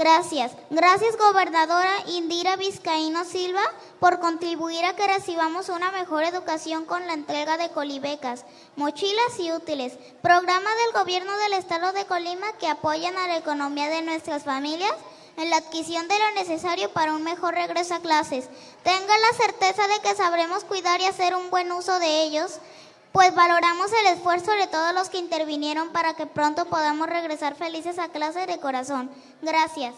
Gracias. 0.00 0.52
Gracias, 0.70 1.18
gobernadora 1.18 1.92
Indira 2.06 2.56
Vizcaíno 2.56 3.22
Silva, 3.26 3.60
por 3.98 4.18
contribuir 4.18 4.82
a 4.86 4.96
que 4.96 5.06
recibamos 5.06 5.68
una 5.68 5.90
mejor 5.90 6.22
educación 6.22 6.86
con 6.86 7.06
la 7.06 7.12
entrega 7.12 7.58
de 7.58 7.68
colibecas, 7.68 8.46
mochilas 8.76 9.38
y 9.38 9.52
útiles, 9.52 9.98
programa 10.22 10.70
del 10.70 11.02
gobierno 11.02 11.36
del 11.40 11.52
estado 11.52 11.92
de 11.92 12.06
Colima 12.06 12.50
que 12.58 12.66
apoyan 12.66 13.18
a 13.18 13.26
la 13.26 13.36
economía 13.36 13.90
de 13.90 14.00
nuestras 14.00 14.44
familias 14.44 14.94
en 15.36 15.50
la 15.50 15.58
adquisición 15.58 16.08
de 16.08 16.18
lo 16.18 16.30
necesario 16.30 16.90
para 16.94 17.14
un 17.14 17.22
mejor 17.22 17.52
regreso 17.52 17.96
a 17.96 18.00
clases. 18.00 18.48
Tenga 18.82 19.18
la 19.18 19.36
certeza 19.36 19.86
de 19.86 20.00
que 20.00 20.14
sabremos 20.14 20.64
cuidar 20.64 21.02
y 21.02 21.04
hacer 21.04 21.36
un 21.36 21.50
buen 21.50 21.70
uso 21.72 21.98
de 21.98 22.22
ellos 22.22 22.58
pues 23.12 23.34
valoramos 23.34 23.90
el 24.00 24.16
esfuerzo 24.16 24.52
de 24.52 24.66
todos 24.66 24.94
los 24.94 25.08
que 25.08 25.18
intervinieron 25.18 25.90
para 25.90 26.14
que 26.14 26.26
pronto 26.26 26.66
podamos 26.66 27.08
regresar 27.08 27.54
felices 27.54 27.98
a 27.98 28.08
clase 28.08 28.46
de 28.46 28.58
corazón. 28.58 29.10
Gracias. 29.42 29.94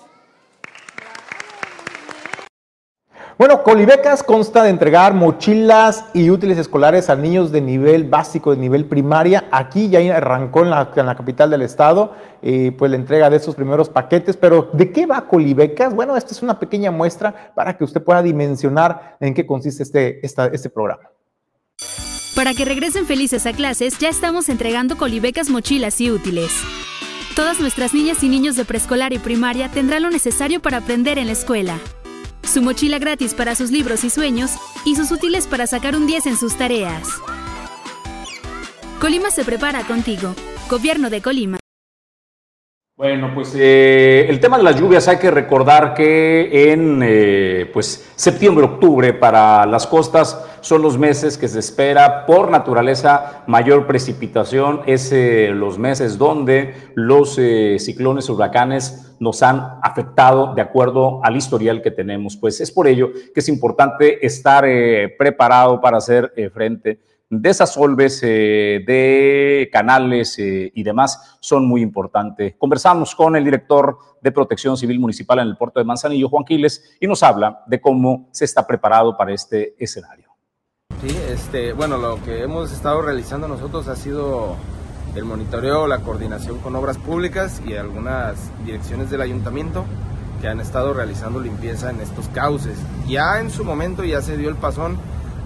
Bueno, 3.39 3.63
Colibecas 3.63 4.23
consta 4.23 4.63
de 4.63 4.71
entregar 4.71 5.15
mochilas 5.15 6.05
y 6.13 6.31
útiles 6.31 6.59
escolares 6.59 7.09
a 7.09 7.17
niños 7.17 7.51
de 7.51 7.61
nivel 7.61 8.05
básico, 8.05 8.51
de 8.51 8.59
nivel 8.59 8.85
primaria. 8.85 9.49
Aquí 9.51 9.89
ya 9.89 10.17
arrancó 10.17 10.61
en 10.61 10.71
la, 10.71 11.17
capital 11.17 11.51
del 11.51 11.63
estado, 11.63 12.13
eh, 12.43 12.73
pues 12.77 12.91
la 12.91 12.99
entrega 12.99 13.31
de 13.31 13.39
esos 13.39 13.55
primeros 13.55 13.89
paquetes. 13.89 14.37
Pero, 14.37 14.69
¿de 14.75 14.93
qué 14.93 15.07
va 15.07 15.27
Colibecas? 15.27 15.95
Bueno, 15.95 16.17
esta 16.17 16.33
es 16.33 16.43
una 16.43 16.59
pequeña 16.59 16.91
muestra 16.91 17.53
para 17.55 17.77
que 17.77 17.85
usted 17.85 18.03
pueda 18.05 18.23
dimensionar 18.23 19.17
en 19.19 19.33
qué 19.35 19.47
consiste 19.47 19.83
este, 19.83 20.25
este 20.25 20.71
programa. 20.71 21.12
Para 22.35 22.55
que 22.55 22.65
regresen 22.65 23.07
felices 23.07 23.45
a 23.47 23.53
clases, 23.53 23.99
ya 23.99 24.09
estamos 24.09 24.49
entregando 24.49 24.97
colibecas, 24.97 25.51
mochilas 25.51 26.01
y 26.01 26.11
útiles. 26.11 26.51
Todas 27.37 27.61
nuestras 27.61 27.93
niñas 27.93 28.23
y 28.23 28.29
niños 28.29 28.57
de 28.57 28.65
preescolar 28.65 29.13
y 29.13 29.19
primaria 29.19 29.71
tendrán 29.71 30.03
lo 30.03 30.11
necesario 30.11 30.61
para 30.61 30.79
aprender 30.79 31.19
en 31.19 31.27
la 31.27 31.33
escuela. 31.33 31.79
Su 32.43 32.63
mochila 32.63 32.99
gratis 32.99 33.35
para 33.35 33.55
sus 33.55 33.71
libros 33.71 34.05
y 34.05 34.11
sueños 34.11 34.53
y 34.85 34.97
sus 34.97 35.11
útiles 35.11 35.47
para 35.47 35.67
sacar 35.67 35.95
un 35.95 36.07
10 36.07 36.27
en 36.27 36.37
sus 36.37 36.57
tareas. 36.57 37.09
Colima 39.01 39.31
se 39.31 39.45
prepara 39.45 39.87
contigo. 39.87 40.35
Gobierno 40.69 41.11
de 41.11 41.21
Colima. 41.21 41.62
Bueno, 42.95 43.33
pues 43.35 43.55
eh, 43.59 44.27
el 44.29 44.39
tema 44.39 44.59
de 44.59 44.65
las 44.65 44.79
lluvias 44.79 45.09
hay 45.09 45.17
que 45.17 45.31
recordar 45.31 45.95
que 45.95 46.73
en 46.73 47.01
eh, 47.03 47.71
pues, 47.73 48.13
septiembre, 48.15 48.67
octubre 48.67 49.15
para 49.15 49.65
las 49.65 49.87
costas 49.87 50.41
son 50.61 50.83
los 50.83 50.99
meses 50.99 51.39
que 51.39 51.49
se 51.49 51.59
espera 51.59 52.27
por 52.27 52.51
naturaleza 52.51 53.45
mayor 53.47 53.87
precipitación, 53.87 54.83
es 54.87 55.11
eh, 55.11 55.51
los 55.55 55.79
meses 55.79 56.19
donde 56.19 56.75
los 56.95 57.41
ciclones, 57.79 58.29
huracanes 58.29 59.17
nos 59.19 59.43
han 59.43 59.79
afectado 59.83 60.55
de 60.55 60.61
acuerdo 60.61 61.25
al 61.25 61.37
historial 61.37 61.81
que 61.81 61.91
tenemos. 61.91 62.37
Pues 62.37 62.61
es 62.61 62.71
por 62.71 62.87
ello 62.87 63.11
que 63.35 63.41
es 63.41 63.49
importante 63.49 64.25
estar 64.25 64.65
preparado 65.19 65.81
para 65.81 65.97
hacer 65.97 66.33
frente 66.53 67.01
desasolves 67.41 68.21
eh, 68.23 68.85
de 68.87 69.71
canales 69.73 70.39
eh, 70.39 70.71
y 70.75 70.83
demás 70.83 71.39
son 71.41 71.67
muy 71.67 71.81
importantes. 71.81 72.55
Conversamos 72.59 73.15
con 73.15 73.37
el 73.37 73.45
director 73.45 73.97
de 74.21 74.33
Protección 74.33 74.77
Civil 74.77 75.01
Municipal 75.01 75.39
en 75.39 75.49
el 75.49 75.57
puerto 75.57 75.81
de 75.81 75.85
Manzanillo, 75.85 76.29
Juan 76.29 76.45
Quiles, 76.45 76.97
y 77.01 77.07
nos 77.07 77.23
habla 77.23 77.63
de 77.67 77.81
cómo 77.81 78.29
se 78.33 78.45
está 78.45 78.67
preparado 78.67 79.17
para 79.17 79.33
este 79.33 79.75
escenario. 79.83 80.29
Sí, 81.01 81.17
este, 81.31 81.73
bueno, 81.73 81.97
lo 81.97 82.23
que 82.23 82.43
hemos 82.43 82.71
estado 82.71 83.01
realizando 83.01 83.49
nosotros 83.49 83.89
ha 83.89 83.97
sido 83.97 84.57
el 85.17 85.25
monitoreo, 85.25 85.87
la 85.87 86.01
coordinación 86.01 86.59
con 86.59 86.77
obras 86.77 86.99
públicas 86.99 87.63
y 87.67 87.75
algunas 87.75 88.51
direcciones 88.65 89.11
del 89.11 89.23
ayuntamiento 89.23 89.87
que 90.43 90.49
han 90.49 90.61
estado 90.61 90.93
realizando 90.93 91.41
limpieza 91.41 91.91
en 91.91 92.01
estos 92.01 92.29
cauces. 92.29 92.77
Ya 93.09 93.41
en 93.41 93.51
su 93.51 93.65
momento 93.65 94.05
ya 94.05 94.21
se 94.21 94.37
dio 94.37 94.51
el 94.51 94.57
pasón 94.57 94.99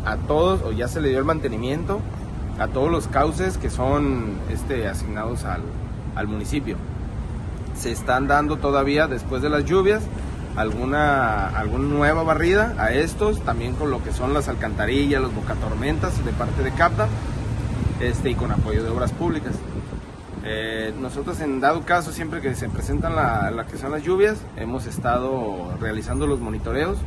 a 0.07 0.17
todos, 0.17 0.63
o 0.63 0.73
ya 0.73 0.89
se 0.89 1.01
le 1.01 1.11
dio 1.11 1.19
el 1.19 1.25
mantenimiento 1.25 2.01
a 2.59 2.69
todos 2.69 2.91
los 2.91 3.09
cauces 3.09 3.59
que 3.59 3.69
son 3.69 4.39
este, 4.49 4.89
asignados 4.89 5.45
al, 5.45 5.61
al 6.15 6.29
municipio. 6.29 6.77
Se 7.77 7.93
están 7.93 8.27
dando 8.27 8.57
todavía, 8.57 9.09
después 9.09 9.43
de 9.43 9.51
las 9.51 9.65
lluvias, 9.67 10.03
alguna, 10.57 11.49
alguna 11.49 11.85
nueva 11.85 12.23
barrida 12.23 12.75
a 12.79 12.93
estos, 12.93 13.43
también 13.43 13.75
con 13.75 13.91
lo 13.91 14.03
que 14.03 14.13
son 14.13 14.33
las 14.33 14.49
alcantarillas, 14.49 15.21
los 15.21 15.35
bocatormentas 15.35 16.25
de 16.25 16.33
parte 16.33 16.63
de 16.63 16.71
CAPTA 16.73 17.09
este, 18.01 18.31
y 18.31 18.35
con 18.35 18.51
apoyo 18.51 18.83
de 18.83 18.91
obras 18.91 19.13
públicas. 19.13 19.53
Eh, 20.45 20.95
nosotros 21.01 21.41
en 21.41 21.61
dado 21.61 21.83
caso, 21.85 22.13
siempre 22.13 22.41
que 22.41 22.55
se 22.55 22.69
presentan 22.69 23.17
la, 23.17 23.51
la, 23.51 23.67
que 23.67 23.77
son 23.77 23.91
las 23.91 24.03
lluvias, 24.03 24.39
hemos 24.57 24.87
estado 24.87 25.75
realizando 25.81 26.27
los 26.27 26.41
monitoreos 26.41 26.99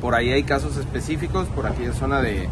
por 0.00 0.14
ahí 0.14 0.30
hay 0.30 0.42
casos 0.42 0.76
específicos, 0.76 1.46
por 1.48 1.66
aquella 1.66 1.92
zona 1.92 2.20
de, 2.20 2.48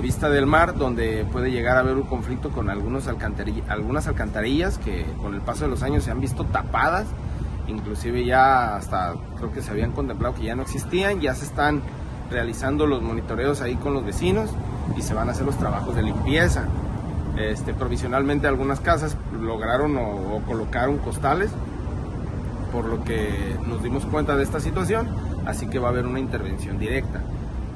Vista 0.00 0.30
del 0.30 0.46
Mar, 0.46 0.76
donde 0.78 1.26
puede 1.32 1.50
llegar 1.50 1.76
a 1.76 1.80
haber 1.80 1.96
un 1.96 2.04
conflicto 2.04 2.50
con 2.50 2.70
algunas 2.70 3.08
alcantarillas 3.08 4.78
que 4.78 5.04
con 5.20 5.34
el 5.34 5.40
paso 5.40 5.64
de 5.64 5.70
los 5.70 5.82
años 5.82 6.04
se 6.04 6.12
han 6.12 6.20
visto 6.20 6.44
tapadas, 6.44 7.06
inclusive 7.66 8.24
ya 8.24 8.76
hasta 8.76 9.14
creo 9.36 9.50
que 9.50 9.62
se 9.62 9.72
habían 9.72 9.90
contemplado 9.90 10.36
que 10.36 10.44
ya 10.44 10.54
no 10.54 10.62
existían, 10.62 11.20
ya 11.20 11.34
se 11.34 11.44
están 11.44 11.82
realizando 12.30 12.86
los 12.86 13.02
monitoreos 13.02 13.62
ahí 13.62 13.74
con 13.74 13.94
los 13.94 14.04
vecinos 14.04 14.50
y 14.96 15.02
se 15.02 15.12
van 15.12 15.28
a 15.28 15.32
hacer 15.32 15.44
los 15.44 15.58
trabajos 15.58 15.96
de 15.96 16.04
limpieza. 16.04 16.66
Este, 17.36 17.74
provisionalmente 17.74 18.46
algunas 18.46 18.78
casas 18.78 19.16
lograron 19.32 19.96
o 19.96 20.40
colocaron 20.46 20.98
costales, 20.98 21.50
por 22.70 22.84
lo 22.84 23.02
que 23.02 23.56
nos 23.66 23.82
dimos 23.82 24.04
cuenta 24.04 24.36
de 24.36 24.44
esta 24.44 24.60
situación 24.60 25.33
así 25.46 25.68
que 25.68 25.78
va 25.78 25.88
a 25.88 25.90
haber 25.90 26.06
una 26.06 26.20
intervención 26.20 26.78
directa. 26.78 27.22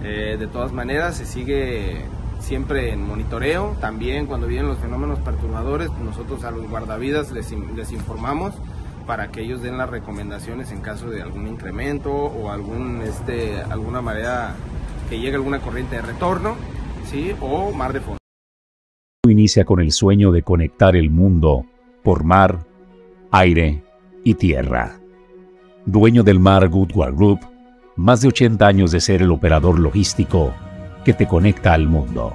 Eh, 0.02 0.36
de 0.38 0.46
todas 0.46 0.72
maneras, 0.72 1.16
se 1.16 1.26
sigue 1.26 2.04
siempre 2.40 2.92
en 2.92 3.06
monitoreo, 3.06 3.76
también 3.80 4.26
cuando 4.26 4.46
vienen 4.46 4.68
los 4.68 4.78
fenómenos 4.78 5.18
perturbadores, 5.20 5.90
nosotros 6.04 6.44
a 6.44 6.50
los 6.50 6.68
guardavidas 6.68 7.32
les, 7.32 7.52
informamos 7.92 8.54
para 9.06 9.28
que 9.28 9.40
ellos 9.40 9.62
den 9.62 9.78
las 9.78 9.90
recomendaciones 9.90 10.70
en 10.70 10.80
caso 10.80 11.10
de 11.10 11.22
algún 11.22 11.46
incremento 11.46 12.12
o 12.12 12.50
algún, 12.50 13.02
este, 13.02 13.60
alguna 13.62 14.00
manera 14.02 14.54
que 15.08 15.18
llegue 15.18 15.36
alguna 15.36 15.60
corriente 15.60 15.96
de 15.96 16.02
retorno, 16.02 16.56
¿sí? 17.06 17.34
O 17.40 17.72
mar 17.72 17.92
de 17.92 18.00
fondo. 18.00 18.18
Inicia 19.26 19.64
con 19.64 19.80
el 19.80 19.92
sueño 19.92 20.30
de 20.30 20.42
conectar 20.42 20.94
el 20.94 21.10
mundo 21.10 21.64
por 22.02 22.24
mar, 22.24 22.66
aire 23.30 23.82
y 24.24 24.34
tierra. 24.34 24.98
Dueño 25.86 26.22
del 26.22 26.38
mar 26.38 26.68
Goodward 26.68 27.14
Group, 27.14 27.40
más 27.98 28.20
de 28.20 28.28
80 28.28 28.64
años 28.64 28.92
de 28.92 29.00
ser 29.00 29.22
el 29.22 29.32
operador 29.32 29.80
logístico 29.80 30.54
que 31.04 31.12
te 31.12 31.26
conecta 31.26 31.74
al 31.74 31.88
mundo. 31.88 32.32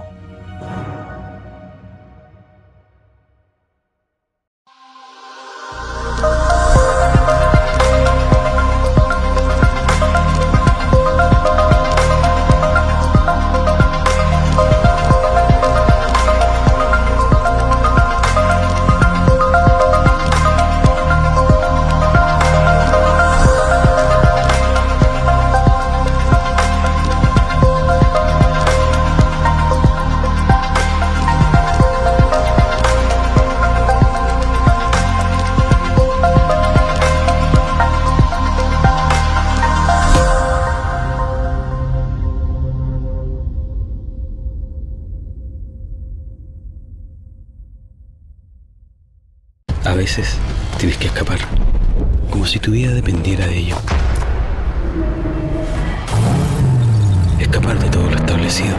Escapar 57.53 57.77
de 57.77 57.89
todo 57.91 58.09
lo 58.09 58.15
establecido, 58.15 58.75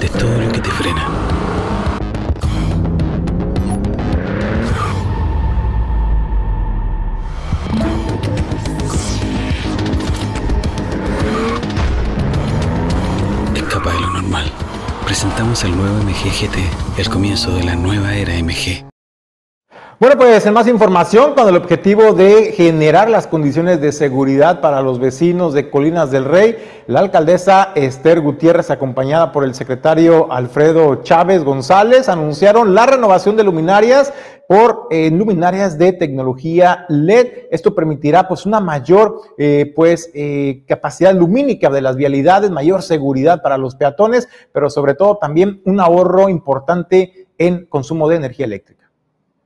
de 0.00 0.08
todo 0.08 0.40
lo 0.40 0.50
que 0.50 0.58
te 0.58 0.70
frena. 0.70 1.06
Escapa 13.54 13.92
de 13.92 14.00
lo 14.00 14.08
normal. 14.08 14.50
Presentamos 15.04 15.64
el 15.64 15.76
nuevo 15.76 16.02
MG 16.02 16.30
GT, 16.40 16.56
el 16.96 17.10
comienzo 17.10 17.54
de 17.54 17.64
la 17.64 17.74
nueva 17.76 18.14
era 18.14 18.32
MG. 18.42 18.87
Bueno, 20.00 20.16
pues 20.16 20.46
en 20.46 20.54
más 20.54 20.68
información, 20.68 21.34
con 21.34 21.48
el 21.48 21.56
objetivo 21.56 22.12
de 22.12 22.52
generar 22.52 23.10
las 23.10 23.26
condiciones 23.26 23.80
de 23.80 23.90
seguridad 23.90 24.60
para 24.60 24.80
los 24.80 25.00
vecinos 25.00 25.54
de 25.54 25.70
Colinas 25.70 26.12
del 26.12 26.24
Rey, 26.24 26.56
la 26.86 27.00
alcaldesa 27.00 27.72
Esther 27.74 28.20
Gutiérrez, 28.20 28.70
acompañada 28.70 29.32
por 29.32 29.42
el 29.42 29.56
secretario 29.56 30.32
Alfredo 30.32 31.02
Chávez 31.02 31.42
González, 31.42 32.08
anunciaron 32.08 32.76
la 32.76 32.86
renovación 32.86 33.36
de 33.36 33.42
luminarias 33.42 34.12
por 34.46 34.86
eh, 34.92 35.10
luminarias 35.10 35.76
de 35.78 35.92
tecnología 35.92 36.86
LED. 36.88 37.48
Esto 37.50 37.74
permitirá 37.74 38.28
pues 38.28 38.46
una 38.46 38.60
mayor 38.60 39.20
eh, 39.36 39.72
pues 39.74 40.12
eh, 40.14 40.62
capacidad 40.68 41.12
lumínica 41.12 41.70
de 41.70 41.80
las 41.80 41.96
vialidades, 41.96 42.52
mayor 42.52 42.82
seguridad 42.82 43.42
para 43.42 43.58
los 43.58 43.74
peatones, 43.74 44.28
pero 44.52 44.70
sobre 44.70 44.94
todo 44.94 45.16
también 45.16 45.60
un 45.64 45.80
ahorro 45.80 46.28
importante 46.28 47.26
en 47.36 47.66
consumo 47.66 48.08
de 48.08 48.14
energía 48.14 48.46
eléctrica. 48.46 48.77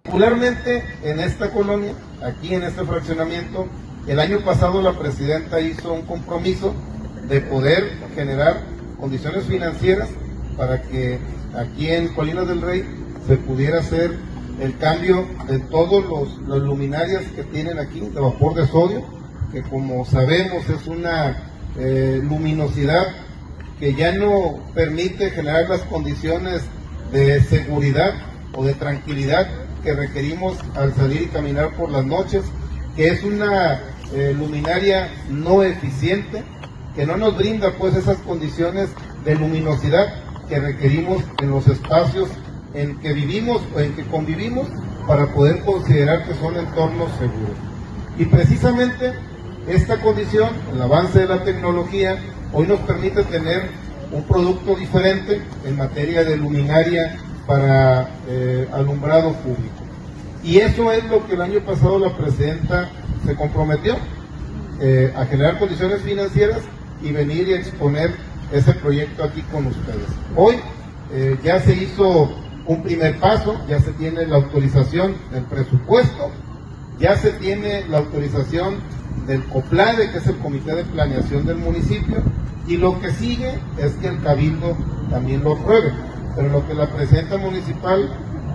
Particularmente 0.02 0.82
en 1.04 1.20
esta 1.20 1.50
colonia, 1.50 1.92
aquí 2.24 2.54
en 2.54 2.64
este 2.64 2.84
fraccionamiento, 2.84 3.68
el 4.08 4.18
año 4.18 4.40
pasado 4.40 4.82
la 4.82 4.98
presidenta 4.98 5.60
hizo 5.60 5.92
un 5.92 6.02
compromiso 6.02 6.74
de 7.28 7.40
poder 7.40 7.84
generar 8.12 8.62
condiciones 8.98 9.44
financieras 9.44 10.08
para 10.56 10.82
que 10.82 11.20
aquí 11.56 11.88
en 11.88 12.08
Colinas 12.08 12.48
del 12.48 12.62
Rey 12.62 12.84
se 13.28 13.36
pudiera 13.36 13.78
hacer 13.78 14.18
el 14.60 14.76
cambio 14.76 15.24
de 15.46 15.60
todos 15.60 16.04
los, 16.04 16.36
los 16.48 16.62
luminarias 16.62 17.22
que 17.36 17.44
tienen 17.44 17.78
aquí 17.78 18.00
de 18.00 18.20
vapor 18.20 18.54
de 18.54 18.66
sodio, 18.66 19.04
que 19.52 19.62
como 19.62 20.04
sabemos 20.04 20.68
es 20.68 20.84
una 20.88 21.36
eh, 21.78 22.20
luminosidad 22.20 23.06
que 23.78 23.94
ya 23.94 24.10
no 24.12 24.58
permite 24.74 25.30
generar 25.30 25.68
las 25.70 25.82
condiciones 25.82 26.62
de 27.12 27.40
seguridad 27.42 28.31
o 28.54 28.64
de 28.64 28.74
tranquilidad 28.74 29.48
que 29.82 29.94
requerimos 29.94 30.56
al 30.76 30.94
salir 30.94 31.22
y 31.22 31.26
caminar 31.26 31.74
por 31.74 31.90
las 31.90 32.04
noches, 32.04 32.44
que 32.96 33.08
es 33.08 33.22
una 33.24 33.80
eh, 34.14 34.34
luminaria 34.36 35.10
no 35.28 35.62
eficiente, 35.62 36.42
que 36.94 37.06
no 37.06 37.16
nos 37.16 37.36
brinda 37.36 37.72
pues 37.78 37.96
esas 37.96 38.18
condiciones 38.18 38.90
de 39.24 39.34
luminosidad 39.34 40.14
que 40.48 40.60
requerimos 40.60 41.22
en 41.40 41.50
los 41.50 41.66
espacios 41.66 42.28
en 42.74 42.98
que 43.00 43.12
vivimos 43.12 43.62
o 43.74 43.80
en 43.80 43.94
que 43.94 44.04
convivimos 44.04 44.68
para 45.06 45.26
poder 45.26 45.60
considerar 45.60 46.26
que 46.26 46.34
son 46.34 46.56
entornos 46.56 47.10
seguros. 47.12 47.56
Y 48.18 48.26
precisamente 48.26 49.12
esta 49.66 50.00
condición, 50.00 50.50
el 50.74 50.82
avance 50.82 51.20
de 51.20 51.26
la 51.26 51.44
tecnología, 51.44 52.18
hoy 52.52 52.66
nos 52.66 52.80
permite 52.80 53.22
tener 53.24 53.70
un 54.10 54.24
producto 54.24 54.74
diferente 54.76 55.40
en 55.64 55.76
materia 55.76 56.24
de 56.24 56.36
luminaria 56.36 57.16
para 57.46 58.08
eh, 58.28 58.68
alumbrado 58.72 59.32
público. 59.34 59.82
Y 60.44 60.58
eso 60.58 60.90
es 60.92 61.04
lo 61.08 61.26
que 61.26 61.34
el 61.34 61.42
año 61.42 61.60
pasado 61.60 61.98
la 61.98 62.16
presidenta 62.16 62.90
se 63.24 63.34
comprometió, 63.34 63.96
eh, 64.80 65.12
a 65.16 65.24
generar 65.26 65.58
condiciones 65.58 66.02
financieras 66.02 66.62
y 67.02 67.12
venir 67.12 67.48
y 67.48 67.54
exponer 67.54 68.14
ese 68.52 68.72
proyecto 68.74 69.24
aquí 69.24 69.42
con 69.42 69.66
ustedes. 69.66 70.08
Hoy 70.36 70.56
eh, 71.12 71.38
ya 71.42 71.60
se 71.60 71.74
hizo 71.74 72.30
un 72.66 72.82
primer 72.82 73.18
paso, 73.18 73.60
ya 73.68 73.80
se 73.80 73.92
tiene 73.92 74.26
la 74.26 74.36
autorización 74.36 75.14
del 75.30 75.44
presupuesto, 75.44 76.30
ya 76.98 77.16
se 77.16 77.30
tiene 77.32 77.86
la 77.88 77.98
autorización 77.98 78.76
del 79.26 79.44
COPLADE, 79.44 80.10
que 80.10 80.18
es 80.18 80.26
el 80.26 80.36
Comité 80.38 80.74
de 80.74 80.84
Planeación 80.84 81.46
del 81.46 81.56
municipio, 81.56 82.22
y 82.66 82.76
lo 82.76 83.00
que 83.00 83.10
sigue 83.10 83.58
es 83.78 83.92
que 83.94 84.08
el 84.08 84.22
Cabildo 84.22 84.76
también 85.10 85.42
lo 85.42 85.54
apruebe. 85.54 85.92
Pero 86.34 86.48
lo 86.48 86.66
que 86.66 86.74
la 86.74 86.86
presidenta 86.86 87.36
municipal 87.36 88.08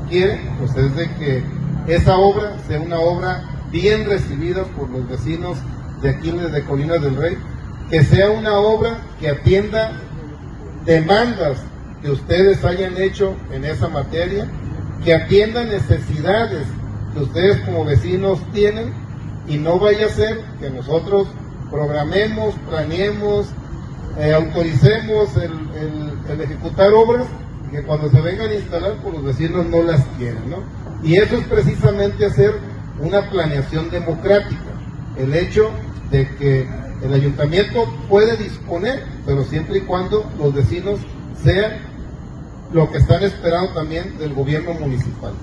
quiere, 0.09 0.41
pues 0.59 0.75
es 0.75 0.95
de 0.95 1.09
que 1.15 1.43
esa 1.87 2.17
obra 2.17 2.57
sea 2.67 2.79
una 2.79 2.99
obra 2.99 3.43
bien 3.71 4.05
recibida 4.05 4.63
por 4.63 4.89
los 4.89 5.07
vecinos 5.07 5.57
de 6.01 6.09
aquí 6.09 6.31
de 6.31 6.63
Colinas 6.63 7.01
del 7.01 7.15
Rey, 7.15 7.37
que 7.89 8.03
sea 8.03 8.29
una 8.29 8.57
obra 8.59 8.99
que 9.19 9.29
atienda 9.29 9.91
demandas 10.85 11.59
que 12.01 12.11
ustedes 12.11 12.63
hayan 12.63 12.97
hecho 12.97 13.35
en 13.51 13.65
esa 13.65 13.87
materia, 13.87 14.47
que 15.03 15.13
atienda 15.13 15.63
necesidades 15.63 16.67
que 17.13 17.19
ustedes 17.21 17.57
como 17.61 17.85
vecinos 17.85 18.39
tienen 18.53 18.93
y 19.47 19.57
no 19.57 19.79
vaya 19.79 20.07
a 20.07 20.09
ser 20.09 20.41
que 20.59 20.69
nosotros 20.69 21.27
programemos, 21.71 22.55
planeemos, 22.69 23.47
eh, 24.19 24.33
autoricemos 24.33 25.29
el 25.37 26.41
ejecutar 26.41 26.91
obras 26.93 27.27
que 27.71 27.83
cuando 27.83 28.09
se 28.09 28.21
vengan 28.21 28.49
a 28.49 28.53
instalar, 28.53 28.95
pues 29.01 29.15
los 29.15 29.23
vecinos 29.23 29.65
no 29.67 29.83
las 29.83 30.03
quieren, 30.17 30.49
¿no? 30.49 30.57
Y 31.03 31.17
eso 31.17 31.37
es 31.37 31.45
precisamente 31.47 32.25
hacer 32.25 32.55
una 32.99 33.29
planeación 33.29 33.89
democrática, 33.89 34.71
el 35.17 35.33
hecho 35.33 35.69
de 36.11 36.27
que 36.35 36.67
el 37.03 37.13
ayuntamiento 37.13 37.85
puede 38.09 38.37
disponer, 38.37 39.03
pero 39.25 39.43
siempre 39.43 39.79
y 39.79 39.81
cuando 39.81 40.29
los 40.39 40.53
vecinos 40.53 40.99
sean 41.43 41.77
lo 42.73 42.91
que 42.91 42.97
están 42.97 43.23
esperando 43.23 43.73
también 43.73 44.17
del 44.17 44.33
gobierno 44.33 44.73
municipal. 44.73 45.33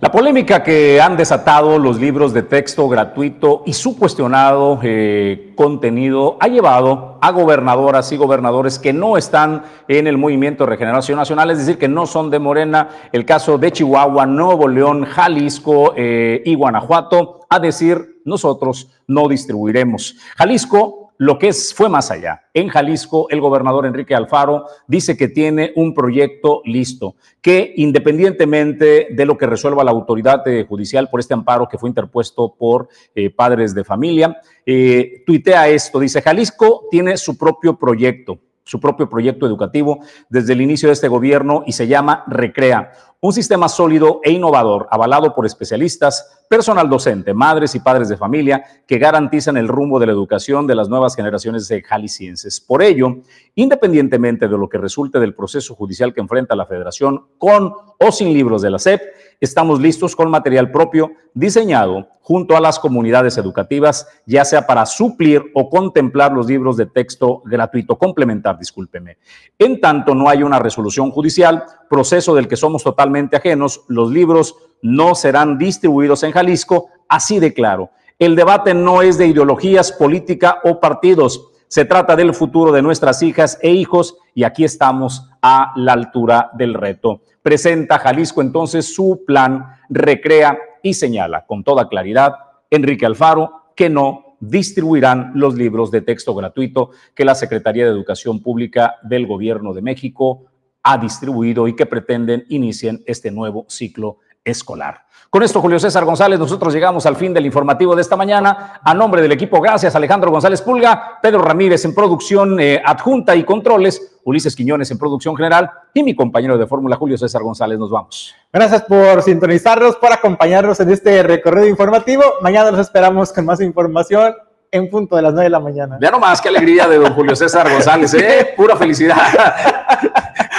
La 0.00 0.10
polémica 0.10 0.62
que 0.62 1.00
han 1.00 1.16
desatado 1.16 1.78
los 1.78 2.00
libros 2.00 2.32
de 2.32 2.42
texto 2.42 2.88
gratuito 2.88 3.62
y 3.66 3.72
su 3.72 3.96
cuestionado 3.96 4.80
eh, 4.82 5.52
contenido 5.54 6.36
ha 6.40 6.48
llevado 6.48 7.18
a 7.20 7.30
gobernadoras 7.30 8.10
y 8.10 8.16
gobernadores 8.16 8.78
que 8.78 8.92
no 8.92 9.16
están 9.16 9.62
en 9.86 10.06
el 10.06 10.18
movimiento 10.18 10.66
regeneración 10.66 11.18
nacional, 11.18 11.50
es 11.50 11.58
decir, 11.58 11.78
que 11.78 11.88
no 11.88 12.06
son 12.06 12.30
de 12.30 12.40
Morena, 12.40 12.88
el 13.12 13.24
caso 13.24 13.58
de 13.58 13.72
Chihuahua, 13.72 14.26
Nuevo 14.26 14.66
León, 14.66 15.04
Jalisco 15.04 15.94
eh, 15.96 16.42
y 16.44 16.54
Guanajuato, 16.54 17.40
a 17.48 17.60
decir 17.60 18.20
nosotros 18.24 18.88
no 19.06 19.28
distribuiremos. 19.28 20.16
Jalisco 20.36 21.01
lo 21.18 21.38
que 21.38 21.48
es, 21.48 21.72
fue 21.74 21.88
más 21.88 22.10
allá. 22.10 22.42
En 22.54 22.68
Jalisco, 22.68 23.28
el 23.30 23.40
gobernador 23.40 23.86
Enrique 23.86 24.14
Alfaro 24.14 24.66
dice 24.86 25.16
que 25.16 25.28
tiene 25.28 25.72
un 25.76 25.94
proyecto 25.94 26.62
listo, 26.64 27.16
que 27.40 27.72
independientemente 27.76 29.08
de 29.10 29.26
lo 29.26 29.38
que 29.38 29.46
resuelva 29.46 29.84
la 29.84 29.90
autoridad 29.90 30.46
eh, 30.48 30.64
judicial 30.68 31.08
por 31.08 31.20
este 31.20 31.34
amparo 31.34 31.68
que 31.68 31.78
fue 31.78 31.88
interpuesto 31.88 32.54
por 32.58 32.88
eh, 33.14 33.30
padres 33.30 33.74
de 33.74 33.84
familia, 33.84 34.40
eh, 34.66 35.22
tuitea 35.26 35.68
esto, 35.68 36.00
dice, 36.00 36.22
Jalisco 36.22 36.86
tiene 36.90 37.16
su 37.16 37.36
propio 37.36 37.78
proyecto 37.78 38.38
su 38.64 38.80
propio 38.80 39.08
proyecto 39.08 39.44
educativo 39.44 40.00
desde 40.28 40.52
el 40.52 40.60
inicio 40.60 40.88
de 40.88 40.92
este 40.92 41.08
gobierno 41.08 41.64
y 41.66 41.72
se 41.72 41.88
llama 41.88 42.24
Recrea, 42.28 42.92
un 43.24 43.32
sistema 43.32 43.68
sólido 43.68 44.20
e 44.24 44.32
innovador 44.32 44.88
avalado 44.90 45.32
por 45.32 45.46
especialistas, 45.46 46.42
personal 46.48 46.90
docente, 46.90 47.32
madres 47.32 47.76
y 47.76 47.78
padres 47.78 48.08
de 48.08 48.16
familia 48.16 48.64
que 48.84 48.98
garantizan 48.98 49.56
el 49.56 49.68
rumbo 49.68 50.00
de 50.00 50.06
la 50.06 50.12
educación 50.12 50.66
de 50.66 50.74
las 50.74 50.88
nuevas 50.88 51.14
generaciones 51.14 51.68
de 51.68 51.82
jaliscienses. 51.82 52.60
Por 52.60 52.82
ello, 52.82 53.18
independientemente 53.54 54.48
de 54.48 54.58
lo 54.58 54.68
que 54.68 54.76
resulte 54.76 55.20
del 55.20 55.36
proceso 55.36 55.76
judicial 55.76 56.12
que 56.12 56.20
enfrenta 56.20 56.56
la 56.56 56.66
federación 56.66 57.26
con 57.38 57.72
o 57.96 58.10
sin 58.10 58.32
libros 58.32 58.60
de 58.60 58.70
la 58.70 58.80
SEP, 58.80 59.00
estamos 59.40 59.80
listos 59.80 60.16
con 60.16 60.28
material 60.28 60.72
propio 60.72 61.12
diseñado 61.32 62.08
junto 62.20 62.56
a 62.56 62.60
las 62.60 62.78
comunidades 62.78 63.36
educativas, 63.38 64.06
ya 64.26 64.44
sea 64.44 64.66
para 64.66 64.86
suplir 64.86 65.42
o 65.54 65.68
contemplar 65.68 66.32
los 66.32 66.46
libros 66.46 66.76
de 66.76 66.86
texto 66.86 67.42
gratuito, 67.44 67.98
complementar, 67.98 68.58
discúlpeme. 68.58 69.18
En 69.58 69.80
tanto 69.80 70.14
no 70.14 70.28
hay 70.28 70.42
una 70.42 70.60
resolución 70.60 71.10
judicial, 71.10 71.64
proceso 71.90 72.34
del 72.34 72.46
que 72.46 72.56
somos 72.56 72.84
totalmente 72.84 73.11
ajenos, 73.32 73.84
los 73.88 74.10
libros 74.10 74.56
no 74.82 75.14
serán 75.14 75.58
distribuidos 75.58 76.22
en 76.22 76.32
Jalisco, 76.32 76.88
así 77.08 77.38
de 77.38 77.54
claro. 77.54 77.90
El 78.18 78.36
debate 78.36 78.74
no 78.74 79.02
es 79.02 79.18
de 79.18 79.26
ideologías, 79.26 79.92
política 79.92 80.60
o 80.64 80.80
partidos, 80.80 81.52
se 81.72 81.86
trata 81.86 82.16
del 82.16 82.34
futuro 82.34 82.70
de 82.70 82.82
nuestras 82.82 83.22
hijas 83.22 83.58
e 83.62 83.70
hijos 83.70 84.18
y 84.34 84.44
aquí 84.44 84.62
estamos 84.62 85.30
a 85.40 85.72
la 85.76 85.94
altura 85.94 86.50
del 86.52 86.74
reto. 86.74 87.22
Presenta 87.42 87.98
Jalisco 87.98 88.42
entonces 88.42 88.94
su 88.94 89.24
plan, 89.26 89.76
recrea 89.88 90.58
y 90.82 90.92
señala 90.92 91.46
con 91.46 91.64
toda 91.64 91.88
claridad 91.88 92.34
Enrique 92.68 93.06
Alfaro 93.06 93.72
que 93.74 93.88
no 93.88 94.36
distribuirán 94.38 95.32
los 95.34 95.54
libros 95.54 95.90
de 95.90 96.02
texto 96.02 96.34
gratuito 96.34 96.90
que 97.14 97.24
la 97.24 97.34
Secretaría 97.34 97.84
de 97.84 97.90
Educación 97.90 98.42
Pública 98.42 98.96
del 99.02 99.26
Gobierno 99.26 99.72
de 99.72 99.80
México 99.80 100.51
ha 100.82 100.98
distribuido 100.98 101.68
y 101.68 101.76
que 101.76 101.86
pretenden 101.86 102.44
inicien 102.48 103.02
este 103.06 103.30
nuevo 103.30 103.66
ciclo 103.68 104.18
escolar. 104.44 105.06
Con 105.30 105.42
esto, 105.42 105.62
Julio 105.62 105.78
César 105.78 106.04
González, 106.04 106.38
nosotros 106.38 106.74
llegamos 106.74 107.06
al 107.06 107.16
fin 107.16 107.32
del 107.32 107.46
informativo 107.46 107.96
de 107.96 108.02
esta 108.02 108.16
mañana. 108.16 108.80
A 108.84 108.92
nombre 108.92 109.22
del 109.22 109.32
equipo, 109.32 109.62
gracias 109.62 109.94
Alejandro 109.94 110.30
González 110.30 110.60
Pulga, 110.60 111.20
Pedro 111.22 111.40
Ramírez 111.40 111.86
en 111.86 111.94
producción 111.94 112.60
eh, 112.60 112.82
adjunta 112.84 113.34
y 113.34 113.42
controles, 113.42 114.18
Ulises 114.24 114.54
Quiñones 114.54 114.90
en 114.90 114.98
producción 114.98 115.34
general 115.34 115.70
y 115.94 116.02
mi 116.02 116.14
compañero 116.14 116.58
de 116.58 116.66
fórmula, 116.66 116.96
Julio 116.96 117.16
César 117.16 117.42
González. 117.42 117.78
Nos 117.78 117.90
vamos. 117.90 118.34
Gracias 118.52 118.82
por 118.82 119.22
sintonizarnos, 119.22 119.96
por 119.96 120.12
acompañarnos 120.12 120.78
en 120.80 120.90
este 120.90 121.22
recorrido 121.22 121.66
informativo. 121.66 122.22
Mañana 122.42 122.70
los 122.70 122.80
esperamos 122.80 123.32
con 123.32 123.46
más 123.46 123.62
información 123.62 124.34
en 124.70 124.90
punto 124.90 125.16
de 125.16 125.22
las 125.22 125.32
9 125.32 125.44
de 125.44 125.50
la 125.50 125.60
mañana. 125.60 125.98
Ya 126.00 126.10
nomás, 126.10 126.42
qué 126.42 126.48
alegría 126.48 126.88
de 126.88 126.98
don 126.98 127.14
Julio 127.14 127.36
César 127.36 127.70
González, 127.70 128.12
¿eh? 128.14 128.52
Pura 128.56 128.76
felicidad. 128.76 129.16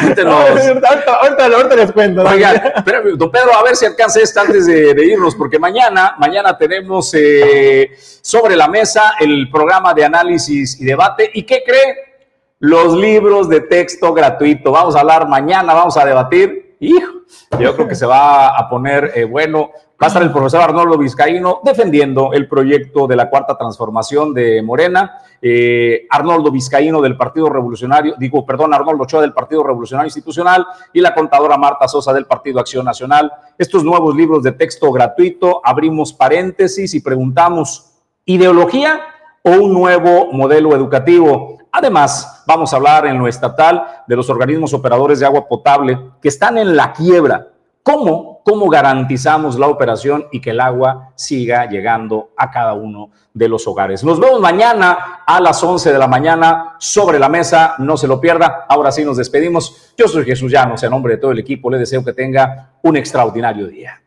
Ahorita, 0.03 1.47
ahorita, 1.55 1.75
les 1.75 1.91
cuento. 1.91 2.23
Oiga, 2.23 2.73
don 3.15 3.31
Pedro, 3.31 3.53
a 3.53 3.63
ver 3.63 3.75
si 3.75 3.85
alcanza 3.85 4.21
esta 4.21 4.41
antes 4.41 4.65
de, 4.65 5.05
irnos, 5.05 5.35
porque 5.35 5.59
mañana, 5.59 6.15
mañana 6.17 6.57
tenemos 6.57 7.13
eh, 7.13 7.91
sobre 8.21 8.55
la 8.55 8.67
mesa 8.67 9.13
el 9.19 9.49
programa 9.49 9.93
de 9.93 10.05
análisis 10.05 10.79
y 10.79 10.85
debate. 10.85 11.31
¿Y 11.33 11.43
qué 11.43 11.63
cree? 11.65 11.95
Los 12.59 12.93
libros 12.93 13.49
de 13.49 13.61
texto 13.61 14.13
gratuito. 14.13 14.71
Vamos 14.71 14.95
a 14.95 15.01
hablar 15.01 15.27
mañana, 15.27 15.73
vamos 15.73 15.97
a 15.97 16.05
debatir. 16.05 16.77
Hijo, 16.79 17.21
yo 17.59 17.75
creo 17.75 17.87
que 17.87 17.95
se 17.95 18.05
va 18.05 18.57
a 18.57 18.69
poner 18.69 19.11
eh, 19.15 19.23
bueno. 19.25 19.71
Va 20.03 20.07
a 20.07 20.09
estar 20.09 20.21
el 20.21 20.33
profesor 20.33 20.59
Arnoldo 20.59 20.97
Vizcaíno 20.97 21.61
defendiendo 21.63 22.33
el 22.33 22.49
proyecto 22.49 23.07
de 23.07 23.15
la 23.15 23.29
cuarta 23.29 23.57
transformación 23.57 24.33
de 24.33 24.61
Morena. 24.61 25.19
Eh, 25.41 26.07
Arnoldo 26.09 26.51
Vizcaíno 26.51 27.01
del 27.01 27.15
Partido 27.15 27.47
Revolucionario, 27.47 28.15
digo, 28.17 28.45
perdón, 28.45 28.73
Arnoldo 28.73 29.03
Ochoa 29.03 29.21
del 29.21 29.31
Partido 29.31 29.63
Revolucionario 29.63 30.07
Institucional 30.07 30.67
y 30.91 30.99
la 30.99 31.15
contadora 31.15 31.57
Marta 31.57 31.87
Sosa 31.87 32.11
del 32.11 32.25
Partido 32.25 32.59
Acción 32.59 32.83
Nacional. 32.83 33.31
Estos 33.57 33.85
nuevos 33.85 34.13
libros 34.13 34.43
de 34.43 34.51
texto 34.51 34.91
gratuito, 34.91 35.61
abrimos 35.63 36.11
paréntesis 36.11 36.93
y 36.93 36.99
preguntamos, 36.99 37.93
¿ideología 38.25 38.99
o 39.41 39.51
un 39.51 39.71
nuevo 39.71 40.33
modelo 40.33 40.75
educativo? 40.75 41.59
Además, 41.71 42.43
vamos 42.45 42.73
a 42.73 42.75
hablar 42.75 43.07
en 43.07 43.19
lo 43.19 43.29
estatal 43.29 44.03
de 44.05 44.17
los 44.17 44.29
organismos 44.29 44.73
operadores 44.73 45.21
de 45.21 45.27
agua 45.27 45.47
potable 45.47 45.97
que 46.21 46.27
están 46.27 46.57
en 46.57 46.75
la 46.75 46.91
quiebra 46.91 47.47
¿Cómo, 47.83 48.32
¿Cómo 48.43 48.69
garantizamos 48.69 49.57
la 49.57 49.67
operación 49.67 50.27
y 50.31 50.41
que 50.41 50.49
el 50.49 50.59
agua 50.59 51.13
siga 51.15 51.65
llegando 51.69 52.31
a 52.35 52.51
cada 52.51 52.73
uno 52.73 53.11
de 53.33 53.47
los 53.47 53.65
hogares? 53.67 54.03
Nos 54.03 54.19
vemos 54.19 54.41
mañana 54.41 55.23
a 55.25 55.39
las 55.39 55.63
11 55.63 55.93
de 55.93 55.97
la 55.97 56.07
mañana 56.07 56.75
sobre 56.77 57.19
la 57.19 57.29
mesa, 57.29 57.75
no 57.79 57.95
se 57.95 58.07
lo 58.07 58.19
pierda. 58.19 58.65
Ahora 58.67 58.91
sí 58.91 59.05
nos 59.05 59.15
despedimos. 59.15 59.93
Yo 59.97 60.09
soy 60.09 60.25
Jesús 60.25 60.51
Llanos, 60.51 60.83
en 60.83 60.91
nombre 60.91 61.15
de 61.15 61.21
todo 61.21 61.31
el 61.31 61.39
equipo 61.39 61.69
le 61.69 61.77
deseo 61.77 62.03
que 62.03 62.11
tenga 62.11 62.73
un 62.81 62.97
extraordinario 62.97 63.67
día. 63.67 64.02